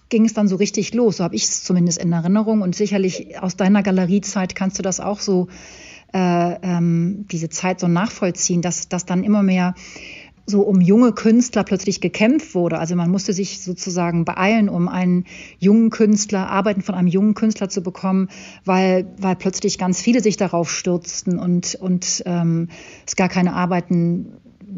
ging 0.08 0.24
es 0.24 0.34
dann 0.34 0.48
so 0.48 0.56
richtig 0.56 0.94
los. 0.94 1.18
So 1.18 1.24
habe 1.24 1.34
ich 1.34 1.44
es 1.44 1.64
zumindest 1.64 1.98
in 1.98 2.12
Erinnerung. 2.12 2.62
Und 2.62 2.74
sicherlich 2.74 3.40
aus 3.40 3.56
deiner 3.56 3.82
Galeriezeit 3.82 4.54
kannst 4.54 4.78
du 4.78 4.82
das 4.82 5.00
auch 5.00 5.20
so, 5.20 5.48
äh, 6.12 6.54
ähm, 6.62 7.26
diese 7.30 7.48
Zeit 7.48 7.80
so 7.80 7.88
nachvollziehen, 7.88 8.62
dass, 8.62 8.88
dass 8.88 9.06
dann 9.06 9.24
immer 9.24 9.42
mehr 9.42 9.74
so 10.46 10.62
um 10.62 10.80
junge 10.80 11.12
Künstler 11.12 11.64
plötzlich 11.64 12.00
gekämpft 12.00 12.54
wurde. 12.54 12.78
Also 12.78 12.96
man 12.96 13.10
musste 13.10 13.32
sich 13.32 13.62
sozusagen 13.62 14.24
beeilen, 14.24 14.68
um 14.68 14.88
einen 14.88 15.24
jungen 15.58 15.90
Künstler, 15.90 16.48
Arbeiten 16.48 16.82
von 16.82 16.94
einem 16.94 17.08
jungen 17.08 17.34
Künstler 17.34 17.68
zu 17.68 17.82
bekommen, 17.82 18.28
weil, 18.64 19.06
weil 19.18 19.36
plötzlich 19.36 19.78
ganz 19.78 20.00
viele 20.00 20.22
sich 20.22 20.36
darauf 20.36 20.70
stürzten 20.70 21.38
und, 21.38 21.76
und 21.76 22.22
ähm, 22.26 22.68
es 23.06 23.16
gar 23.16 23.28
keine 23.28 23.54
Arbeiten 23.54 24.32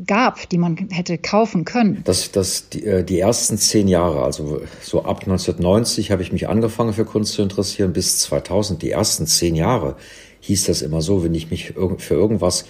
gab, 0.07 0.49
die 0.49 0.59
man 0.59 0.77
hätte 0.91 1.19
kaufen 1.19 1.65
können. 1.65 2.03
Das, 2.05 2.33
das, 2.33 2.69
die, 2.69 2.85
äh, 2.85 3.05
die 3.05 3.21
ersten 3.21 3.59
zehn 3.59 3.89
Jahre, 3.89 4.23
also 4.23 4.63
so 4.81 5.05
ab 5.05 5.21
1990 5.23 6.11
habe 6.11 6.23
ich 6.23 6.33
mich 6.33 6.49
angefangen 6.49 6.93
für 6.93 7.05
Kunst 7.05 7.35
zu 7.35 7.43
interessieren, 7.43 7.93
bis 7.93 8.19
2000, 8.21 8.83
die 8.83 8.91
ersten 8.91 9.27
zehn 9.27 9.55
Jahre 9.55 9.97
hieß 10.41 10.65
das 10.65 10.83
immer 10.83 11.03
so, 11.03 11.23
wenn 11.25 11.35
ich 11.35 11.51
mich 11.51 11.75
für 11.99 12.15
irgendwas 12.15 12.65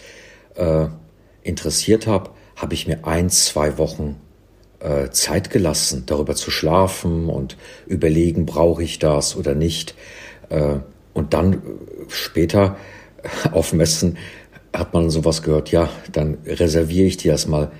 äh, 0.54 0.87
interessiert 1.42 2.06
habe, 2.06 2.30
habe 2.56 2.74
ich 2.74 2.87
mir 2.87 3.06
ein, 3.06 3.30
zwei 3.30 3.78
Wochen 3.78 4.16
äh, 4.80 5.11
Zeit 5.11 5.50
gelassen, 5.50 6.04
darüber 6.06 6.35
zu 6.35 6.50
schlafen 6.50 7.28
und 7.28 7.56
überlegen, 7.87 8.46
brauche 8.46 8.82
ich 8.82 8.98
das 8.98 9.37
oder 9.37 9.54
nicht. 9.54 9.94
Äh, 10.50 10.80
und 11.14 11.35
dann 11.35 11.54
äh, 11.54 11.58
später 12.08 12.76
auf 13.52 13.72
Messen 13.72 14.18
hat 14.74 14.94
man 14.94 15.11
sowas 15.11 15.42
gehört, 15.42 15.70
ja, 15.70 15.88
dann 16.12 16.38
reserviere 16.46 17.06
ich 17.06 17.16
dir 17.16 17.32
das 17.32 17.46
mal 17.46 17.70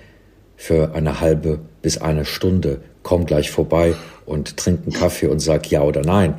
für 0.57 0.95
eine 0.95 1.21
halbe 1.21 1.61
bis 1.81 1.99
eine 1.99 2.25
Stunde, 2.25 2.83
komm 3.03 3.27
gleich 3.27 3.51
vorbei 3.51 3.95
und 4.27 4.57
trink 4.57 4.83
einen 4.83 4.93
Kaffee 4.93 5.27
und 5.27 5.41
sag 5.41 5.71
ja 5.71 5.83
oder 5.83 6.03
nein. 6.03 6.37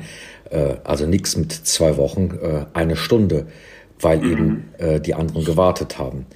Äh, 0.50 0.76
also 0.84 1.06
nichts 1.06 1.36
mit 1.36 1.52
zwei 1.52 1.96
Wochen, 1.96 2.38
äh, 2.40 2.66
eine 2.72 2.96
Stunde, 2.96 3.46
weil 4.00 4.18
mhm. 4.18 4.32
eben 4.32 4.74
äh, 4.78 5.00
die 5.00 5.14
anderen 5.14 5.44
gewartet 5.44 5.98
haben. 5.98 6.26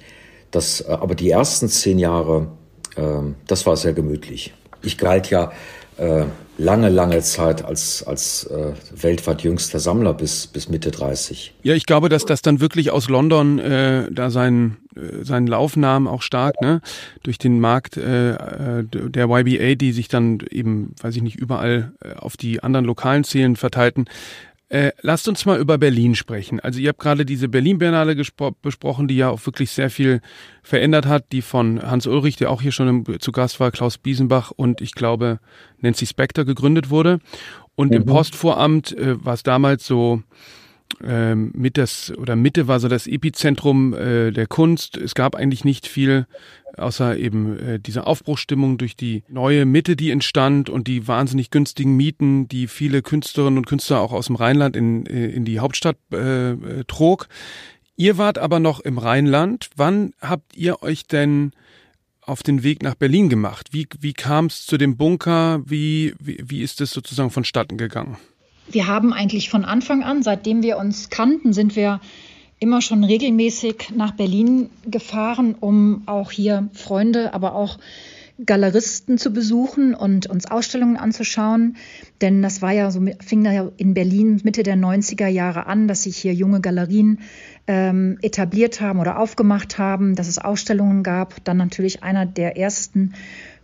Das, 0.51 0.81
äh, 0.81 0.91
aber 0.91 1.15
die 1.15 1.29
ersten 1.29 1.69
zehn 1.69 1.99
Jahre, 1.99 2.47
äh, 2.95 3.01
das 3.47 3.65
war 3.65 3.77
sehr 3.77 3.93
gemütlich. 3.93 4.53
Ich 4.81 4.97
galt 4.97 5.29
ja 5.29 5.51
äh, 5.99 6.25
lange, 6.57 6.89
lange 6.89 7.21
Zeit 7.21 7.63
als, 7.63 8.03
als 8.05 8.45
äh, 8.45 8.73
weltweit 8.91 9.41
jüngster 9.41 9.79
Sammler 9.79 10.13
bis, 10.13 10.47
bis 10.47 10.69
Mitte 10.69 10.91
30. 10.91 11.55
Ja, 11.63 11.73
ich 11.73 11.85
glaube, 11.85 12.09
dass 12.09 12.25
das 12.25 12.41
dann 12.41 12.59
wirklich 12.59 12.91
aus 12.91 13.09
London 13.09 13.59
äh, 13.59 14.11
da 14.11 14.29
seinen, 14.29 14.77
äh, 14.95 15.23
seinen 15.23 15.47
Lauf 15.47 15.77
nahm, 15.77 16.07
auch 16.07 16.21
stark, 16.21 16.61
ne? 16.61 16.81
Durch 17.23 17.37
den 17.37 17.59
Markt 17.59 17.97
äh, 17.97 18.31
äh 18.31 18.83
der 18.83 19.29
YBA, 19.29 19.75
die 19.75 19.91
sich 19.91 20.07
dann 20.09 20.39
eben, 20.49 20.93
weiß 21.01 21.15
ich 21.15 21.21
nicht, 21.21 21.37
überall 21.37 21.93
äh, 22.03 22.15
auf 22.15 22.37
die 22.37 22.61
anderen 22.61 22.85
lokalen 22.85 23.23
Zielen 23.23 23.55
verteilten. 23.55 24.05
Äh, 24.69 24.91
lasst 25.01 25.27
uns 25.27 25.47
mal 25.47 25.59
über 25.59 25.79
Berlin 25.79 26.13
sprechen. 26.13 26.59
Also 26.59 26.79
ihr 26.79 26.89
habt 26.89 26.99
gerade 26.99 27.25
diese 27.25 27.49
Berlin-Biennale 27.49 28.15
besprochen, 28.61 29.07
die 29.07 29.15
ja 29.15 29.29
auch 29.29 29.43
wirklich 29.47 29.71
sehr 29.71 29.89
viel 29.89 30.21
verändert 30.61 31.07
hat, 31.07 31.31
die 31.31 31.41
von 31.41 31.81
Hans 31.81 32.05
Ulrich, 32.05 32.35
der 32.35 32.51
auch 32.51 32.61
hier 32.61 32.71
schon 32.71 32.87
im, 32.87 33.19
zu 33.19 33.31
Gast 33.31 33.59
war, 33.59 33.71
Klaus 33.71 33.97
Biesenbach 33.97 34.51
und 34.51 34.81
ich 34.81 34.93
glaube 34.93 35.39
Nancy 35.79 36.05
Spector 36.05 36.45
gegründet 36.45 36.91
wurde. 36.91 37.19
Und 37.73 37.89
mhm. 37.89 37.97
im 37.97 38.05
Postvoramt 38.05 38.95
äh, 38.95 39.23
war 39.25 39.33
es 39.33 39.41
damals 39.41 39.87
so, 39.87 40.21
ähm, 41.03 41.51
mit 41.55 41.77
das 41.77 42.11
oder 42.17 42.35
Mitte 42.35 42.67
war 42.67 42.79
so 42.79 42.87
das 42.87 43.07
Epizentrum 43.07 43.93
äh, 43.93 44.31
der 44.31 44.47
Kunst. 44.47 44.97
Es 44.97 45.15
gab 45.15 45.35
eigentlich 45.35 45.63
nicht 45.63 45.87
viel 45.87 46.25
außer 46.79 47.17
eben 47.17 47.59
äh, 47.59 47.79
dieser 47.79 48.07
Aufbruchstimmung 48.07 48.77
durch 48.77 48.95
die 48.95 49.23
neue 49.27 49.65
Mitte, 49.65 49.95
die 49.95 50.11
entstand 50.11 50.69
und 50.69 50.87
die 50.87 51.07
wahnsinnig 51.07 51.51
günstigen 51.51 51.95
Mieten, 51.95 52.47
die 52.47 52.67
viele 52.67 53.01
Künstlerinnen 53.01 53.57
und 53.57 53.67
Künstler 53.67 54.01
auch 54.01 54.11
aus 54.11 54.27
dem 54.27 54.35
Rheinland 54.35 54.75
in, 54.75 55.05
äh, 55.05 55.27
in 55.27 55.45
die 55.45 55.59
Hauptstadt 55.59 55.97
äh, 56.11 56.51
äh, 56.51 56.83
trug. 56.87 57.27
Ihr 57.95 58.17
wart 58.17 58.37
aber 58.37 58.59
noch 58.59 58.79
im 58.79 58.97
Rheinland. 58.97 59.69
Wann 59.75 60.13
habt 60.21 60.55
ihr 60.55 60.81
euch 60.81 61.05
denn 61.05 61.51
auf 62.21 62.43
den 62.43 62.63
Weg 62.63 62.81
nach 62.83 62.95
Berlin 62.95 63.27
gemacht? 63.27 63.69
Wie, 63.71 63.87
wie 63.99 64.13
kam 64.13 64.45
es 64.45 64.65
zu 64.65 64.77
dem 64.77 64.95
Bunker? 64.95 65.61
Wie, 65.65 66.13
wie, 66.19 66.41
wie 66.45 66.61
ist 66.61 66.79
es 66.79 66.91
sozusagen 66.91 67.31
vonstatten 67.31 67.77
gegangen? 67.77 68.17
Wir 68.71 68.87
haben 68.87 69.13
eigentlich 69.13 69.49
von 69.49 69.65
Anfang 69.65 70.03
an, 70.03 70.21
seitdem 70.21 70.61
wir 70.61 70.77
uns 70.77 71.09
kannten, 71.09 71.53
sind 71.53 71.75
wir 71.75 71.99
immer 72.59 72.81
schon 72.81 73.03
regelmäßig 73.03 73.91
nach 73.95 74.11
Berlin 74.11 74.69
gefahren, 74.85 75.55
um 75.59 76.03
auch 76.05 76.31
hier 76.31 76.69
Freunde, 76.73 77.33
aber 77.33 77.55
auch 77.55 77.79
Galeristen 78.45 79.17
zu 79.17 79.33
besuchen 79.33 79.93
und 79.93 80.27
uns 80.27 80.45
Ausstellungen 80.45 80.95
anzuschauen. 80.95 81.75
Denn 82.21 82.41
das 82.41 82.61
war 82.61 82.71
ja 82.71 82.89
so, 82.89 83.01
fing 83.19 83.43
ja 83.43 83.69
in 83.77 83.93
Berlin 83.93 84.39
Mitte 84.43 84.63
der 84.63 84.77
90er 84.77 85.27
Jahre 85.27 85.67
an, 85.67 85.87
dass 85.87 86.03
sich 86.03 86.17
hier 86.17 86.33
junge 86.33 86.61
Galerien 86.61 87.19
ähm, 87.67 88.17
etabliert 88.21 88.79
haben 88.79 88.99
oder 88.99 89.19
aufgemacht 89.19 89.77
haben, 89.77 90.15
dass 90.15 90.27
es 90.27 90.37
Ausstellungen 90.37 91.03
gab. 91.03 91.43
Dann 91.43 91.57
natürlich 91.57 92.03
einer 92.03 92.25
der 92.25 92.57
ersten 92.57 93.13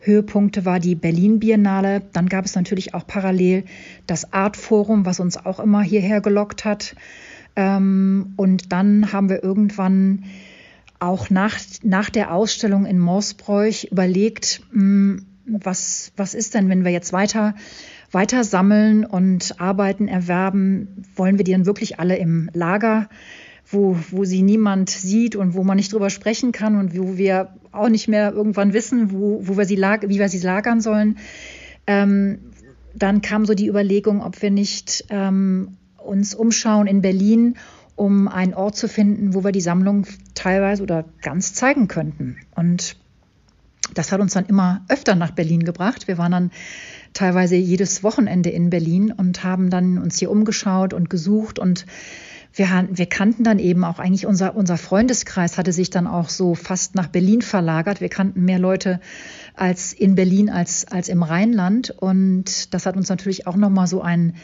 Höhepunkte 0.01 0.65
war 0.65 0.79
die 0.79 0.95
Berlin 0.95 1.39
Biennale. 1.39 2.01
Dann 2.11 2.27
gab 2.27 2.45
es 2.45 2.55
natürlich 2.55 2.93
auch 2.93 3.07
parallel 3.07 3.63
das 4.07 4.33
Art 4.33 4.57
Forum, 4.57 5.05
was 5.05 5.21
uns 5.21 5.37
auch 5.37 5.59
immer 5.59 5.83
hierher 5.83 6.19
gelockt 6.19 6.65
hat. 6.65 6.95
Ähm, 7.55 8.33
und 8.35 8.71
dann 8.71 9.11
haben 9.11 9.29
wir 9.29 9.43
irgendwann 9.43 10.25
auch 10.99 11.29
nach, 11.29 11.57
nach 11.83 12.09
der 12.09 12.33
Ausstellung 12.33 12.85
in 12.85 12.99
Morsbräuch 12.99 13.87
überlegt, 13.91 14.61
mh, 14.71 14.79
hm, 14.81 15.25
was, 15.47 16.11
was 16.17 16.33
ist 16.33 16.55
denn, 16.55 16.69
wenn 16.69 16.83
wir 16.83 16.91
jetzt 16.91 17.13
weiter, 17.13 17.53
weiter 18.11 18.43
sammeln 18.43 19.05
und 19.05 19.59
Arbeiten 19.59 20.07
erwerben? 20.07 21.05
Wollen 21.15 21.37
wir 21.37 21.43
die 21.43 21.51
dann 21.51 21.67
wirklich 21.67 21.99
alle 21.99 22.17
im 22.17 22.49
Lager, 22.53 23.09
wo, 23.67 23.97
wo 24.09 24.25
sie 24.25 24.41
niemand 24.41 24.89
sieht 24.89 25.35
und 25.35 25.53
wo 25.53 25.63
man 25.63 25.77
nicht 25.77 25.93
drüber 25.93 26.09
sprechen 26.09 26.51
kann 26.51 26.75
und 26.75 26.97
wo 26.97 27.17
wir 27.17 27.49
auch 27.71 27.89
nicht 27.89 28.07
mehr 28.07 28.33
irgendwann 28.33 28.73
wissen, 28.73 29.11
wo, 29.11 29.41
wo 29.43 29.57
wir 29.57 29.65
sie 29.65 29.75
lag, 29.75 30.01
wie 30.07 30.19
wir 30.19 30.29
sie 30.29 30.39
lagern 30.39 30.81
sollen? 30.81 31.17
Ähm, 31.85 32.39
dann 32.95 33.21
kam 33.21 33.45
so 33.45 33.53
die 33.53 33.67
Überlegung, 33.67 34.23
ob 34.23 34.41
wir 34.41 34.49
nicht 34.49 35.05
ähm, 35.09 35.77
uns 36.05 36.35
umschauen 36.35 36.87
in 36.87 37.01
Berlin, 37.01 37.55
um 37.95 38.27
einen 38.27 38.53
Ort 38.53 38.75
zu 38.75 38.87
finden, 38.87 39.33
wo 39.33 39.43
wir 39.43 39.51
die 39.51 39.61
Sammlung 39.61 40.05
teilweise 40.33 40.83
oder 40.83 41.05
ganz 41.21 41.53
zeigen 41.53 41.87
könnten. 41.87 42.37
Und 42.55 42.97
das 43.93 44.11
hat 44.11 44.19
uns 44.19 44.33
dann 44.33 44.45
immer 44.45 44.83
öfter 44.89 45.15
nach 45.15 45.31
Berlin 45.31 45.63
gebracht. 45.63 46.07
Wir 46.07 46.17
waren 46.17 46.31
dann 46.31 46.51
teilweise 47.13 47.55
jedes 47.55 48.03
Wochenende 48.03 48.49
in 48.49 48.69
Berlin 48.69 49.11
und 49.11 49.43
haben 49.43 49.69
dann 49.69 49.97
uns 49.97 50.17
hier 50.19 50.31
umgeschaut 50.31 50.93
und 50.93 51.09
gesucht 51.09 51.59
und 51.59 51.85
wir, 52.57 52.87
wir 52.89 53.05
kannten 53.05 53.43
dann 53.43 53.59
eben 53.59 53.83
auch 53.83 53.99
eigentlich 53.99 54.25
unser, 54.25 54.55
unser 54.55 54.77
Freundeskreis 54.77 55.57
hatte 55.57 55.73
sich 55.73 55.89
dann 55.89 56.07
auch 56.07 56.29
so 56.29 56.55
fast 56.55 56.95
nach 56.95 57.07
Berlin 57.07 57.41
verlagert. 57.41 57.99
Wir 57.99 58.07
kannten 58.07 58.45
mehr 58.45 58.59
Leute 58.59 59.01
als 59.55 59.93
in 59.93 60.15
Berlin 60.15 60.49
als, 60.49 60.85
als 60.87 61.09
im 61.09 61.23
Rheinland. 61.23 61.91
Und 61.91 62.73
das 62.73 62.85
hat 62.85 62.97
uns 62.97 63.09
natürlich 63.09 63.47
auch 63.47 63.55
nochmal 63.55 63.87
so 63.87 64.01
einen 64.01 64.35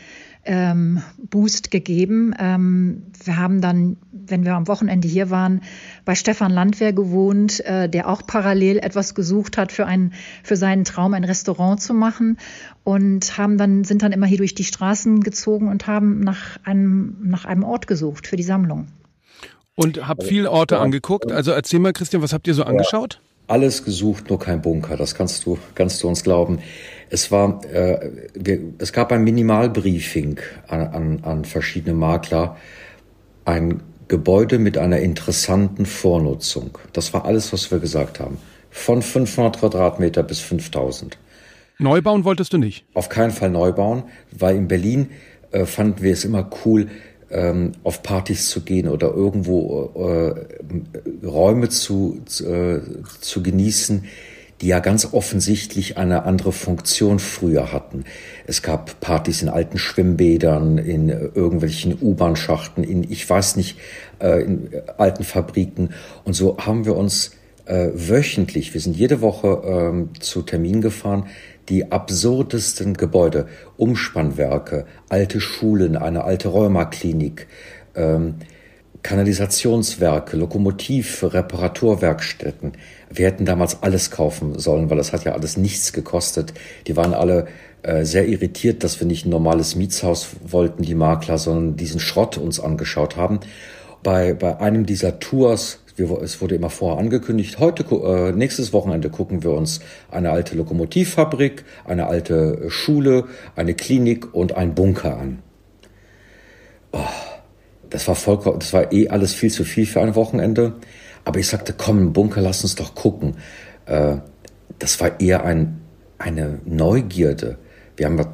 ähm, 0.43 1.01
Boost 1.17 1.71
gegeben. 1.71 2.33
Ähm, 2.39 3.03
wir 3.23 3.37
haben 3.37 3.61
dann, 3.61 3.97
wenn 4.11 4.43
wir 4.43 4.55
am 4.55 4.67
Wochenende 4.67 5.07
hier 5.07 5.29
waren, 5.29 5.61
bei 6.03 6.15
Stefan 6.15 6.51
Landwehr 6.51 6.93
gewohnt, 6.93 7.63
äh, 7.65 7.87
der 7.87 8.09
auch 8.09 8.25
parallel 8.25 8.79
etwas 8.79 9.13
gesucht 9.13 9.57
hat 9.57 9.71
für, 9.71 9.85
einen, 9.85 10.13
für 10.43 10.55
seinen 10.55 10.83
Traum, 10.83 11.13
ein 11.13 11.23
Restaurant 11.23 11.81
zu 11.81 11.93
machen. 11.93 12.37
Und 12.83 13.37
haben 13.37 13.57
dann, 13.57 13.83
sind 13.83 14.01
dann 14.01 14.11
immer 14.11 14.25
hier 14.25 14.39
durch 14.39 14.55
die 14.55 14.63
Straßen 14.63 15.21
gezogen 15.21 15.67
und 15.67 15.85
haben 15.85 16.21
nach 16.21 16.57
einem, 16.63 17.17
nach 17.21 17.45
einem 17.45 17.63
Ort 17.63 17.85
gesucht 17.85 18.25
für 18.25 18.37
die 18.37 18.43
Sammlung. 18.43 18.87
Und 19.75 20.07
habt 20.07 20.23
viele 20.23 20.51
Orte 20.51 20.79
angeguckt. 20.79 21.31
Also 21.31 21.51
erzähl 21.51 21.79
mal, 21.79 21.93
Christian, 21.93 22.21
was 22.21 22.33
habt 22.33 22.47
ihr 22.47 22.53
so 22.53 22.63
angeschaut? 22.63 23.21
Alles 23.51 23.83
gesucht, 23.83 24.29
nur 24.29 24.39
kein 24.39 24.61
Bunker. 24.61 24.97
Das 24.97 25.13
kannst 25.13 25.45
du, 25.45 25.59
kannst 25.75 26.01
du 26.01 26.07
uns 26.07 26.23
glauben. 26.23 26.59
Es 27.09 27.31
war, 27.31 27.63
äh, 27.65 28.09
wir, 28.33 28.59
es 28.77 28.93
gab 28.93 29.11
ein 29.11 29.23
Minimalbriefing 29.23 30.39
an, 30.67 30.81
an, 30.87 31.19
an 31.23 31.45
verschiedene 31.45 31.93
Makler. 31.93 32.57
Ein 33.45 33.81
Gebäude 34.07 34.59
mit 34.59 34.77
einer 34.77 34.99
interessanten 34.99 35.85
Vornutzung. 35.85 36.77
Das 36.93 37.13
war 37.13 37.25
alles, 37.25 37.53
was 37.53 37.71
wir 37.71 37.79
gesagt 37.79 38.19
haben. 38.19 38.37
Von 38.69 39.01
500 39.01 39.59
Quadratmeter 39.59 40.23
bis 40.23 40.39
5000. 40.39 41.17
Neu 41.77 42.01
bauen 42.01 42.23
wolltest 42.23 42.53
du 42.53 42.57
nicht? 42.57 42.85
Auf 42.93 43.09
keinen 43.09 43.31
Fall 43.31 43.49
neu 43.49 43.71
bauen, 43.71 44.03
weil 44.31 44.55
in 44.55 44.67
Berlin 44.67 45.09
äh, 45.51 45.65
fanden 45.65 46.01
wir 46.01 46.13
es 46.13 46.23
immer 46.23 46.49
cool, 46.65 46.87
ähm, 47.31 47.73
auf 47.83 48.03
Partys 48.03 48.49
zu 48.49 48.61
gehen 48.61 48.87
oder 48.87 49.13
irgendwo 49.13 49.91
äh, 49.95 51.25
Räume 51.25 51.69
zu, 51.69 52.21
äh, 52.39 52.79
zu 53.21 53.43
genießen, 53.43 54.05
die 54.61 54.67
ja 54.67 54.79
ganz 54.79 55.13
offensichtlich 55.13 55.97
eine 55.97 56.23
andere 56.23 56.51
Funktion 56.51 57.17
früher 57.17 57.73
hatten. 57.73 58.05
Es 58.45 58.61
gab 58.61 58.99
Partys 58.99 59.41
in 59.41 59.49
alten 59.49 59.79
Schwimmbädern, 59.79 60.77
in 60.77 61.09
irgendwelchen 61.09 61.97
U-Bahn-Schachten, 61.99 62.83
in, 62.83 63.09
ich 63.09 63.27
weiß 63.27 63.55
nicht, 63.55 63.79
äh, 64.19 64.43
in 64.43 64.69
alten 64.97 65.23
Fabriken. 65.23 65.89
Und 66.25 66.33
so 66.33 66.57
haben 66.59 66.85
wir 66.85 66.95
uns 66.95 67.31
äh, 67.65 67.89
wöchentlich, 67.93 68.73
wir 68.73 68.81
sind 68.81 68.95
jede 68.95 69.21
Woche 69.21 69.61
ähm, 69.65 70.09
zu 70.19 70.43
Terminen 70.43 70.81
gefahren, 70.81 71.27
die 71.71 71.89
absurdesten 71.89 72.95
Gebäude, 72.95 73.47
Umspannwerke, 73.77 74.85
alte 75.07 75.39
Schulen, 75.39 75.95
eine 75.95 76.25
alte 76.25 76.49
Rheumaklinik, 76.49 77.47
ähm, 77.95 78.35
Kanalisationswerke, 79.03 80.35
Lokomotiv, 80.35 81.23
Reparaturwerkstätten. 81.23 82.73
Wir 83.09 83.25
hätten 83.25 83.45
damals 83.45 83.81
alles 83.81 84.11
kaufen 84.11 84.59
sollen, 84.59 84.89
weil 84.89 84.97
das 84.97 85.13
hat 85.13 85.23
ja 85.23 85.31
alles 85.31 85.55
nichts 85.55 85.93
gekostet. 85.93 86.53
Die 86.87 86.97
waren 86.97 87.13
alle 87.13 87.47
äh, 87.83 88.03
sehr 88.03 88.27
irritiert, 88.27 88.83
dass 88.83 88.99
wir 88.99 89.07
nicht 89.07 89.25
ein 89.25 89.29
normales 89.29 89.75
Mietshaus 89.75 90.27
wollten, 90.45 90.83
die 90.83 90.93
Makler, 90.93 91.37
sondern 91.37 91.77
diesen 91.77 92.01
Schrott 92.01 92.37
uns 92.37 92.59
angeschaut 92.59 93.15
haben. 93.15 93.39
Bei, 94.03 94.33
bei 94.33 94.59
einem 94.59 94.85
dieser 94.85 95.19
Tours 95.19 95.79
es 95.97 96.41
wurde 96.41 96.55
immer 96.55 96.69
vorher 96.69 96.99
angekündigt, 96.99 97.59
heute, 97.59 97.83
äh, 97.83 98.31
nächstes 98.31 98.73
Wochenende 98.73 99.09
gucken 99.09 99.43
wir 99.43 99.51
uns 99.51 99.81
eine 100.09 100.31
alte 100.31 100.55
Lokomotivfabrik, 100.55 101.65
eine 101.85 102.07
alte 102.07 102.69
Schule, 102.69 103.25
eine 103.55 103.73
Klinik 103.73 104.33
und 104.33 104.55
einen 104.55 104.73
Bunker 104.73 105.17
an. 105.17 105.39
Oh, 106.91 106.99
das 107.89 108.07
war 108.07 108.15
vollkommen, 108.15 108.59
das 108.59 108.73
war 108.73 108.91
eh 108.91 109.09
alles 109.09 109.33
viel 109.33 109.51
zu 109.51 109.63
viel 109.63 109.85
für 109.85 110.01
ein 110.01 110.15
Wochenende. 110.15 110.75
Aber 111.23 111.39
ich 111.39 111.47
sagte, 111.47 111.73
komm, 111.77 112.13
Bunker, 112.13 112.41
lass 112.41 112.63
uns 112.63 112.75
doch 112.75 112.95
gucken. 112.95 113.37
Äh, 113.85 114.17
das 114.79 114.99
war 114.99 115.19
eher 115.19 115.45
ein, 115.45 115.81
eine 116.17 116.59
Neugierde. 116.65 117.57
Wir 117.95 118.07
haben 118.07 118.25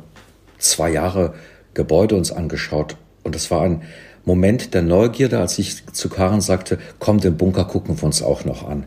zwei 0.57 0.91
Jahre 0.91 1.33
Gebäude 1.73 2.15
uns 2.15 2.31
angeschaut 2.31 2.97
und 3.23 3.35
das 3.35 3.51
war 3.51 3.61
ein, 3.63 3.81
Moment 4.27 4.73
der 4.73 4.81
Neugierde, 4.81 5.39
als 5.39 5.57
ich 5.57 5.85
zu 5.93 6.09
Karen 6.09 6.41
sagte, 6.41 6.79
komm, 6.99 7.21
den 7.21 7.37
Bunker 7.37 7.63
gucken 7.63 7.97
wir 7.97 8.03
uns 8.03 8.21
auch 8.21 8.43
noch 8.43 8.67
an. 8.67 8.85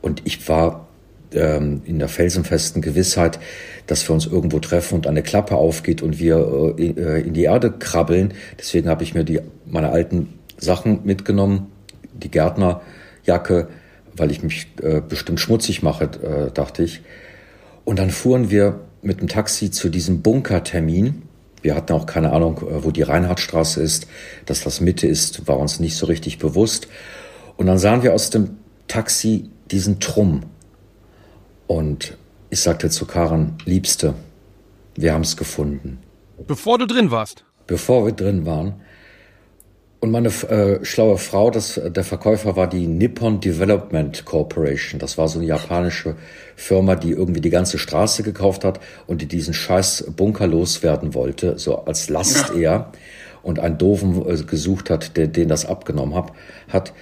Und 0.00 0.22
ich 0.24 0.48
war 0.48 0.86
ähm, 1.32 1.82
in 1.84 1.98
der 1.98 2.08
felsenfesten 2.08 2.82
Gewissheit, 2.82 3.40
dass 3.88 4.08
wir 4.08 4.14
uns 4.14 4.26
irgendwo 4.26 4.60
treffen 4.60 4.94
und 4.94 5.08
eine 5.08 5.24
Klappe 5.24 5.56
aufgeht 5.56 6.02
und 6.02 6.20
wir 6.20 6.76
äh, 6.78 6.90
äh, 6.90 7.20
in 7.26 7.34
die 7.34 7.42
Erde 7.42 7.72
krabbeln. 7.72 8.32
Deswegen 8.60 8.88
habe 8.88 9.02
ich 9.02 9.12
mir 9.12 9.24
die, 9.24 9.40
meine 9.64 9.90
alten 9.90 10.38
Sachen 10.56 11.00
mitgenommen, 11.02 11.66
die 12.12 12.30
Gärtnerjacke, 12.30 13.66
weil 14.16 14.30
ich 14.30 14.44
mich 14.44 14.68
äh, 14.82 15.00
bestimmt 15.00 15.40
schmutzig 15.40 15.82
mache, 15.82 16.04
äh, 16.04 16.52
dachte 16.52 16.84
ich. 16.84 17.02
Und 17.84 17.98
dann 17.98 18.10
fuhren 18.10 18.50
wir 18.52 18.82
mit 19.02 19.20
dem 19.20 19.26
Taxi 19.26 19.72
zu 19.72 19.88
diesem 19.88 20.22
Bunkertermin 20.22 21.22
wir 21.66 21.74
hatten 21.74 21.92
auch 21.94 22.06
keine 22.06 22.32
Ahnung, 22.32 22.58
äh, 22.58 22.84
wo 22.84 22.92
die 22.92 23.02
Reinhardtstraße 23.02 23.82
ist. 23.82 24.06
Dass 24.46 24.62
das 24.62 24.80
Mitte 24.80 25.08
ist, 25.08 25.48
war 25.48 25.58
uns 25.58 25.80
nicht 25.80 25.96
so 25.96 26.06
richtig 26.06 26.38
bewusst. 26.38 26.86
Und 27.56 27.66
dann 27.66 27.78
sahen 27.78 28.04
wir 28.04 28.14
aus 28.14 28.30
dem 28.30 28.56
Taxi 28.86 29.50
diesen 29.72 29.98
Trumm. 29.98 30.44
Und 31.66 32.16
ich 32.50 32.60
sagte 32.60 32.88
zu 32.88 33.04
Karen, 33.04 33.58
Liebste, 33.64 34.14
wir 34.94 35.12
haben 35.12 35.22
es 35.22 35.36
gefunden. 35.36 35.98
Bevor 36.46 36.78
du 36.78 36.86
drin 36.86 37.10
warst? 37.10 37.44
Bevor 37.66 38.06
wir 38.06 38.12
drin 38.12 38.46
waren. 38.46 38.74
Und 40.06 40.12
meine 40.12 40.28
äh, 40.28 40.84
schlaue 40.84 41.18
Frau, 41.18 41.50
das, 41.50 41.80
der 41.84 42.04
Verkäufer 42.04 42.54
war 42.54 42.68
die 42.68 42.86
Nippon 42.86 43.40
Development 43.40 44.24
Corporation. 44.24 45.00
Das 45.00 45.18
war 45.18 45.26
so 45.26 45.40
eine 45.40 45.48
japanische 45.48 46.14
Firma, 46.54 46.94
die 46.94 47.10
irgendwie 47.10 47.40
die 47.40 47.50
ganze 47.50 47.76
Straße 47.76 48.22
gekauft 48.22 48.62
hat 48.62 48.78
und 49.08 49.20
die 49.20 49.26
diesen 49.26 49.52
scheiß 49.52 50.12
Bunker 50.16 50.46
loswerden 50.46 51.12
wollte, 51.12 51.58
so 51.58 51.86
als 51.86 52.08
Last 52.08 52.50
ja. 52.50 52.54
eher. 52.54 52.92
Und 53.42 53.58
einen 53.58 53.78
Doofen 53.78 54.24
äh, 54.30 54.36
gesucht 54.44 54.90
hat, 54.90 55.16
der 55.16 55.26
den 55.26 55.48
das 55.48 55.66
abgenommen 55.66 56.14
hab, 56.14 56.36
hat. 56.68 56.92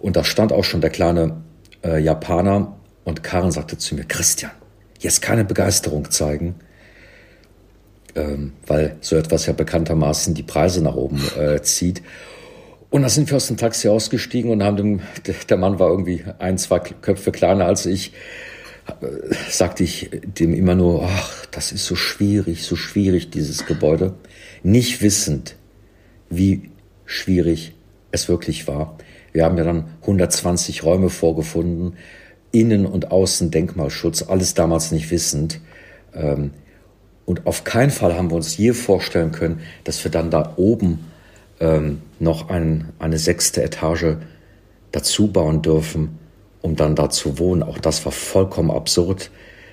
Und 0.00 0.16
da 0.16 0.24
stand 0.24 0.52
auch 0.52 0.64
schon 0.64 0.80
der 0.80 0.90
kleine 0.90 1.36
äh, 1.84 2.02
Japaner 2.02 2.76
und 3.04 3.22
Karen 3.22 3.52
sagte 3.52 3.78
zu 3.78 3.94
mir, 3.94 4.02
Christian, 4.02 4.50
jetzt 4.98 5.22
keine 5.22 5.44
Begeisterung 5.44 6.10
zeigen 6.10 6.56
ähm, 8.16 8.52
weil 8.66 8.96
so 9.00 9.16
etwas 9.16 9.46
ja 9.46 9.52
bekanntermaßen 9.52 10.34
die 10.34 10.42
Preise 10.42 10.82
nach 10.82 10.96
oben 10.96 11.22
äh, 11.38 11.62
zieht. 11.62 12.02
Und 12.90 13.02
da 13.02 13.08
sind 13.08 13.28
wir 13.30 13.36
aus 13.36 13.48
dem 13.48 13.56
Taxi 13.56 13.88
ausgestiegen 13.88 14.50
und 14.50 14.62
haben 14.62 14.76
dem, 14.76 15.00
der 15.48 15.56
Mann 15.56 15.78
war 15.78 15.90
irgendwie 15.90 16.24
ein, 16.38 16.56
zwei 16.56 16.78
Köpfe 16.78 17.32
kleiner 17.32 17.66
als 17.66 17.84
ich, 17.84 18.12
äh, 19.00 19.34
sagte 19.50 19.84
ich 19.84 20.10
dem 20.22 20.54
immer 20.54 20.74
nur, 20.74 21.04
ach, 21.04 21.46
das 21.46 21.70
ist 21.72 21.84
so 21.84 21.96
schwierig, 21.96 22.62
so 22.62 22.76
schwierig, 22.76 23.30
dieses 23.30 23.66
Gebäude. 23.66 24.14
Nicht 24.62 25.02
wissend, 25.02 25.56
wie 26.30 26.70
schwierig 27.04 27.74
es 28.10 28.28
wirklich 28.28 28.66
war. 28.66 28.96
Wir 29.32 29.44
haben 29.44 29.58
ja 29.58 29.64
dann 29.64 29.84
120 30.02 30.82
Räume 30.82 31.10
vorgefunden, 31.10 31.94
Innen- 32.52 32.86
und 32.86 33.10
Außendenkmalschutz, 33.10 34.22
alles 34.22 34.54
damals 34.54 34.92
nicht 34.92 35.10
wissend. 35.10 35.60
Ähm, 36.14 36.52
und 37.26 37.46
auf 37.46 37.64
keinen 37.64 37.90
Fall 37.90 38.16
haben 38.16 38.30
wir 38.30 38.36
uns 38.36 38.56
je 38.56 38.72
vorstellen 38.72 39.32
können, 39.32 39.60
dass 39.84 40.02
wir 40.02 40.10
dann 40.10 40.30
da 40.30 40.54
oben 40.56 41.00
ähm, 41.60 42.02
noch 42.18 42.48
ein, 42.48 42.90
eine 42.98 43.18
sechste 43.18 43.62
Etage 43.62 44.16
dazu 44.92 45.28
bauen 45.28 45.62
dürfen, 45.62 46.18
um 46.62 46.76
dann 46.76 46.94
da 46.94 47.10
zu 47.10 47.38
wohnen. 47.38 47.62
Auch 47.62 47.78
das 47.78 48.04
war 48.04 48.12
vollkommen 48.12 48.70
absurd, 48.70 49.30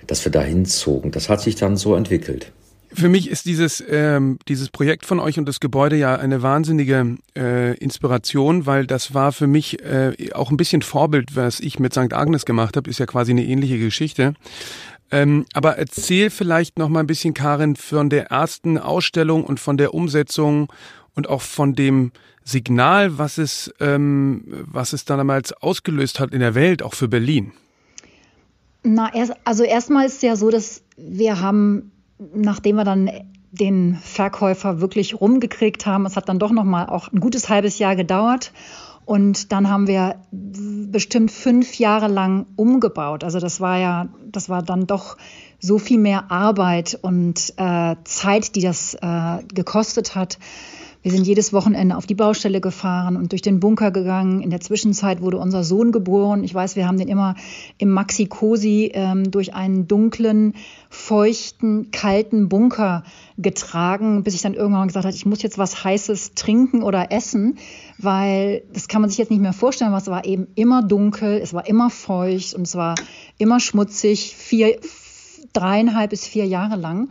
dass 0.07 0.25
wir 0.25 0.31
da 0.31 0.41
hinzogen. 0.41 1.11
Das 1.11 1.29
hat 1.29 1.41
sich 1.41 1.55
dann 1.55 1.77
so 1.77 1.95
entwickelt. 1.95 2.51
Für 2.93 3.09
mich 3.09 3.29
ist 3.29 3.45
dieses, 3.45 3.83
ähm, 3.89 4.39
dieses 4.47 4.69
Projekt 4.69 5.05
von 5.05 5.19
euch 5.19 5.37
und 5.37 5.45
das 5.49 5.59
Gebäude 5.59 5.97
ja 5.97 6.15
eine 6.15 6.41
wahnsinnige 6.41 7.17
äh, 7.35 7.75
Inspiration, 7.77 8.65
weil 8.65 8.87
das 8.87 9.13
war 9.13 9.33
für 9.33 9.47
mich 9.47 9.83
äh, 9.83 10.13
auch 10.33 10.49
ein 10.49 10.55
bisschen 10.55 10.81
Vorbild, 10.81 11.35
was 11.35 11.59
ich 11.59 11.77
mit 11.77 11.93
St. 11.93 12.13
Agnes 12.13 12.45
gemacht 12.45 12.77
habe, 12.77 12.89
ist 12.89 12.99
ja 12.99 13.05
quasi 13.05 13.31
eine 13.31 13.43
ähnliche 13.43 13.79
Geschichte. 13.79 14.33
Ähm, 15.11 15.45
aber 15.53 15.77
erzähl 15.77 16.29
vielleicht 16.29 16.79
noch 16.79 16.87
mal 16.87 17.01
ein 17.01 17.07
bisschen, 17.07 17.33
Karin, 17.33 17.75
von 17.75 18.09
der 18.09 18.27
ersten 18.27 18.77
Ausstellung 18.77 19.43
und 19.43 19.59
von 19.59 19.77
der 19.77 19.93
Umsetzung 19.93 20.71
und 21.15 21.29
auch 21.29 21.41
von 21.41 21.73
dem 21.73 22.11
Signal, 22.43 23.17
was 23.17 23.37
es, 23.37 23.73
ähm, 23.79 24.43
was 24.71 24.93
es 24.93 25.05
damals 25.05 25.51
ausgelöst 25.53 26.19
hat 26.19 26.33
in 26.33 26.39
der 26.41 26.53
Welt, 26.53 26.83
auch 26.83 26.93
für 26.93 27.07
Berlin? 27.07 27.51
Na, 28.83 29.11
erst, 29.13 29.33
also 29.45 29.63
erstmal 29.63 30.05
ist 30.05 30.17
es 30.17 30.21
ja 30.21 30.35
so, 30.35 30.51
dass 30.51 30.83
wir 30.95 31.39
haben, 31.41 31.91
nachdem 32.35 32.75
wir 32.75 32.83
dann 32.83 33.09
den 33.51 33.95
Verkäufer 33.95 34.81
wirklich 34.81 35.19
rumgekriegt 35.19 35.85
haben, 35.85 36.05
es 36.05 36.15
hat 36.15 36.29
dann 36.29 36.39
doch 36.39 36.51
noch 36.51 36.65
mal 36.65 36.87
auch 36.87 37.11
ein 37.11 37.19
gutes 37.19 37.49
halbes 37.49 37.79
Jahr 37.79 37.95
gedauert 37.95 38.51
Und 39.05 39.51
dann 39.51 39.69
haben 39.69 39.87
wir 39.87 40.15
bestimmt 40.31 41.31
fünf 41.31 41.75
Jahre 41.75 42.07
lang 42.07 42.47
umgebaut. 42.55 43.23
Also 43.23 43.39
das 43.39 43.61
war 43.61 43.77
ja, 43.77 44.07
das 44.25 44.49
war 44.49 44.63
dann 44.63 44.87
doch 44.87 45.17
so 45.59 45.77
viel 45.77 45.99
mehr 45.99 46.31
Arbeit 46.31 46.97
und 47.01 47.53
äh, 47.57 47.95
Zeit, 48.03 48.55
die 48.55 48.61
das 48.61 48.95
äh, 48.95 49.43
gekostet 49.53 50.15
hat. 50.15 50.39
Wir 51.05 51.11
sind 51.11 51.27
jedes 51.27 51.53
Wochenende 51.53 51.97
auf 51.97 52.07
die 52.07 52.15
Baustelle 52.15 52.59
gefahren 52.59 53.15
und 53.15 53.31
durch 53.31 53.43
den 53.43 53.59
Bunker 53.59 53.91
gegangen. 53.91 54.41
In 54.41 54.49
der 54.49 54.59
Zwischenzeit 54.59 55.21
wurde 55.21 55.37
unser 55.37 55.63
Sohn 55.63 55.91
geboren. 55.91 56.43
Ich 56.43 56.51
weiß, 56.51 56.75
wir 56.75 56.87
haben 56.87 56.97
den 56.97 57.09
immer 57.09 57.35
im 57.77 57.91
Maxi 57.91 58.25
Cosi 58.25 58.89
ähm, 58.91 59.29
durch 59.29 59.53
einen 59.53 59.87
dunklen, 59.87 60.55
feuchten, 60.89 61.91
kalten 61.91 62.49
Bunker 62.49 63.03
getragen, 63.37 64.23
bis 64.23 64.33
ich 64.33 64.41
dann 64.41 64.55
irgendwann 64.55 64.87
gesagt 64.87 65.05
habe, 65.05 65.15
ich 65.15 65.27
muss 65.27 65.43
jetzt 65.43 65.59
was 65.59 65.83
Heißes 65.83 66.33
trinken 66.33 66.81
oder 66.81 67.11
essen, 67.11 67.59
weil 67.99 68.63
das 68.73 68.87
kann 68.87 69.01
man 69.01 69.11
sich 69.11 69.19
jetzt 69.19 69.29
nicht 69.29 69.41
mehr 69.43 69.53
vorstellen, 69.53 69.93
es 69.93 70.07
war 70.07 70.25
eben 70.25 70.47
immer 70.55 70.81
dunkel, 70.81 71.37
es 71.37 71.53
war 71.53 71.67
immer 71.67 71.91
feucht 71.91 72.55
und 72.55 72.63
es 72.63 72.73
war 72.73 72.95
immer 73.37 73.59
schmutzig, 73.59 74.35
vier, 74.35 74.79
dreieinhalb 75.53 76.09
bis 76.09 76.25
vier 76.25 76.47
Jahre 76.47 76.77
lang. 76.77 77.09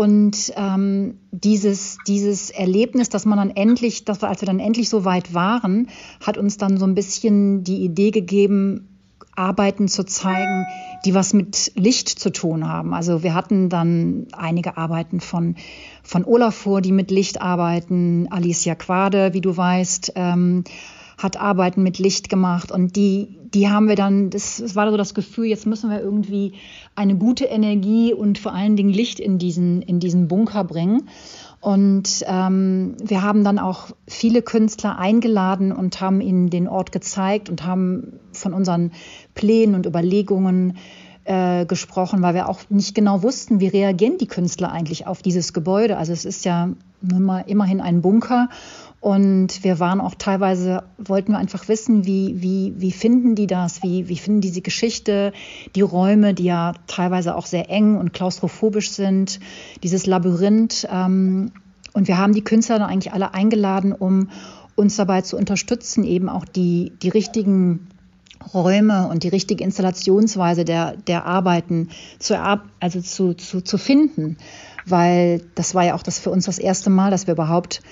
Und 0.00 0.54
ähm, 0.56 1.18
dieses, 1.30 1.98
dieses 2.06 2.48
Erlebnis, 2.48 3.10
dass 3.10 3.26
man 3.26 3.36
dann 3.36 3.50
endlich, 3.50 4.06
dass 4.06 4.22
wir, 4.22 4.30
als 4.30 4.40
wir 4.40 4.46
dann 4.46 4.58
endlich 4.58 4.88
so 4.88 5.04
weit 5.04 5.34
waren, 5.34 5.90
hat 6.24 6.38
uns 6.38 6.56
dann 6.56 6.78
so 6.78 6.86
ein 6.86 6.94
bisschen 6.94 7.64
die 7.64 7.84
Idee 7.84 8.10
gegeben, 8.10 8.88
Arbeiten 9.36 9.88
zu 9.88 10.04
zeigen, 10.04 10.64
die 11.04 11.12
was 11.12 11.34
mit 11.34 11.72
Licht 11.74 12.08
zu 12.08 12.30
tun 12.32 12.66
haben. 12.66 12.94
Also 12.94 13.22
wir 13.22 13.34
hatten 13.34 13.68
dann 13.68 14.26
einige 14.32 14.78
Arbeiten 14.78 15.20
von, 15.20 15.56
von 16.02 16.24
Olafur, 16.24 16.80
die 16.80 16.92
mit 16.92 17.10
Licht 17.10 17.42
arbeiten, 17.42 18.26
Alicia 18.30 18.76
Quade, 18.76 19.34
wie 19.34 19.42
du 19.42 19.54
weißt, 19.54 20.12
ähm, 20.14 20.64
hat 21.22 21.36
Arbeiten 21.36 21.82
mit 21.82 21.98
Licht 21.98 22.28
gemacht 22.30 22.72
und 22.72 22.96
die, 22.96 23.36
die 23.52 23.68
haben 23.68 23.88
wir 23.88 23.96
dann, 23.96 24.30
das, 24.30 24.56
das 24.56 24.74
war 24.74 24.90
so 24.90 24.96
das 24.96 25.12
Gefühl, 25.12 25.46
jetzt 25.46 25.66
müssen 25.66 25.90
wir 25.90 26.00
irgendwie 26.00 26.54
eine 26.94 27.14
gute 27.14 27.44
Energie 27.44 28.14
und 28.14 28.38
vor 28.38 28.54
allen 28.54 28.74
Dingen 28.74 28.90
Licht 28.90 29.20
in 29.20 29.38
diesen, 29.38 29.82
in 29.82 30.00
diesen 30.00 30.28
Bunker 30.28 30.64
bringen. 30.64 31.08
Und 31.60 32.24
ähm, 32.26 32.94
wir 33.04 33.22
haben 33.22 33.44
dann 33.44 33.58
auch 33.58 33.88
viele 34.08 34.40
Künstler 34.40 34.98
eingeladen 34.98 35.72
und 35.72 36.00
haben 36.00 36.22
ihnen 36.22 36.48
den 36.48 36.66
Ort 36.66 36.90
gezeigt 36.90 37.50
und 37.50 37.66
haben 37.66 38.14
von 38.32 38.54
unseren 38.54 38.92
Plänen 39.34 39.74
und 39.74 39.84
Überlegungen 39.84 40.78
äh, 41.24 41.66
gesprochen, 41.66 42.22
weil 42.22 42.32
wir 42.32 42.48
auch 42.48 42.60
nicht 42.70 42.94
genau 42.94 43.22
wussten, 43.22 43.60
wie 43.60 43.68
reagieren 43.68 44.16
die 44.16 44.26
Künstler 44.26 44.72
eigentlich 44.72 45.06
auf 45.06 45.20
dieses 45.20 45.52
Gebäude. 45.52 45.98
Also 45.98 46.14
es 46.14 46.24
ist 46.24 46.46
ja 46.46 46.70
immerhin 47.46 47.80
ein 47.82 48.00
Bunker 48.00 48.48
und 49.00 49.64
wir 49.64 49.80
waren 49.80 50.00
auch 50.00 50.14
teilweise, 50.14 50.82
wollten 50.98 51.32
wir 51.32 51.38
einfach 51.38 51.68
wissen, 51.68 52.04
wie, 52.04 52.34
wie, 52.42 52.74
wie 52.76 52.92
finden 52.92 53.34
die 53.34 53.46
das, 53.46 53.82
wie, 53.82 54.08
wie 54.08 54.18
finden 54.18 54.42
diese 54.42 54.60
Geschichte, 54.60 55.32
die 55.74 55.80
Räume, 55.80 56.34
die 56.34 56.44
ja 56.44 56.74
teilweise 56.86 57.34
auch 57.34 57.46
sehr 57.46 57.70
eng 57.70 57.96
und 57.96 58.12
klaustrophobisch 58.12 58.90
sind, 58.90 59.40
dieses 59.82 60.04
Labyrinth. 60.04 60.86
Ähm, 60.92 61.50
und 61.94 62.08
wir 62.08 62.18
haben 62.18 62.34
die 62.34 62.44
Künstler 62.44 62.78
dann 62.78 62.90
eigentlich 62.90 63.14
alle 63.14 63.32
eingeladen, 63.32 63.92
um 63.92 64.28
uns 64.76 64.96
dabei 64.96 65.22
zu 65.22 65.38
unterstützen, 65.38 66.04
eben 66.04 66.28
auch 66.28 66.44
die, 66.44 66.92
die 67.02 67.08
richtigen 67.08 67.88
Räume 68.52 69.08
und 69.08 69.22
die 69.22 69.28
richtige 69.28 69.64
Installationsweise 69.64 70.66
der, 70.66 70.96
der 70.96 71.24
Arbeiten 71.24 71.88
zu, 72.18 72.38
also 72.80 73.00
zu, 73.00 73.32
zu, 73.32 73.62
zu 73.62 73.78
finden. 73.78 74.36
Weil 74.84 75.42
das 75.54 75.74
war 75.74 75.84
ja 75.84 75.94
auch 75.94 76.02
das 76.02 76.18
für 76.18 76.30
uns 76.30 76.44
das 76.44 76.58
erste 76.58 76.90
Mal, 76.90 77.10
dass 77.10 77.26
wir 77.26 77.32
überhaupt 77.32 77.82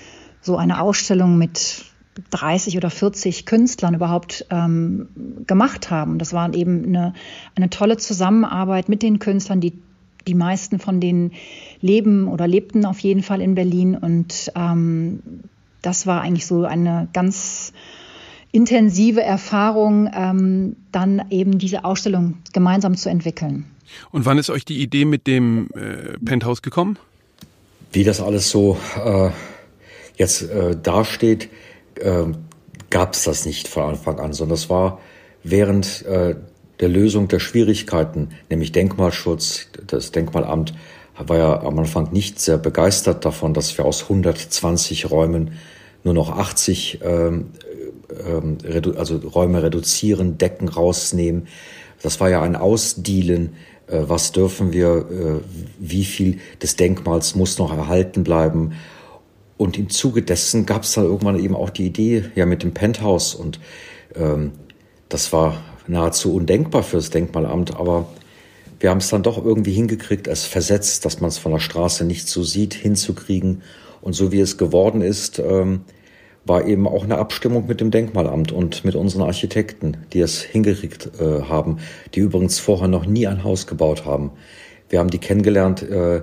so 0.41 0.57
eine 0.57 0.81
Ausstellung 0.81 1.37
mit 1.37 1.85
30 2.31 2.77
oder 2.77 2.89
40 2.89 3.45
Künstlern 3.45 3.93
überhaupt 3.93 4.45
ähm, 4.49 5.09
gemacht 5.47 5.89
haben. 5.89 6.19
Das 6.19 6.33
war 6.33 6.53
eben 6.53 6.85
eine, 6.85 7.13
eine 7.55 7.69
tolle 7.69 7.97
Zusammenarbeit 7.97 8.89
mit 8.89 9.03
den 9.03 9.19
Künstlern, 9.19 9.61
die 9.61 9.73
die 10.27 10.35
meisten 10.35 10.79
von 10.79 10.99
denen 10.99 11.31
leben 11.81 12.27
oder 12.27 12.47
lebten 12.47 12.85
auf 12.85 12.99
jeden 12.99 13.23
Fall 13.23 13.41
in 13.41 13.55
Berlin. 13.55 13.95
Und 13.95 14.51
ähm, 14.55 15.21
das 15.81 16.07
war 16.07 16.21
eigentlich 16.21 16.45
so 16.45 16.65
eine 16.65 17.07
ganz 17.13 17.73
intensive 18.51 19.21
Erfahrung, 19.21 20.09
ähm, 20.13 20.75
dann 20.91 21.23
eben 21.29 21.57
diese 21.57 21.85
Ausstellung 21.85 22.37
gemeinsam 22.53 22.95
zu 22.95 23.09
entwickeln. 23.09 23.65
Und 24.11 24.25
wann 24.25 24.37
ist 24.37 24.49
euch 24.49 24.65
die 24.65 24.81
Idee 24.81 25.05
mit 25.05 25.25
dem 25.25 25.69
äh, 25.73 26.17
Penthouse 26.23 26.61
gekommen? 26.61 26.97
Wie 27.91 28.03
das 28.03 28.21
alles 28.21 28.49
so 28.49 28.77
äh, 29.03 29.29
jetzt 30.19 30.43
äh, 30.43 30.75
dasteht, 30.75 31.49
äh, 31.95 32.25
gab 32.91 33.13
es 33.13 33.23
das 33.23 33.45
nicht 33.45 33.67
von 33.67 33.83
Anfang 33.83 34.19
an, 34.19 34.33
sondern 34.33 34.55
es 34.55 34.69
war 34.69 34.99
während 35.43 36.05
äh, 36.05 36.35
der 36.79 36.89
Lösung 36.89 37.27
der 37.27 37.39
Schwierigkeiten, 37.39 38.29
nämlich 38.49 38.71
Denkmalschutz, 38.71 39.67
das 39.87 40.11
Denkmalamt 40.11 40.73
war 41.17 41.37
ja 41.37 41.61
am 41.63 41.77
Anfang 41.79 42.13
nicht 42.13 42.39
sehr 42.39 42.57
begeistert 42.57 43.25
davon, 43.25 43.53
dass 43.53 43.77
wir 43.77 43.83
aus 43.83 44.03
120 44.03 45.11
Räumen 45.11 45.51
nur 46.03 46.13
noch 46.13 46.29
80 46.29 46.99
ähm, 47.03 47.47
ähm, 48.25 48.57
also 48.95 49.17
Räume 49.17 49.61
reduzieren, 49.61 50.37
Decken 50.37 50.69
rausnehmen. 50.69 51.47
Das 52.01 52.21
war 52.21 52.29
ja 52.29 52.41
ein 52.41 52.55
Ausdealen. 52.55 53.55
Äh, 53.87 54.03
was 54.07 54.31
dürfen 54.31 54.71
wir, 54.71 55.05
äh, 55.09 55.41
wie 55.77 56.05
viel 56.05 56.39
des 56.61 56.77
Denkmals 56.77 57.35
muss 57.35 57.57
noch 57.57 57.75
erhalten 57.75 58.23
bleiben? 58.23 58.73
Und 59.59 59.77
im 59.77 59.89
Zuge 59.89 60.21
dessen 60.21 60.65
gab 60.65 60.83
es 60.83 60.93
dann 60.93 61.03
irgendwann 61.03 61.37
eben 61.37 61.53
auch 61.53 61.69
die 61.69 61.85
Idee 61.85 62.23
ja 62.33 62.45
mit 62.45 62.63
dem 62.63 62.73
Penthouse 62.73 63.35
und 63.35 63.59
ähm, 64.15 64.53
das 65.09 65.33
war 65.33 65.61
nahezu 65.85 66.33
undenkbar 66.33 66.81
fürs 66.81 67.09
Denkmalamt, 67.09 67.75
aber 67.75 68.07
wir 68.79 68.89
haben 68.89 68.99
es 68.99 69.09
dann 69.09 69.21
doch 69.21 69.43
irgendwie 69.43 69.73
hingekriegt, 69.73 70.27
es 70.27 70.45
versetzt, 70.45 71.03
dass 71.03 71.19
man 71.19 71.27
es 71.27 71.37
von 71.37 71.51
der 71.51 71.59
Straße 71.59 72.05
nicht 72.05 72.29
so 72.29 72.41
sieht, 72.41 72.73
hinzukriegen. 72.73 73.61
Und 73.99 74.13
so 74.13 74.31
wie 74.31 74.39
es 74.39 74.57
geworden 74.57 75.01
ist, 75.01 75.39
ähm, 75.39 75.81
war 76.45 76.65
eben 76.65 76.87
auch 76.87 77.03
eine 77.03 77.17
Abstimmung 77.17 77.67
mit 77.67 77.81
dem 77.81 77.91
Denkmalamt 77.91 78.53
und 78.53 78.85
mit 78.85 78.95
unseren 78.95 79.23
Architekten, 79.23 79.97
die 80.13 80.21
es 80.21 80.41
hingekriegt 80.41 81.19
äh, 81.19 81.41
haben, 81.49 81.79
die 82.15 82.21
übrigens 82.21 82.59
vorher 82.59 82.87
noch 82.87 83.05
nie 83.05 83.27
ein 83.27 83.43
Haus 83.43 83.67
gebaut 83.67 84.05
haben. 84.05 84.31
Wir 84.87 84.99
haben 84.99 85.09
die 85.09 85.19
kennengelernt, 85.19 85.81
äh, 85.83 86.21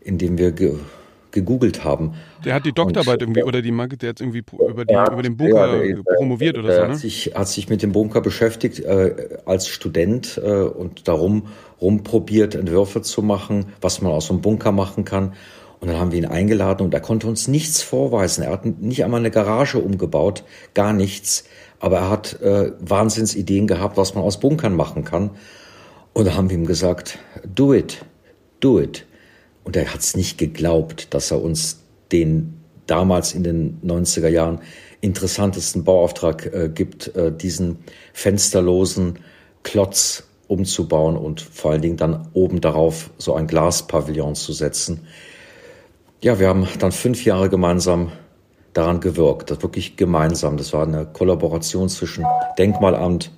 indem 0.00 0.36
wir 0.36 0.50
gegoogelt 1.32 1.82
haben. 1.82 2.14
Der 2.44 2.54
hat 2.54 2.64
die 2.64 2.72
Doktorarbeit 2.72 3.22
und, 3.22 3.28
irgendwie, 3.28 3.42
oder 3.42 3.62
die 3.62 3.72
Marke, 3.72 3.96
der 3.96 4.10
hat 4.10 4.20
irgendwie 4.20 4.44
über, 4.52 4.84
die, 4.84 4.94
über 4.94 5.22
den 5.22 5.36
Bunker 5.36 5.82
ja, 5.84 5.94
der, 5.94 6.02
promoviert 6.16 6.58
oder 6.58 6.74
so, 6.74 6.82
ne? 6.82 6.88
Hat 6.88 6.98
sich, 6.98 7.32
hat 7.34 7.48
sich 7.48 7.68
mit 7.68 7.82
dem 7.82 7.92
Bunker 7.92 8.20
beschäftigt 8.20 8.80
äh, 8.80 9.38
als 9.44 9.66
Student 9.66 10.40
äh, 10.42 10.48
und 10.48 11.08
darum 11.08 11.48
rumprobiert, 11.80 12.54
Entwürfe 12.54 13.02
zu 13.02 13.22
machen, 13.22 13.72
was 13.80 14.00
man 14.00 14.12
aus 14.12 14.26
so 14.26 14.34
einem 14.34 14.42
Bunker 14.42 14.72
machen 14.72 15.04
kann. 15.04 15.32
Und 15.80 15.88
dann 15.88 15.98
haben 15.98 16.12
wir 16.12 16.18
ihn 16.18 16.26
eingeladen 16.26 16.84
und 16.84 16.94
er 16.94 17.00
konnte 17.00 17.26
uns 17.26 17.48
nichts 17.48 17.82
vorweisen. 17.82 18.44
Er 18.44 18.52
hat 18.52 18.64
nicht 18.64 19.04
einmal 19.04 19.18
eine 19.18 19.32
Garage 19.32 19.78
umgebaut, 19.78 20.44
gar 20.74 20.92
nichts. 20.92 21.44
Aber 21.80 21.96
er 21.96 22.10
hat 22.10 22.40
äh, 22.40 22.70
Wahnsinnsideen 22.78 23.66
gehabt, 23.66 23.96
was 23.96 24.14
man 24.14 24.22
aus 24.22 24.38
Bunkern 24.38 24.76
machen 24.76 25.02
kann. 25.02 25.30
Und 26.12 26.26
da 26.26 26.34
haben 26.34 26.50
wir 26.50 26.56
ihm 26.56 26.66
gesagt, 26.66 27.18
do 27.44 27.74
it, 27.74 28.04
do 28.60 28.78
it. 28.78 29.06
Und 29.64 29.76
er 29.76 29.92
hat 29.92 30.00
es 30.00 30.16
nicht 30.16 30.38
geglaubt, 30.38 31.14
dass 31.14 31.30
er 31.30 31.42
uns 31.42 31.80
den 32.10 32.54
damals 32.86 33.32
in 33.32 33.44
den 33.44 33.80
90er 33.82 34.28
Jahren 34.28 34.60
interessantesten 35.00 35.84
Bauauftrag 35.84 36.46
äh, 36.46 36.68
gibt, 36.68 37.14
äh, 37.16 37.32
diesen 37.32 37.78
fensterlosen 38.12 39.18
Klotz 39.62 40.24
umzubauen 40.48 41.16
und 41.16 41.40
vor 41.40 41.72
allen 41.72 41.82
Dingen 41.82 41.96
dann 41.96 42.28
oben 42.34 42.60
darauf 42.60 43.10
so 43.18 43.34
ein 43.34 43.46
Glaspavillon 43.46 44.34
zu 44.34 44.52
setzen. 44.52 45.06
Ja, 46.20 46.38
wir 46.38 46.48
haben 46.48 46.68
dann 46.78 46.92
fünf 46.92 47.24
Jahre 47.24 47.48
gemeinsam 47.48 48.12
daran 48.74 49.00
gewirkt, 49.00 49.50
das 49.50 49.62
wirklich 49.62 49.96
gemeinsam. 49.96 50.56
Das 50.56 50.72
war 50.72 50.86
eine 50.86 51.06
Kollaboration 51.06 51.88
zwischen 51.88 52.24
Denkmalamt, 52.58 53.32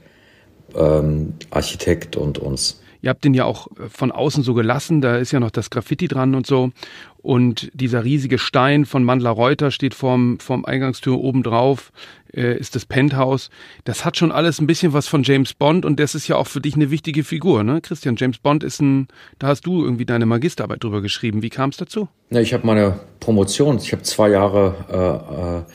ähm, 0.75 1.35
Architekt 1.51 2.17
und 2.17 2.39
uns. 2.39 2.83
Ihr 3.05 3.11
habt 3.11 3.23
den 3.23 3.35
ja 3.35 3.45
auch 3.45 3.67
äh, 3.73 3.91
von 3.91 4.11
außen 4.11 4.43
so 4.43 4.55
gelassen, 4.55 5.03
da 5.03 5.19
ist 5.19 5.31
ja 5.31 5.39
noch 5.39 5.51
das 5.51 5.69
Graffiti 5.69 6.09
dran 6.09 6.35
und 6.35 6.47
so. 6.47 6.71
Und 7.19 7.71
dieser 7.75 8.03
riesige 8.03 8.39
Stein 8.39 8.87
von 8.87 9.05
Mandler 9.05 9.31
Reuter 9.31 9.71
steht 9.71 9.93
vorm, 9.93 10.39
vorm 10.41 10.65
Eingangstür 10.65 11.19
oben 11.19 11.43
drauf, 11.43 11.93
äh, 12.33 12.57
ist 12.57 12.75
das 12.75 12.87
Penthouse. 12.87 13.51
Das 13.85 14.07
hat 14.07 14.17
schon 14.17 14.33
alles 14.33 14.59
ein 14.59 14.67
bisschen 14.67 14.95
was 14.95 15.07
von 15.07 15.23
James 15.23 15.53
Bond 15.53 15.85
und 15.85 16.01
das 16.01 16.15
ist 16.15 16.29
ja 16.29 16.37
auch 16.37 16.47
für 16.47 16.63
dich 16.63 16.77
eine 16.77 16.91
wichtige 16.91 17.25
Figur, 17.25 17.63
ne? 17.63 17.83
Christian, 17.83 18.17
James 18.17 18.39
Bond 18.39 18.65
ist 18.65 18.81
ein, 18.81 19.09
da 19.39 19.49
hast 19.49 19.67
du 19.67 19.85
irgendwie 19.85 20.07
deine 20.07 20.25
Magisterarbeit 20.25 20.83
drüber 20.83 21.03
geschrieben. 21.03 21.43
Wie 21.43 21.51
kam 21.51 21.69
es 21.71 21.77
dazu? 21.77 22.09
Ja, 22.31 22.41
ich 22.41 22.55
habe 22.55 22.67
meine 22.67 23.01
Promotion, 23.21 23.77
ich 23.77 23.93
habe 23.93 24.03
zwei 24.03 24.31
Jahre 24.31 25.67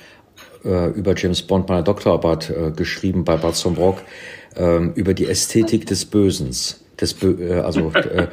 äh, 0.65 0.67
äh, 0.67 0.89
über 0.93 1.15
James 1.15 1.43
Bond 1.43 1.69
meine 1.69 1.83
Doktorarbeit 1.83 2.49
äh, 2.49 2.71
geschrieben 2.71 3.23
bei 3.23 3.37
Bad 3.37 3.55
Sombrock 3.55 4.01
ähm, 4.55 4.93
über 4.95 5.13
die 5.13 5.27
Ästhetik 5.27 5.85
des 5.85 6.05
Bösens 6.05 6.83
des, 7.01 7.15
äh, 7.23 7.53
also 7.53 7.91
äh, 7.93 8.27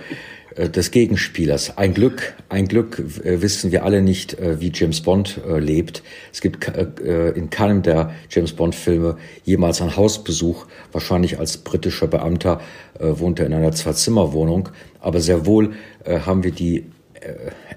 äh, 0.56 0.68
des 0.68 0.90
Gegenspielers. 0.90 1.76
Ein 1.76 1.94
Glück, 1.94 2.34
ein 2.48 2.66
Glück 2.66 2.98
äh, 2.98 3.42
wissen 3.42 3.72
wir 3.72 3.84
alle 3.84 4.02
nicht, 4.02 4.38
äh, 4.38 4.60
wie 4.60 4.72
James 4.74 5.00
Bond 5.02 5.40
lebt. 5.46 6.02
Es 6.32 6.40
gibt 6.40 6.66
in 6.66 7.50
keinem 7.50 7.82
der 7.82 8.12
James 8.30 8.52
Bond 8.52 8.74
Filme 8.74 9.16
jemals 9.44 9.80
einen 9.80 9.96
Hausbesuch. 9.96 10.66
Wahrscheinlich 10.92 11.38
als 11.38 11.58
britischer 11.58 12.06
Beamter 12.06 12.60
wohnt 12.98 13.40
er 13.40 13.46
in 13.46 13.52
einer 13.52 13.72
Zwei-Zimmer-Wohnung. 13.72 14.70
Aber 15.00 15.20
sehr 15.20 15.46
wohl 15.46 15.74
haben 16.06 16.42
wir 16.44 16.52
die 16.52 16.86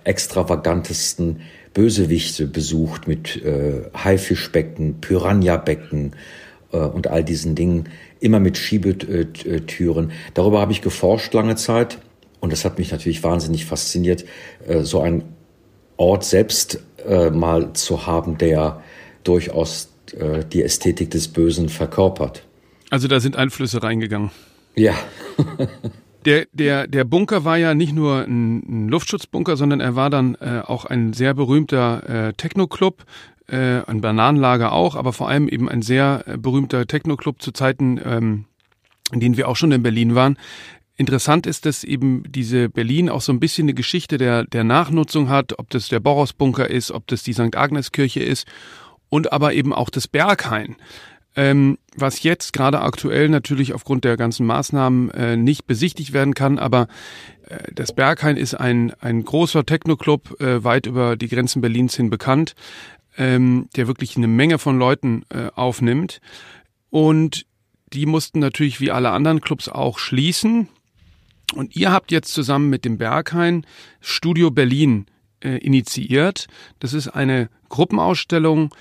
extravagantesten 0.03 1.41
Bösewichte 1.73 2.47
besucht 2.47 3.07
mit 3.07 3.43
äh, 3.43 3.83
Haifischbecken, 3.95 5.01
Piranha-Becken 5.01 6.13
und 6.77 7.07
all 7.07 7.23
diesen 7.23 7.55
Dingen, 7.55 7.89
immer 8.19 8.39
mit 8.39 8.57
Schiebetüren. 8.57 10.11
Darüber 10.33 10.61
habe 10.61 10.71
ich 10.71 10.81
geforscht 10.81 11.33
lange 11.33 11.55
Zeit 11.55 11.99
und 12.39 12.51
das 12.51 12.65
hat 12.65 12.77
mich 12.77 12.91
natürlich 12.91 13.23
wahnsinnig 13.23 13.65
fasziniert, 13.65 14.25
äh, 14.67 14.81
so 14.81 15.01
einen 15.01 15.23
Ort 15.97 16.23
selbst 16.23 16.81
äh, 17.05 17.29
mal 17.29 17.73
zu 17.73 18.07
haben, 18.07 18.37
der 18.37 18.81
durchaus 19.23 19.89
äh, 20.17 20.45
die 20.45 20.63
Ästhetik 20.63 21.11
des 21.11 21.27
Bösen 21.27 21.69
verkörpert. 21.69 22.43
Also 22.89 23.07
da 23.07 23.19
sind 23.19 23.35
Einflüsse 23.35 23.83
reingegangen. 23.83 24.31
Ja. 24.75 24.93
Der, 26.25 26.47
der, 26.51 26.85
der 26.85 27.05
Bunker 27.05 27.45
war 27.45 27.57
ja 27.57 27.73
nicht 27.73 27.93
nur 27.93 28.25
ein, 28.25 28.57
ein 28.57 28.89
Luftschutzbunker, 28.89 29.55
sondern 29.55 29.79
er 29.79 29.95
war 29.95 30.09
dann 30.09 30.35
äh, 30.35 30.61
auch 30.65 30.83
ein 30.83 31.13
sehr 31.13 31.33
berühmter 31.33 32.27
äh, 32.27 32.33
Techno-Club, 32.33 33.05
äh, 33.51 33.83
ein 33.87 34.01
Bananenlager 34.01 34.71
auch, 34.71 34.95
aber 34.95 35.13
vor 35.13 35.29
allem 35.29 35.47
eben 35.47 35.69
ein 35.69 35.81
sehr 35.81 36.23
äh, 36.25 36.37
berühmter 36.37 36.85
Techno-Club 36.85 37.41
zu 37.41 37.51
Zeiten, 37.51 37.99
ähm, 38.03 38.45
in 39.11 39.19
denen 39.19 39.37
wir 39.37 39.47
auch 39.47 39.55
schon 39.55 39.71
in 39.71 39.83
Berlin 39.83 40.15
waren. 40.15 40.37
Interessant 40.95 41.47
ist, 41.47 41.65
dass 41.65 41.83
eben 41.85 42.23
diese 42.27 42.67
Berlin 42.67 43.09
auch 43.09 43.21
so 43.21 43.31
ein 43.31 43.39
bisschen 43.39 43.65
eine 43.65 43.73
Geschichte 43.73 44.17
der, 44.17 44.43
der 44.43 44.65
Nachnutzung 44.65 45.29
hat, 45.29 45.57
ob 45.57 45.69
das 45.69 45.87
der 45.87 46.01
Boros-Bunker 46.01 46.69
ist, 46.69 46.91
ob 46.91 47.07
das 47.07 47.23
die 47.23 47.33
St. 47.33 47.55
Agnes-Kirche 47.55 48.19
ist 48.19 48.45
und 49.07 49.31
aber 49.31 49.53
eben 49.53 49.73
auch 49.73 49.89
das 49.89 50.07
Berghain. 50.07 50.75
Ähm, 51.35 51.77
was 51.95 52.23
jetzt 52.23 52.53
gerade 52.53 52.81
aktuell 52.81 53.29
natürlich 53.29 53.73
aufgrund 53.73 54.03
der 54.03 54.17
ganzen 54.17 54.45
Maßnahmen 54.45 55.11
äh, 55.11 55.37
nicht 55.37 55.67
besichtigt 55.67 56.11
werden 56.11 56.33
kann, 56.33 56.59
aber 56.59 56.87
äh, 57.47 57.59
das 57.73 57.93
Berghain 57.93 58.35
ist 58.35 58.55
ein, 58.55 58.91
ein 58.99 59.23
großer 59.23 59.65
Techno-Club, 59.65 60.41
äh, 60.41 60.63
weit 60.63 60.85
über 60.85 61.15
die 61.15 61.27
Grenzen 61.29 61.61
Berlins 61.61 61.95
hin 61.95 62.09
bekannt, 62.09 62.55
ähm, 63.19 63.67
der 63.75 63.85
wirklich 63.85 64.17
eine 64.17 64.27
Menge 64.27 64.57
von 64.57 64.79
Leuten 64.79 65.23
äh, 65.29 65.49
aufnimmt. 65.53 66.21
Und 66.89 67.45
die 67.93 68.07
mussten 68.07 68.39
natürlich 68.39 68.79
wie 68.79 68.91
alle 68.91 69.11
anderen 69.11 69.41
Clubs 69.41 69.67
auch 69.67 69.99
schließen. 69.99 70.69
Und 71.53 71.75
ihr 71.75 71.91
habt 71.91 72.11
jetzt 72.11 72.33
zusammen 72.33 72.69
mit 72.69 72.85
dem 72.85 72.97
Berghain 72.97 73.65
Studio 73.99 74.49
Berlin 74.51 75.05
äh, 75.43 75.57
initiiert. 75.57 76.47
Das 76.79 76.93
ist 76.93 77.09
eine 77.09 77.49
Gruppenausstellung, 77.67 78.73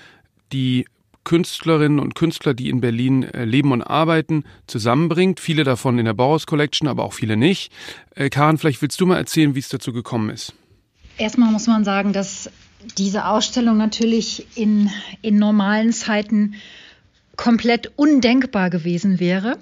die 0.53 0.85
Künstlerinnen 1.25 1.99
und 1.99 2.15
Künstler, 2.15 2.53
die 2.53 2.69
in 2.69 2.79
Berlin 2.79 3.23
äh, 3.23 3.43
leben 3.43 3.71
und 3.71 3.81
arbeiten, 3.81 4.45
zusammenbringt. 4.67 5.39
Viele 5.39 5.63
davon 5.63 5.99
in 5.99 6.05
der 6.05 6.13
Bauhaus 6.13 6.47
Collection, 6.47 6.87
aber 6.87 7.03
auch 7.03 7.13
viele 7.13 7.35
nicht. 7.35 7.71
Äh, 8.15 8.29
Karen, 8.29 8.57
vielleicht 8.57 8.81
willst 8.81 9.01
du 9.01 9.05
mal 9.05 9.17
erzählen, 9.17 9.53
wie 9.53 9.59
es 9.59 9.69
dazu 9.69 9.91
gekommen 9.91 10.29
ist. 10.29 10.53
Erstmal 11.17 11.51
muss 11.51 11.67
man 11.67 11.83
sagen, 11.83 12.13
dass 12.13 12.49
diese 12.97 13.25
Ausstellung 13.25 13.77
natürlich 13.77 14.45
in, 14.55 14.89
in 15.21 15.37
normalen 15.37 15.91
Zeiten 15.91 16.55
komplett 17.35 17.91
undenkbar 17.95 18.69
gewesen 18.69 19.19
wäre, 19.19 19.57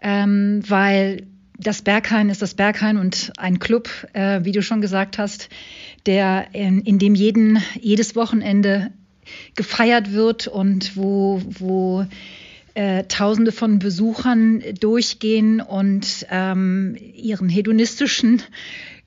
ähm, 0.00 0.62
weil 0.66 1.26
das 1.58 1.82
Berghain 1.82 2.30
ist 2.30 2.42
das 2.42 2.54
Berghain 2.54 2.96
und 2.96 3.32
ein 3.36 3.58
Club, 3.58 3.88
äh, 4.12 4.40
wie 4.42 4.52
du 4.52 4.62
schon 4.62 4.80
gesagt 4.80 5.18
hast, 5.18 5.48
der 6.06 6.48
in, 6.52 6.80
in 6.80 6.98
dem 6.98 7.14
jeden, 7.14 7.62
jedes 7.80 8.16
Wochenende 8.16 8.90
gefeiert 9.54 10.12
wird 10.12 10.48
und 10.48 10.96
wo, 10.96 11.40
wo 11.44 12.04
äh, 12.74 13.04
Tausende 13.04 13.52
von 13.52 13.78
Besuchern 13.78 14.62
durchgehen 14.80 15.60
und 15.60 16.26
ähm, 16.30 16.96
ihren 17.14 17.48
hedonistischen 17.48 18.42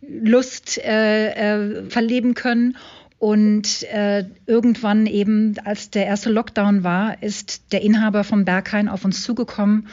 Lust 0.01 0.77
äh, 0.77 1.31
äh, 1.31 1.89
verleben 1.89 2.33
können. 2.33 2.77
Und 3.20 3.84
äh, 3.84 4.26
irgendwann 4.45 5.07
eben, 5.07 5.55
als 5.63 5.89
der 5.89 6.05
erste 6.05 6.30
Lockdown 6.30 6.84
war, 6.84 7.22
ist 7.24 7.72
der 7.72 7.82
Inhaber 7.82 8.24
vom 8.24 8.45
Berghain 8.45 8.89
auf 8.89 9.05
uns 9.05 9.24
zugekommen 9.24 9.88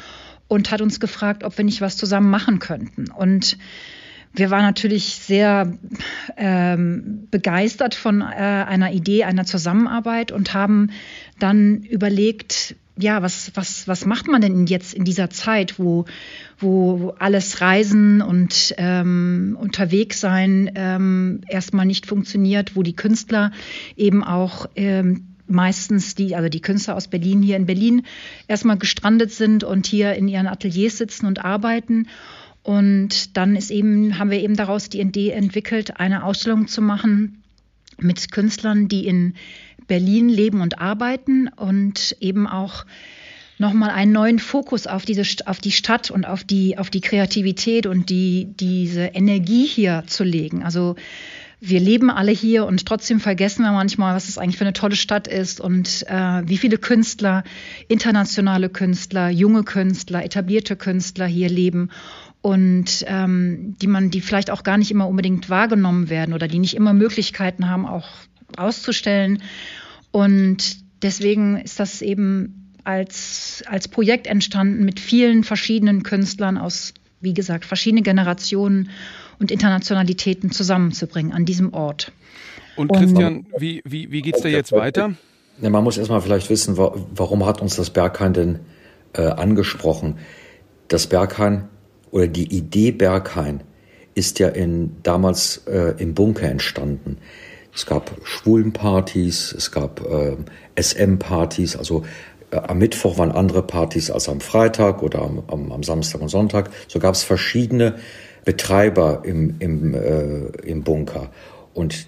und 0.46 0.70
hat 0.70 0.82
uns 0.82 1.00
gefragt, 1.00 1.42
ob 1.42 1.56
wir 1.56 1.64
nicht 1.64 1.80
was 1.80 1.96
zusammen 1.96 2.28
machen 2.28 2.58
könnten. 2.58 3.10
Und 3.10 3.56
wir 4.34 4.50
waren 4.50 4.62
natürlich 4.62 5.14
sehr 5.16 5.78
ähm, 6.36 7.28
begeistert 7.30 7.94
von 7.94 8.20
äh, 8.20 8.24
einer 8.24 8.92
Idee 8.92 9.24
einer 9.24 9.44
Zusammenarbeit 9.44 10.32
und 10.32 10.52
haben 10.52 10.90
dann 11.38 11.82
überlegt, 11.84 12.76
ja, 12.96 13.22
was, 13.22 13.50
was, 13.54 13.88
was 13.88 14.06
macht 14.06 14.28
man 14.28 14.40
denn 14.40 14.66
jetzt 14.66 14.94
in 14.94 15.04
dieser 15.04 15.28
Zeit, 15.30 15.78
wo, 15.78 16.04
wo 16.58 17.14
alles 17.18 17.60
Reisen 17.60 18.22
und 18.22 18.74
ähm, 18.78 19.56
unterwegs 19.60 20.20
sein 20.20 20.70
ähm, 20.76 21.40
erstmal 21.48 21.86
nicht 21.86 22.06
funktioniert, 22.06 22.76
wo 22.76 22.82
die 22.82 22.94
Künstler 22.94 23.50
eben 23.96 24.22
auch 24.22 24.66
ähm, 24.76 25.26
meistens 25.46 26.14
die, 26.14 26.36
also 26.36 26.48
die 26.48 26.60
Künstler 26.60 26.94
aus 26.94 27.08
Berlin 27.08 27.42
hier 27.42 27.56
in 27.56 27.66
Berlin 27.66 28.02
erstmal 28.46 28.78
gestrandet 28.78 29.32
sind 29.32 29.64
und 29.64 29.86
hier 29.86 30.14
in 30.14 30.28
ihren 30.28 30.46
Ateliers 30.46 30.98
sitzen 30.98 31.26
und 31.26 31.44
arbeiten. 31.44 32.06
Und 32.62 33.36
dann 33.36 33.56
ist 33.56 33.70
eben, 33.70 34.18
haben 34.18 34.30
wir 34.30 34.40
eben 34.40 34.56
daraus 34.56 34.88
die 34.88 35.00
Idee 35.00 35.30
entwickelt, 35.30 35.98
eine 35.98 36.24
Ausstellung 36.24 36.68
zu 36.68 36.80
machen 36.80 37.42
mit 37.98 38.32
Künstlern, 38.32 38.88
die 38.88 39.06
in 39.06 39.34
Berlin 39.86 40.28
leben 40.28 40.60
und 40.60 40.80
arbeiten 40.80 41.48
und 41.48 42.16
eben 42.20 42.46
auch 42.46 42.84
nochmal 43.58 43.90
einen 43.90 44.12
neuen 44.12 44.38
Fokus 44.38 44.86
auf 44.86 45.04
diese 45.04 45.22
auf 45.46 45.60
die 45.60 45.72
Stadt 45.72 46.10
und 46.10 46.26
auf 46.26 46.44
die 46.44 46.76
auf 46.78 46.90
die 46.90 47.00
Kreativität 47.00 47.86
und 47.86 48.10
die 48.10 48.48
diese 48.58 49.02
Energie 49.06 49.66
hier 49.66 50.04
zu 50.06 50.24
legen. 50.24 50.62
Also 50.62 50.96
wir 51.60 51.80
leben 51.80 52.10
alle 52.10 52.32
hier 52.32 52.66
und 52.66 52.84
trotzdem 52.84 53.20
vergessen 53.20 53.62
wir 53.62 53.72
manchmal, 53.72 54.14
was 54.14 54.28
es 54.28 54.36
eigentlich 54.36 54.58
für 54.58 54.64
eine 54.64 54.74
tolle 54.74 54.96
Stadt 54.96 55.26
ist 55.28 55.60
und 55.60 56.04
äh, 56.08 56.42
wie 56.46 56.58
viele 56.58 56.76
Künstler, 56.76 57.42
internationale 57.88 58.68
Künstler, 58.68 59.30
junge 59.30 59.62
Künstler, 59.62 60.24
etablierte 60.24 60.76
Künstler 60.76 61.26
hier 61.26 61.48
leben 61.48 61.88
und 62.42 63.06
ähm, 63.06 63.76
die 63.80 63.86
man, 63.86 64.10
die 64.10 64.20
vielleicht 64.20 64.50
auch 64.50 64.62
gar 64.62 64.76
nicht 64.76 64.90
immer 64.90 65.08
unbedingt 65.08 65.48
wahrgenommen 65.48 66.10
werden 66.10 66.34
oder 66.34 66.48
die 66.48 66.58
nicht 66.58 66.74
immer 66.74 66.92
Möglichkeiten 66.92 67.70
haben, 67.70 67.86
auch 67.86 68.08
auszustellen. 68.58 69.42
Und 70.10 70.76
deswegen 71.02 71.56
ist 71.58 71.80
das 71.80 72.02
eben 72.02 72.72
als, 72.84 73.62
als 73.66 73.88
Projekt 73.88 74.26
entstanden 74.26 74.84
mit 74.84 75.00
vielen 75.00 75.42
verschiedenen 75.44 76.02
Künstlern 76.02 76.58
aus, 76.58 76.94
wie 77.20 77.34
gesagt, 77.34 77.64
verschiedenen 77.64 78.04
Generationen 78.04 78.90
und 79.38 79.50
Internationalitäten 79.50 80.50
zusammenzubringen 80.50 81.32
an 81.32 81.44
diesem 81.44 81.72
Ort. 81.72 82.12
Und 82.76 82.92
Christian, 82.92 83.46
wie, 83.58 83.80
wie, 83.84 84.10
wie 84.10 84.22
geht 84.22 84.36
es 84.36 84.42
da 84.42 84.48
jetzt 84.48 84.72
weiter? 84.72 85.14
Ja, 85.60 85.70
man 85.70 85.84
muss 85.84 85.98
erstmal 85.98 86.20
vielleicht 86.20 86.50
wissen, 86.50 86.76
warum 86.76 87.46
hat 87.46 87.60
uns 87.60 87.76
das 87.76 87.90
Berghain 87.90 88.32
denn 88.32 88.60
äh, 89.12 89.22
angesprochen? 89.22 90.18
Das 90.88 91.06
Berghain 91.06 91.68
oder 92.10 92.26
die 92.26 92.56
Idee 92.56 92.90
Berghain 92.90 93.62
ist 94.14 94.38
ja 94.38 94.48
in, 94.48 94.96
damals 95.02 95.62
äh, 95.66 95.94
im 95.98 96.14
Bunker 96.14 96.48
entstanden. 96.48 97.18
Es 97.74 97.86
gab 97.86 98.12
Schwulenpartys, 98.22 99.52
es 99.52 99.72
gab 99.72 100.00
äh, 100.08 100.36
SM-Partys, 100.80 101.76
also 101.76 102.04
äh, 102.50 102.56
am 102.56 102.78
Mittwoch 102.78 103.18
waren 103.18 103.32
andere 103.32 103.62
Partys 103.62 104.10
als 104.10 104.28
am 104.28 104.40
Freitag 104.40 105.02
oder 105.02 105.22
am, 105.22 105.42
am, 105.48 105.72
am 105.72 105.82
Samstag 105.82 106.20
und 106.20 106.28
Sonntag. 106.28 106.70
So 106.88 106.98
gab 107.00 107.14
es 107.14 107.24
verschiedene 107.24 107.96
Betreiber 108.44 109.22
im, 109.24 109.56
im, 109.58 109.94
äh, 109.94 110.46
im 110.64 110.84
Bunker. 110.84 111.30
Und 111.72 112.06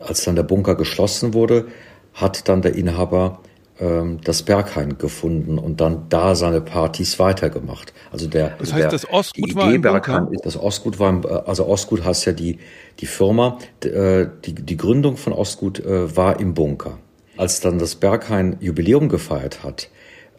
als 0.00 0.24
dann 0.24 0.36
der 0.36 0.42
Bunker 0.42 0.74
geschlossen 0.74 1.34
wurde, 1.34 1.66
hat 2.14 2.48
dann 2.48 2.62
der 2.62 2.74
Inhaber 2.74 3.40
ähm, 3.84 4.18
das 4.24 4.42
Berghain 4.42 4.96
gefunden 4.98 5.58
und 5.58 5.80
dann 5.80 6.06
da 6.08 6.34
seine 6.34 6.60
Partys 6.60 7.18
weitergemacht. 7.18 7.92
Also 8.10 8.26
der, 8.26 8.54
das 8.58 8.72
heißt, 8.72 8.84
der, 8.84 8.90
das 8.90 9.10
Ostgut 9.10 9.50
die 9.50 9.54
war 9.54 9.66
Idee 9.66 9.74
im 9.76 9.82
Berghain, 9.82 10.28
das 10.42 10.56
Ostgut 10.56 10.98
war, 10.98 11.10
im, 11.10 11.26
also 11.26 11.66
Ostgut 11.66 12.04
heißt 12.04 12.24
ja 12.26 12.32
die 12.32 12.58
die 13.00 13.06
Firma, 13.06 13.58
äh, 13.84 14.26
die 14.44 14.54
die 14.54 14.76
Gründung 14.76 15.16
von 15.16 15.32
Ostgut 15.32 15.80
äh, 15.80 16.16
war 16.16 16.40
im 16.40 16.54
Bunker. 16.54 16.98
Als 17.36 17.60
dann 17.60 17.78
das 17.78 17.96
Berghain 17.96 18.56
Jubiläum 18.60 19.08
gefeiert 19.08 19.64
hat, 19.64 19.88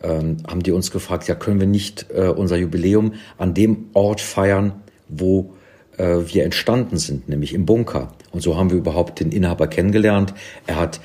ähm, 0.02 0.38
haben 0.48 0.64
die 0.64 0.72
uns 0.72 0.92
gefragt, 0.92 1.28
ja 1.28 1.36
können 1.36 1.60
wir 1.60 1.68
nicht 1.68 2.08
äh, 2.14 2.30
unser 2.30 2.58
Jubiläum 2.58 3.14
an 3.38 3.54
dem 3.54 3.90
Ort 3.94 4.22
feiern, 4.22 4.82
wo 5.08 5.54
äh, 5.98 6.18
wir 6.26 6.46
entstanden 6.46 6.98
sind, 6.98 7.30
nämlich 7.30 7.54
im 7.54 7.66
Bunker. 7.66 8.14
Und 8.32 8.42
so 8.42 8.58
haben 8.58 8.70
wir 8.70 8.78
überhaupt 8.78 9.20
den 9.20 9.32
Inhaber 9.32 9.68
kennengelernt. 9.68 10.34
Er 10.68 10.78
hat 10.78 11.00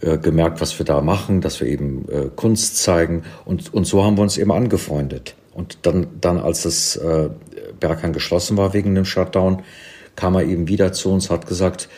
äh, 0.00 0.18
gemerkt, 0.18 0.60
was 0.60 0.78
wir 0.78 0.86
da 0.86 1.00
machen, 1.00 1.40
dass 1.40 1.60
wir 1.60 1.68
eben 1.68 2.08
äh, 2.08 2.30
Kunst 2.34 2.76
zeigen 2.78 3.22
und, 3.44 3.72
und 3.72 3.86
so 3.86 4.04
haben 4.04 4.16
wir 4.16 4.22
uns 4.22 4.38
eben 4.38 4.52
angefreundet. 4.52 5.34
Und 5.52 5.78
dann, 5.82 6.06
dann 6.20 6.38
als 6.38 6.62
das 6.62 6.96
äh, 6.96 7.30
Berghain 7.80 8.12
geschlossen 8.12 8.56
war 8.56 8.74
wegen 8.74 8.94
dem 8.94 9.04
Shutdown, 9.04 9.62
kam 10.14 10.34
er 10.34 10.44
eben 10.44 10.68
wieder 10.68 10.92
zu 10.92 11.10
uns, 11.12 11.30
hat 11.30 11.46
gesagt, 11.46 11.88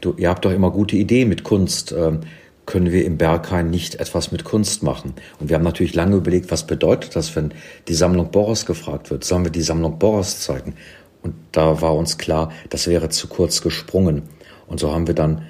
du, 0.00 0.14
ihr 0.16 0.28
habt 0.28 0.44
doch 0.44 0.52
immer 0.52 0.70
gute 0.70 0.96
Ideen 0.96 1.28
mit 1.28 1.44
Kunst. 1.44 1.92
Ähm, 1.92 2.20
können 2.66 2.92
wir 2.92 3.04
im 3.04 3.18
Berghain 3.18 3.70
nicht 3.70 3.96
etwas 3.96 4.32
mit 4.32 4.44
Kunst 4.44 4.82
machen? 4.82 5.14
Und 5.38 5.48
wir 5.50 5.56
haben 5.56 5.64
natürlich 5.64 5.94
lange 5.94 6.16
überlegt, 6.16 6.50
was 6.50 6.66
bedeutet 6.66 7.14
das, 7.14 7.36
wenn 7.36 7.52
die 7.88 7.94
Sammlung 7.94 8.30
Boros 8.30 8.64
gefragt 8.64 9.10
wird? 9.10 9.24
Sollen 9.24 9.44
wir 9.44 9.52
die 9.52 9.62
Sammlung 9.62 9.98
Boros 9.98 10.40
zeigen? 10.40 10.74
Und 11.22 11.34
da 11.52 11.80
war 11.80 11.94
uns 11.94 12.18
klar, 12.18 12.52
das 12.70 12.86
wäre 12.86 13.08
zu 13.10 13.28
kurz 13.28 13.60
gesprungen. 13.60 14.22
Und 14.66 14.80
so 14.80 14.92
haben 14.92 15.06
wir 15.06 15.14
dann 15.14 15.42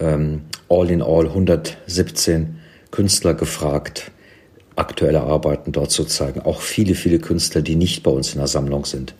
ähm, 0.00 0.42
all 0.68 0.90
in 0.90 1.02
all 1.02 1.26
117 1.26 2.58
Künstler 2.90 3.34
gefragt, 3.34 4.10
aktuelle 4.76 5.20
Arbeiten 5.20 5.72
dort 5.72 5.90
zu 5.90 6.04
zeigen. 6.04 6.40
Auch 6.40 6.60
viele, 6.60 6.94
viele 6.94 7.18
Künstler, 7.18 7.62
die 7.62 7.76
nicht 7.76 8.02
bei 8.02 8.10
uns 8.10 8.32
in 8.32 8.38
der 8.38 8.48
Sammlung 8.48 8.84
sind. 8.84 9.14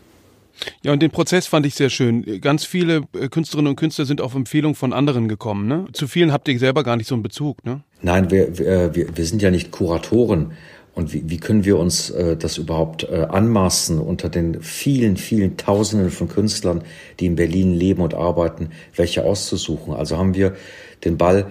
Ja, 0.82 0.92
und 0.92 1.00
den 1.00 1.10
Prozess 1.10 1.46
fand 1.46 1.64
ich 1.66 1.74
sehr 1.74 1.90
schön. 1.90 2.40
Ganz 2.40 2.64
viele 2.64 3.02
äh, 3.14 3.28
Künstlerinnen 3.28 3.70
und 3.70 3.76
Künstler 3.76 4.04
sind 4.04 4.20
auf 4.20 4.34
Empfehlung 4.34 4.74
von 4.74 4.92
anderen 4.92 5.28
gekommen. 5.28 5.68
Ne? 5.68 5.86
Zu 5.92 6.06
vielen 6.06 6.32
habt 6.32 6.48
ihr 6.48 6.58
selber 6.58 6.82
gar 6.82 6.96
nicht 6.96 7.06
so 7.06 7.14
einen 7.14 7.22
Bezug. 7.22 7.64
Ne? 7.64 7.80
Nein, 8.02 8.30
wir, 8.30 8.58
wir, 8.58 9.16
wir 9.16 9.24
sind 9.24 9.42
ja 9.42 9.50
nicht 9.50 9.70
Kuratoren. 9.70 10.52
Und 11.00 11.14
wie, 11.14 11.22
wie 11.30 11.38
können 11.38 11.64
wir 11.64 11.78
uns 11.78 12.10
äh, 12.10 12.36
das 12.36 12.58
überhaupt 12.58 13.04
äh, 13.04 13.26
anmaßen 13.26 13.98
unter 13.98 14.28
den 14.28 14.60
vielen, 14.60 15.16
vielen 15.16 15.56
Tausenden 15.56 16.10
von 16.10 16.28
Künstlern, 16.28 16.82
die 17.18 17.24
in 17.24 17.36
Berlin 17.36 17.72
leben 17.72 18.02
und 18.02 18.12
arbeiten, 18.12 18.68
welche 18.94 19.24
auszusuchen? 19.24 19.94
Also 19.94 20.18
haben 20.18 20.34
wir 20.34 20.54
den 21.02 21.16
Ball 21.16 21.46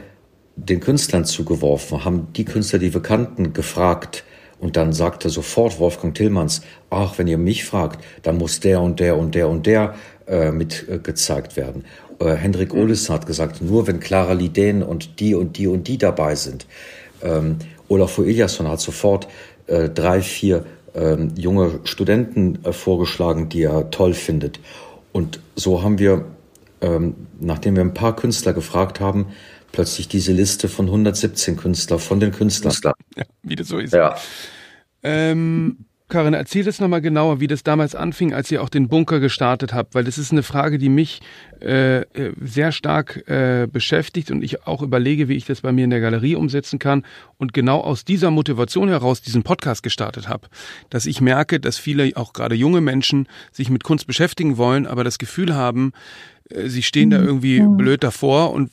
den 0.56 0.80
Künstlern 0.80 1.26
zugeworfen, 1.26 2.06
haben 2.06 2.28
die 2.36 2.46
Künstler, 2.46 2.78
die 2.78 2.94
wir 2.94 3.02
kannten, 3.02 3.54
gefragt, 3.54 4.24
und 4.60 4.78
dann 4.78 4.94
sagte 4.94 5.30
sofort 5.30 5.80
Wolfgang 5.80 6.14
Tillmanns, 6.14 6.62
ach, 6.92 7.18
wenn 7.18 7.26
ihr 7.26 7.40
mich 7.40 7.66
fragt, 7.66 8.04
dann 8.22 8.38
muss 8.38 8.60
der 8.60 8.82
und 8.82 9.00
der 9.00 9.18
und 9.18 9.34
der 9.34 9.50
und 9.50 9.66
der 9.66 9.96
äh, 10.28 10.52
mit 10.52 10.88
äh, 10.90 11.00
werden. 11.56 11.86
Äh, 12.20 12.36
Hendrik 12.36 12.76
Olesen 12.76 13.16
hat 13.16 13.26
gesagt, 13.26 13.64
nur 13.64 13.88
wenn 13.88 14.00
Clara 14.00 14.34
Lidén 14.34 14.84
und 14.84 15.20
die 15.20 15.34
und 15.34 15.58
die 15.58 15.66
und 15.66 15.88
die 15.88 15.98
dabei 15.98 16.36
sind. 16.36 16.68
Ähm, 17.24 17.58
Olafur 17.90 18.26
Eliasson 18.26 18.68
hat 18.68 18.80
sofort 18.80 19.28
äh, 19.68 19.90
drei, 19.90 20.22
vier 20.22 20.66
ähm, 20.96 21.34
junge 21.36 21.80
Studenten 21.84 22.64
äh, 22.64 22.74
vorgeschlagen, 22.74 23.50
die 23.50 23.64
er 23.64 23.92
toll 23.92 24.14
findet. 24.14 24.60
Und 25.12 25.40
so 25.56 25.84
haben 25.84 26.00
wir, 26.00 26.26
ähm, 26.82 27.16
nachdem 27.40 27.76
wir 27.76 27.84
ein 27.84 27.94
paar 27.94 28.16
Künstler 28.16 28.54
gefragt 28.54 29.00
haben, 29.00 29.28
plötzlich 29.72 30.08
diese 30.08 30.32
Liste 30.32 30.68
von 30.68 30.86
117 30.86 31.58
Künstler 31.58 32.00
von 32.00 32.20
den 32.20 32.32
Künstlern. 32.32 32.74
Ja, 33.16 33.24
wie 33.44 33.56
das 33.56 33.68
so 33.68 33.78
ist. 33.78 33.94
Ja. 33.94 34.16
Ähm, 35.04 35.86
Karin, 36.10 36.34
erzähl 36.34 36.64
das 36.64 36.80
nochmal 36.80 37.02
genauer, 37.02 37.40
wie 37.40 37.48
das 37.48 37.64
damals 37.64 37.96
anfing, 37.96 38.34
als 38.34 38.52
ihr 38.52 38.62
auch 38.62 38.70
den 38.70 38.88
Bunker 38.88 39.20
gestartet 39.20 39.74
habt, 39.74 39.96
weil 39.96 40.04
das 40.04 40.18
ist 40.18 40.32
eine 40.32 40.44
Frage, 40.44 40.78
die 40.78 40.90
mich 40.90 41.22
äh, 41.62 42.02
äh, 42.02 42.34
sehr 42.42 42.72
stark 42.72 43.28
äh, 43.28 43.68
beschäftigt 43.72 44.32
und 44.32 44.44
ich 44.44 44.66
auch 44.66 44.82
überlege, 44.82 45.28
wie 45.30 45.36
ich 45.36 45.46
das 45.46 45.62
bei 45.62 45.72
mir 45.72 45.84
in 45.84 45.90
der 45.90 46.02
Galerie 46.02 46.36
umsetzen 46.36 46.80
kann 46.80 47.06
und 47.38 47.54
genau 47.54 47.80
aus 47.80 48.06
dieser 48.06 48.32
Motivation 48.32 48.90
heraus 48.90 49.22
diesen 49.22 49.44
Podcast 49.44 49.84
gestartet 49.84 50.28
habe, 50.28 50.48
dass 50.90 51.06
ich 51.06 51.22
merke, 51.22 51.60
dass 51.60 51.78
viele, 51.78 52.12
auch 52.16 52.34
gerade 52.34 52.56
junge 52.56 52.82
Menschen, 52.82 53.28
sich 53.52 53.70
mit 53.70 53.84
Kunst 53.84 54.08
beschäftigen 54.08 54.58
wollen, 54.58 54.88
aber 54.88 55.04
das 55.04 55.20
Gefühl 55.20 55.56
haben, 55.56 55.94
äh, 56.50 56.70
sie 56.70 56.84
stehen 56.84 57.10
da 57.10 57.20
mhm. 57.20 57.26
irgendwie 57.26 57.62
blöd 57.62 58.04
davor 58.04 58.52
und 58.52 58.72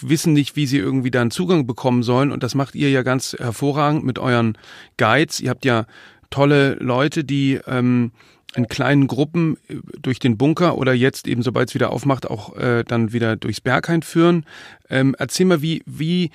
wissen 0.00 0.32
nicht, 0.32 0.56
wie 0.56 0.66
sie 0.66 0.78
irgendwie 0.78 1.10
da 1.10 1.20
einen 1.20 1.30
Zugang 1.30 1.66
bekommen 1.66 2.02
sollen. 2.02 2.32
Und 2.32 2.42
das 2.42 2.54
macht 2.54 2.74
ihr 2.74 2.90
ja 2.90 3.02
ganz 3.02 3.36
hervorragend 3.38 4.04
mit 4.04 4.18
euren 4.18 4.58
Guides. 4.96 5.40
Ihr 5.40 5.50
habt 5.50 5.64
ja 5.64 5.86
tolle 6.30 6.74
Leute, 6.74 7.24
die 7.24 7.60
ähm, 7.66 8.12
in 8.56 8.68
kleinen 8.68 9.06
Gruppen 9.06 9.56
äh, 9.68 9.76
durch 10.00 10.18
den 10.18 10.36
Bunker 10.36 10.78
oder 10.78 10.92
jetzt 10.92 11.28
eben, 11.28 11.42
sobald 11.42 11.68
es 11.68 11.74
wieder 11.74 11.90
aufmacht, 11.90 12.28
auch 12.28 12.56
äh, 12.56 12.84
dann 12.84 13.12
wieder 13.12 13.36
durchs 13.36 13.60
Berghain 13.60 14.02
führen. 14.02 14.44
Ähm, 14.88 15.14
erzähl 15.18 15.46
mal, 15.46 15.62
wie, 15.62 15.82
wie 15.86 16.30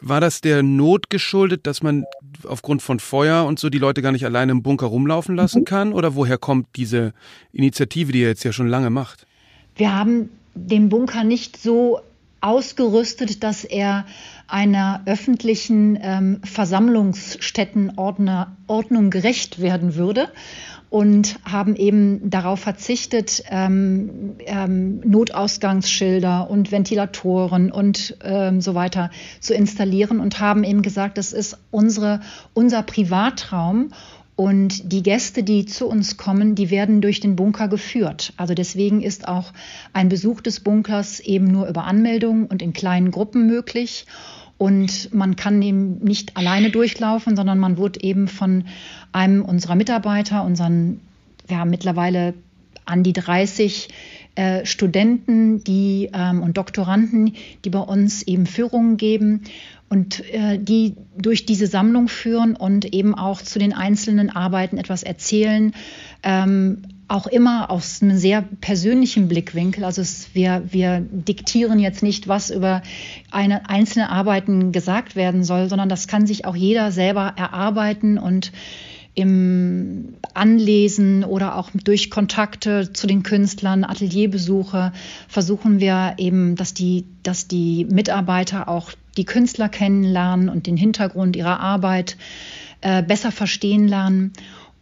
war 0.00 0.20
das 0.20 0.40
der 0.40 0.62
Not 0.62 1.10
geschuldet, 1.10 1.66
dass 1.66 1.82
man 1.82 2.04
aufgrund 2.44 2.82
von 2.82 3.00
Feuer 3.00 3.44
und 3.44 3.58
so 3.58 3.70
die 3.70 3.78
Leute 3.78 4.02
gar 4.02 4.12
nicht 4.12 4.24
alleine 4.24 4.52
im 4.52 4.62
Bunker 4.62 4.86
rumlaufen 4.86 5.36
lassen 5.36 5.64
kann? 5.64 5.92
Oder 5.92 6.14
woher 6.14 6.38
kommt 6.38 6.66
diese 6.76 7.12
Initiative, 7.52 8.12
die 8.12 8.22
ihr 8.22 8.28
jetzt 8.28 8.44
ja 8.44 8.52
schon 8.52 8.68
lange 8.68 8.90
macht? 8.90 9.26
Wir 9.76 9.94
haben 9.94 10.30
den 10.54 10.88
Bunker 10.88 11.24
nicht 11.24 11.56
so 11.56 12.00
ausgerüstet, 12.40 13.42
dass 13.42 13.64
er 13.64 14.06
einer 14.46 15.02
öffentlichen 15.06 15.98
ähm, 16.00 16.40
Versammlungsstättenordnung 16.44 19.10
gerecht 19.10 19.60
werden 19.60 19.94
würde 19.94 20.28
und 20.90 21.38
haben 21.44 21.76
eben 21.76 22.30
darauf 22.30 22.60
verzichtet, 22.60 23.44
ähm, 23.48 24.34
ähm, 24.40 25.00
Notausgangsschilder 25.04 26.50
und 26.50 26.72
Ventilatoren 26.72 27.70
und 27.70 28.16
ähm, 28.22 28.60
so 28.60 28.74
weiter 28.74 29.10
zu 29.38 29.54
installieren 29.54 30.18
und 30.18 30.40
haben 30.40 30.64
eben 30.64 30.82
gesagt, 30.82 31.16
das 31.16 31.32
ist 31.32 31.56
unsere, 31.70 32.20
unser 32.54 32.82
Privatraum 32.82 33.92
und 34.40 34.90
die 34.90 35.02
Gäste, 35.02 35.42
die 35.42 35.66
zu 35.66 35.86
uns 35.86 36.16
kommen, 36.16 36.54
die 36.54 36.70
werden 36.70 37.02
durch 37.02 37.20
den 37.20 37.36
Bunker 37.36 37.68
geführt. 37.68 38.32
Also 38.38 38.54
deswegen 38.54 39.02
ist 39.02 39.28
auch 39.28 39.52
ein 39.92 40.08
Besuch 40.08 40.40
des 40.40 40.60
Bunkers 40.60 41.20
eben 41.20 41.48
nur 41.48 41.68
über 41.68 41.84
Anmeldung 41.84 42.46
und 42.46 42.62
in 42.62 42.72
kleinen 42.72 43.10
Gruppen 43.10 43.46
möglich. 43.46 44.06
Und 44.56 45.12
man 45.12 45.36
kann 45.36 45.60
eben 45.60 45.98
nicht 45.98 46.38
alleine 46.38 46.70
durchlaufen, 46.70 47.36
sondern 47.36 47.58
man 47.58 47.76
wird 47.76 47.98
eben 47.98 48.28
von 48.28 48.64
einem 49.12 49.44
unserer 49.44 49.74
Mitarbeiter, 49.74 50.42
unseren, 50.42 51.02
wir 51.46 51.58
haben 51.58 51.68
mittlerweile 51.68 52.32
an 52.86 53.02
die 53.02 53.12
30 53.12 53.88
äh, 54.36 54.64
Studenten 54.64 55.62
die, 55.64 56.08
ähm, 56.14 56.42
und 56.42 56.56
Doktoranden, 56.56 57.34
die 57.66 57.70
bei 57.70 57.80
uns 57.80 58.22
eben 58.22 58.46
Führungen 58.46 58.96
geben 58.96 59.42
und 59.90 60.24
äh, 60.32 60.56
die 60.58 60.94
durch 61.18 61.44
diese 61.44 61.66
Sammlung 61.66 62.08
führen 62.08 62.56
und 62.56 62.94
eben 62.94 63.14
auch 63.14 63.42
zu 63.42 63.58
den 63.58 63.74
einzelnen 63.74 64.30
Arbeiten 64.30 64.78
etwas 64.78 65.02
erzählen. 65.02 65.74
Ähm, 66.22 66.82
auch 67.08 67.26
immer 67.26 67.72
aus 67.72 68.00
einem 68.00 68.16
sehr 68.16 68.42
persönlichen 68.60 69.26
Blickwinkel. 69.26 69.82
Also 69.82 70.00
es, 70.00 70.32
wir, 70.32 70.62
wir 70.70 71.00
diktieren 71.00 71.80
jetzt 71.80 72.04
nicht, 72.04 72.28
was 72.28 72.50
über 72.50 72.82
eine 73.32 73.68
einzelne 73.68 74.10
Arbeiten 74.10 74.70
gesagt 74.70 75.16
werden 75.16 75.42
soll, 75.42 75.68
sondern 75.68 75.88
das 75.88 76.06
kann 76.06 76.28
sich 76.28 76.44
auch 76.44 76.54
jeder 76.54 76.92
selber 76.92 77.34
erarbeiten 77.36 78.16
und 78.16 78.52
im 79.14 80.14
Anlesen 80.34 81.24
oder 81.24 81.56
auch 81.56 81.70
durch 81.72 82.10
Kontakte 82.10 82.92
zu 82.92 83.06
den 83.06 83.22
Künstlern, 83.22 83.84
Atelierbesuche 83.84 84.92
versuchen 85.28 85.80
wir 85.80 86.14
eben, 86.18 86.56
dass 86.56 86.74
die, 86.74 87.06
dass 87.22 87.48
die 87.48 87.84
Mitarbeiter 87.86 88.68
auch 88.68 88.92
die 89.16 89.24
Künstler 89.24 89.68
kennenlernen 89.68 90.48
und 90.48 90.66
den 90.66 90.76
Hintergrund 90.76 91.36
ihrer 91.36 91.60
Arbeit 91.60 92.16
äh, 92.80 93.02
besser 93.02 93.32
verstehen 93.32 93.88
lernen. 93.88 94.32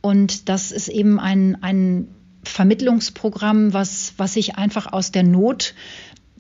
Und 0.01 0.49
das 0.49 0.73
ist 0.73 0.89
eben 0.89 1.19
ein, 1.19 1.63
ein 1.63 2.09
Vermittlungsprogramm, 2.45 3.73
was, 3.73 4.15
was 4.17 4.35
sich 4.35 4.57
einfach 4.57 4.93
aus 4.93 5.11
der 5.11 5.23
Not 5.23 5.75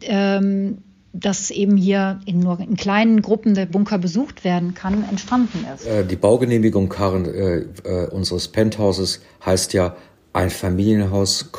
ähm, 0.02 0.78
dass 1.12 1.50
eben 1.50 1.76
hier 1.76 2.20
in 2.26 2.40
nur 2.40 2.60
in 2.60 2.76
kleinen 2.76 3.22
Gruppen 3.22 3.54
der 3.54 3.66
Bunker 3.66 3.98
besucht 3.98 4.44
werden 4.44 4.74
kann, 4.74 5.04
entstanden 5.08 5.64
ist. 5.74 5.86
Äh, 5.86 6.04
die 6.04 6.16
Baugenehmigung, 6.16 6.88
Karen, 6.88 7.24
äh, 7.24 7.58
äh, 7.84 8.08
unseres 8.10 8.48
Penthauses 8.48 9.20
heißt 9.44 9.72
ja 9.72 9.96
ein 10.32 10.50
Familienhaus, 10.50 11.50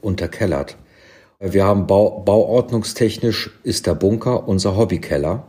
unterkellert. 0.00 0.76
Wir 1.40 1.64
haben 1.64 1.86
Bau, 1.86 2.20
bauordnungstechnisch 2.20 3.50
ist 3.64 3.86
der 3.86 3.94
Bunker 3.94 4.46
unser 4.46 4.76
Hobbykeller. 4.76 5.46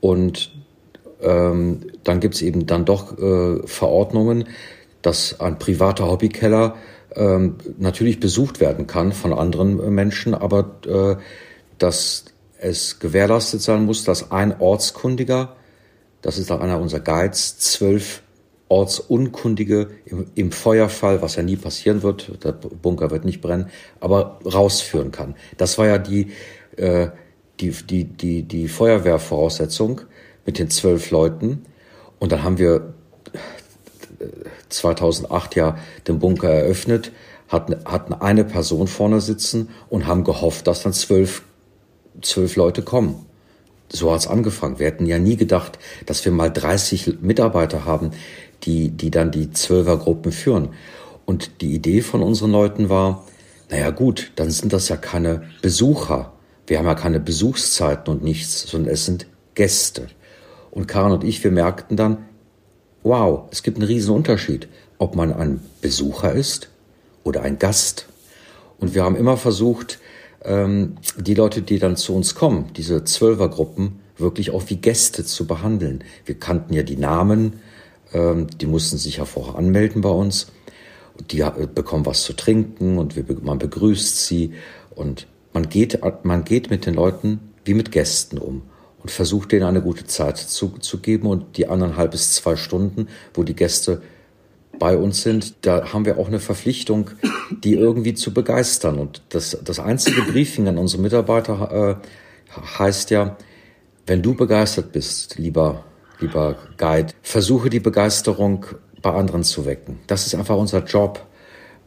Und 0.00 0.52
ähm, 1.22 1.80
dann 2.04 2.20
gibt 2.20 2.34
es 2.34 2.42
eben 2.42 2.66
dann 2.66 2.84
doch 2.84 3.18
äh, 3.18 3.66
Verordnungen, 3.66 4.44
dass 5.00 5.40
ein 5.40 5.58
privater 5.58 6.10
Hobbykeller 6.10 6.76
ähm, 7.16 7.56
natürlich 7.78 8.20
besucht 8.20 8.60
werden 8.60 8.86
kann 8.86 9.12
von 9.12 9.32
anderen 9.32 9.94
Menschen, 9.94 10.34
aber 10.34 10.80
äh, 10.86 11.16
dass 11.78 12.26
es 12.58 12.98
gewährleistet 12.98 13.62
sein 13.62 13.84
muss, 13.84 14.04
dass 14.04 14.30
ein 14.30 14.60
Ortskundiger, 14.60 15.56
das 16.22 16.38
ist 16.38 16.50
auch 16.50 16.60
einer 16.60 16.80
unserer 16.80 17.00
Guides, 17.00 17.58
zwölf 17.58 18.22
Ortsunkundige 18.68 19.90
im, 20.06 20.26
im, 20.34 20.50
Feuerfall, 20.50 21.20
was 21.20 21.36
ja 21.36 21.42
nie 21.42 21.56
passieren 21.56 22.02
wird, 22.02 22.44
der 22.44 22.52
Bunker 22.52 23.10
wird 23.10 23.24
nicht 23.24 23.40
brennen, 23.40 23.70
aber 24.00 24.40
rausführen 24.44 25.12
kann. 25.12 25.34
Das 25.58 25.76
war 25.78 25.86
ja 25.86 25.98
die, 25.98 26.32
äh, 26.76 27.08
die, 27.60 27.70
die, 27.70 28.04
die, 28.04 28.42
die 28.42 28.68
Feuerwehrvoraussetzung 28.68 30.00
mit 30.46 30.58
den 30.58 30.70
zwölf 30.70 31.10
Leuten. 31.10 31.66
Und 32.18 32.32
dann 32.32 32.42
haben 32.42 32.58
wir 32.58 32.94
2008 34.68 35.56
ja 35.56 35.78
den 36.08 36.18
Bunker 36.18 36.50
eröffnet, 36.50 37.12
hatten, 37.48 37.76
hatten 37.84 38.14
eine 38.14 38.44
Person 38.44 38.86
vorne 38.86 39.20
sitzen 39.20 39.68
und 39.88 40.06
haben 40.06 40.24
gehofft, 40.24 40.66
dass 40.66 40.82
dann 40.82 40.92
zwölf, 40.92 41.42
zwölf 42.22 42.56
Leute 42.56 42.82
kommen. 42.82 43.26
So 43.90 44.12
hat's 44.12 44.26
angefangen. 44.26 44.78
Wir 44.78 44.86
hätten 44.86 45.06
ja 45.06 45.18
nie 45.18 45.36
gedacht, 45.36 45.78
dass 46.06 46.24
wir 46.24 46.32
mal 46.32 46.50
30 46.50 47.20
Mitarbeiter 47.20 47.84
haben, 47.84 48.10
die, 48.64 48.90
die 48.90 49.10
dann 49.10 49.30
die 49.30 49.50
Zwölfergruppen 49.50 50.32
führen. 50.32 50.70
Und 51.26 51.60
die 51.60 51.74
Idee 51.74 52.00
von 52.00 52.22
unseren 52.22 52.50
Leuten 52.50 52.88
war, 52.88 53.24
naja 53.70 53.90
gut, 53.90 54.32
dann 54.36 54.50
sind 54.50 54.72
das 54.72 54.88
ja 54.88 54.96
keine 54.96 55.44
Besucher. 55.62 56.32
Wir 56.66 56.78
haben 56.78 56.86
ja 56.86 56.94
keine 56.94 57.20
Besuchszeiten 57.20 58.12
und 58.12 58.22
nichts, 58.22 58.62
sondern 58.62 58.92
es 58.92 59.04
sind 59.04 59.26
Gäste. 59.54 60.08
Und 60.70 60.88
Karin 60.88 61.12
und 61.12 61.24
ich, 61.24 61.44
wir 61.44 61.50
merkten 61.50 61.96
dann, 61.96 62.24
wow, 63.02 63.44
es 63.50 63.62
gibt 63.62 63.78
einen 63.78 63.86
riesen 63.86 64.14
Unterschied, 64.14 64.68
ob 64.98 65.14
man 65.14 65.32
ein 65.32 65.60
Besucher 65.80 66.32
ist 66.32 66.68
oder 67.22 67.42
ein 67.42 67.58
Gast. 67.58 68.06
Und 68.78 68.94
wir 68.94 69.04
haben 69.04 69.16
immer 69.16 69.36
versucht, 69.36 69.98
ähm, 70.44 70.96
die 71.16 71.34
Leute, 71.34 71.62
die 71.62 71.78
dann 71.78 71.96
zu 71.96 72.14
uns 72.14 72.34
kommen, 72.34 72.70
diese 72.76 73.04
Zwölfergruppen, 73.04 74.00
wirklich 74.16 74.50
auch 74.50 74.64
wie 74.68 74.76
Gäste 74.76 75.24
zu 75.24 75.46
behandeln. 75.46 76.04
Wir 76.24 76.36
kannten 76.36 76.72
ja 76.74 76.82
die 76.82 76.96
Namen, 76.96 77.54
ähm, 78.12 78.46
die 78.60 78.66
mussten 78.66 78.98
sich 78.98 79.16
ja 79.16 79.24
vorher 79.24 79.56
anmelden 79.56 80.02
bei 80.02 80.10
uns. 80.10 80.48
Die 81.30 81.40
äh, 81.40 81.68
bekommen 81.72 82.06
was 82.06 82.22
zu 82.22 82.32
trinken 82.32 82.98
und 82.98 83.16
wir, 83.16 83.24
man 83.42 83.58
begrüßt 83.58 84.26
sie 84.26 84.52
und 84.94 85.26
man 85.52 85.68
geht, 85.68 86.00
man 86.24 86.44
geht 86.44 86.70
mit 86.70 86.86
den 86.86 86.94
Leuten 86.94 87.40
wie 87.64 87.74
mit 87.74 87.92
Gästen 87.92 88.38
um 88.38 88.62
und 89.00 89.10
versucht 89.10 89.52
denen 89.52 89.64
eine 89.64 89.82
gute 89.82 90.06
Zeit 90.06 90.38
zu, 90.38 90.70
zu 90.80 90.98
geben 90.98 91.28
und 91.28 91.56
die 91.56 91.68
anderthalb 91.68 92.10
bis 92.10 92.32
zwei 92.32 92.56
Stunden, 92.56 93.08
wo 93.34 93.42
die 93.42 93.54
Gäste 93.54 94.02
bei 94.78 94.96
uns 94.96 95.22
sind, 95.22 95.54
da 95.62 95.92
haben 95.92 96.04
wir 96.04 96.18
auch 96.18 96.28
eine 96.28 96.40
Verpflichtung, 96.40 97.10
die 97.50 97.74
irgendwie 97.74 98.14
zu 98.14 98.34
begeistern. 98.34 98.98
Und 98.98 99.22
das, 99.30 99.58
das 99.62 99.78
einzige 99.78 100.22
Briefing 100.22 100.68
an 100.68 100.78
unsere 100.78 101.02
Mitarbeiter 101.02 102.00
äh, 102.00 102.58
heißt 102.78 103.10
ja, 103.10 103.36
wenn 104.06 104.22
du 104.22 104.34
begeistert 104.34 104.92
bist, 104.92 105.38
lieber, 105.38 105.84
lieber 106.20 106.56
Guide, 106.76 107.12
versuche 107.22 107.70
die 107.70 107.80
Begeisterung 107.80 108.66
bei 109.00 109.12
anderen 109.12 109.44
zu 109.44 109.66
wecken. 109.66 110.00
Das 110.06 110.26
ist 110.26 110.34
einfach 110.34 110.56
unser 110.56 110.84
Job, 110.84 111.24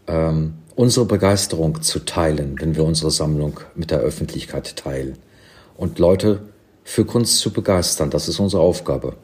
ähm, 0.08 0.56
unsere 0.76 1.06
Begeisterung 1.06 1.82
zu 1.82 2.06
teilen, 2.06 2.56
wenn 2.60 2.76
wir 2.76 2.84
unsere 2.84 3.12
Sammlung 3.12 3.60
mit 3.76 3.92
der 3.92 4.00
Öffentlichkeit 4.00 4.76
teilen. 4.76 5.18
Und 5.76 6.00
Leute 6.00 6.42
für 6.84 7.06
Kunst 7.06 7.40
zu 7.40 7.52
begeistern, 7.52 8.10
das 8.10 8.28
ist 8.28 8.40
unsere 8.40 8.62
Aufgabe. 8.62 9.16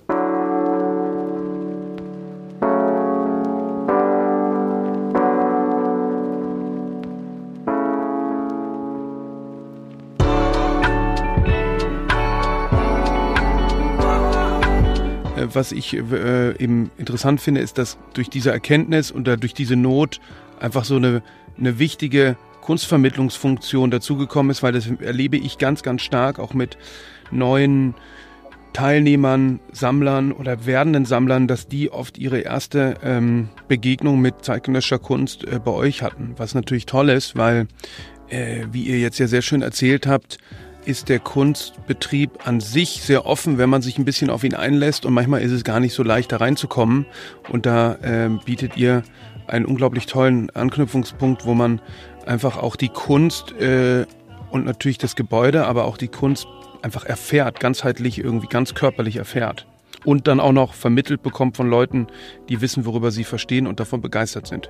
Was 15.64 15.72
ich 15.72 15.93
äh, 15.93 16.61
eben 16.61 16.91
interessant 16.97 17.39
finde, 17.39 17.61
ist, 17.61 17.78
dass 17.78 17.97
durch 18.14 18.30
diese 18.30 18.51
Erkenntnis 18.51 19.11
und 19.11 19.24
durch 19.28 19.53
diese 19.53 19.78
Not 19.78 20.20
einfach 20.59 20.84
so 20.84 20.97
eine, 20.97 21.24
eine 21.57 21.80
wichtige 21.80 22.36
Kunstvermittlungsfunktion 22.59 23.89
dazugekommen 23.89 24.49
ist, 24.49 24.61
weil 24.61 24.74
das 24.74 24.88
erlebe 24.88 25.38
ich 25.38 25.59
ganz, 25.59 25.82
ganz 25.82 26.01
stark 26.01 26.38
auch 26.38 26.53
mit 26.53 26.78
neuen 27.32 27.95
Teilnehmern, 28.74 29.61
Sammlern 29.72 30.34
oder 30.34 30.66
werdenden 30.66 31.05
Sammlern, 31.05 31.47
dass 31.47 31.70
die 31.70 31.89
oft 31.89 32.18
ihre 32.18 32.39
erste 32.39 32.95
ähm, 33.01 33.47
Begegnung 33.70 34.20
mit 34.20 34.43
zeitgenössischer 34.43 34.99
Kunst 34.99 35.45
äh, 35.45 35.61
bei 35.64 35.72
euch 35.72 36.01
hatten. 36.01 36.34
Was 36.36 36.55
natürlich 36.55 36.88
toll 36.88 37.07
ist, 37.07 37.38
weil, 37.38 37.68
äh, 38.28 38.66
wie 38.70 38.84
ihr 38.84 38.99
jetzt 38.99 39.18
ja 39.18 39.28
sehr 39.28 39.41
schön 39.41 39.61
erzählt 39.61 40.07
habt, 40.07 40.39
ist 40.86 41.09
der 41.09 41.19
Kunstbetrieb 41.19 42.47
an 42.47 42.59
sich 42.59 43.01
sehr 43.01 43.25
offen, 43.25 43.57
wenn 43.57 43.69
man 43.69 43.81
sich 43.81 43.97
ein 43.97 44.05
bisschen 44.05 44.29
auf 44.29 44.43
ihn 44.43 44.55
einlässt. 44.55 45.05
Und 45.05 45.13
manchmal 45.13 45.41
ist 45.41 45.51
es 45.51 45.63
gar 45.63 45.79
nicht 45.79 45.93
so 45.93 46.03
leicht, 46.03 46.31
da 46.31 46.38
reinzukommen. 46.38 47.05
Und 47.49 47.65
da 47.65 47.95
äh, 47.95 48.29
bietet 48.45 48.77
ihr 48.77 49.03
einen 49.47 49.65
unglaublich 49.65 50.05
tollen 50.05 50.49
Anknüpfungspunkt, 50.51 51.45
wo 51.45 51.53
man 51.53 51.81
einfach 52.25 52.57
auch 52.57 52.75
die 52.75 52.89
Kunst 52.89 53.51
äh, 53.53 54.05
und 54.51 54.65
natürlich 54.65 54.97
das 54.97 55.15
Gebäude, 55.15 55.65
aber 55.65 55.86
auch 55.86 55.97
die 55.97 56.07
Kunst 56.07 56.47
einfach 56.81 57.05
erfährt, 57.05 57.59
ganzheitlich 57.59 58.19
irgendwie 58.19 58.47
ganz 58.47 58.73
körperlich 58.73 59.17
erfährt. 59.17 59.65
Und 60.05 60.27
dann 60.27 60.39
auch 60.39 60.51
noch 60.51 60.73
vermittelt 60.73 61.23
bekommt 61.23 61.55
von 61.55 61.69
Leuten, 61.69 62.07
die 62.49 62.61
wissen, 62.61 62.86
worüber 62.86 63.11
sie 63.11 63.23
verstehen 63.23 63.67
und 63.67 63.79
davon 63.79 64.01
begeistert 64.01 64.47
sind. 64.47 64.69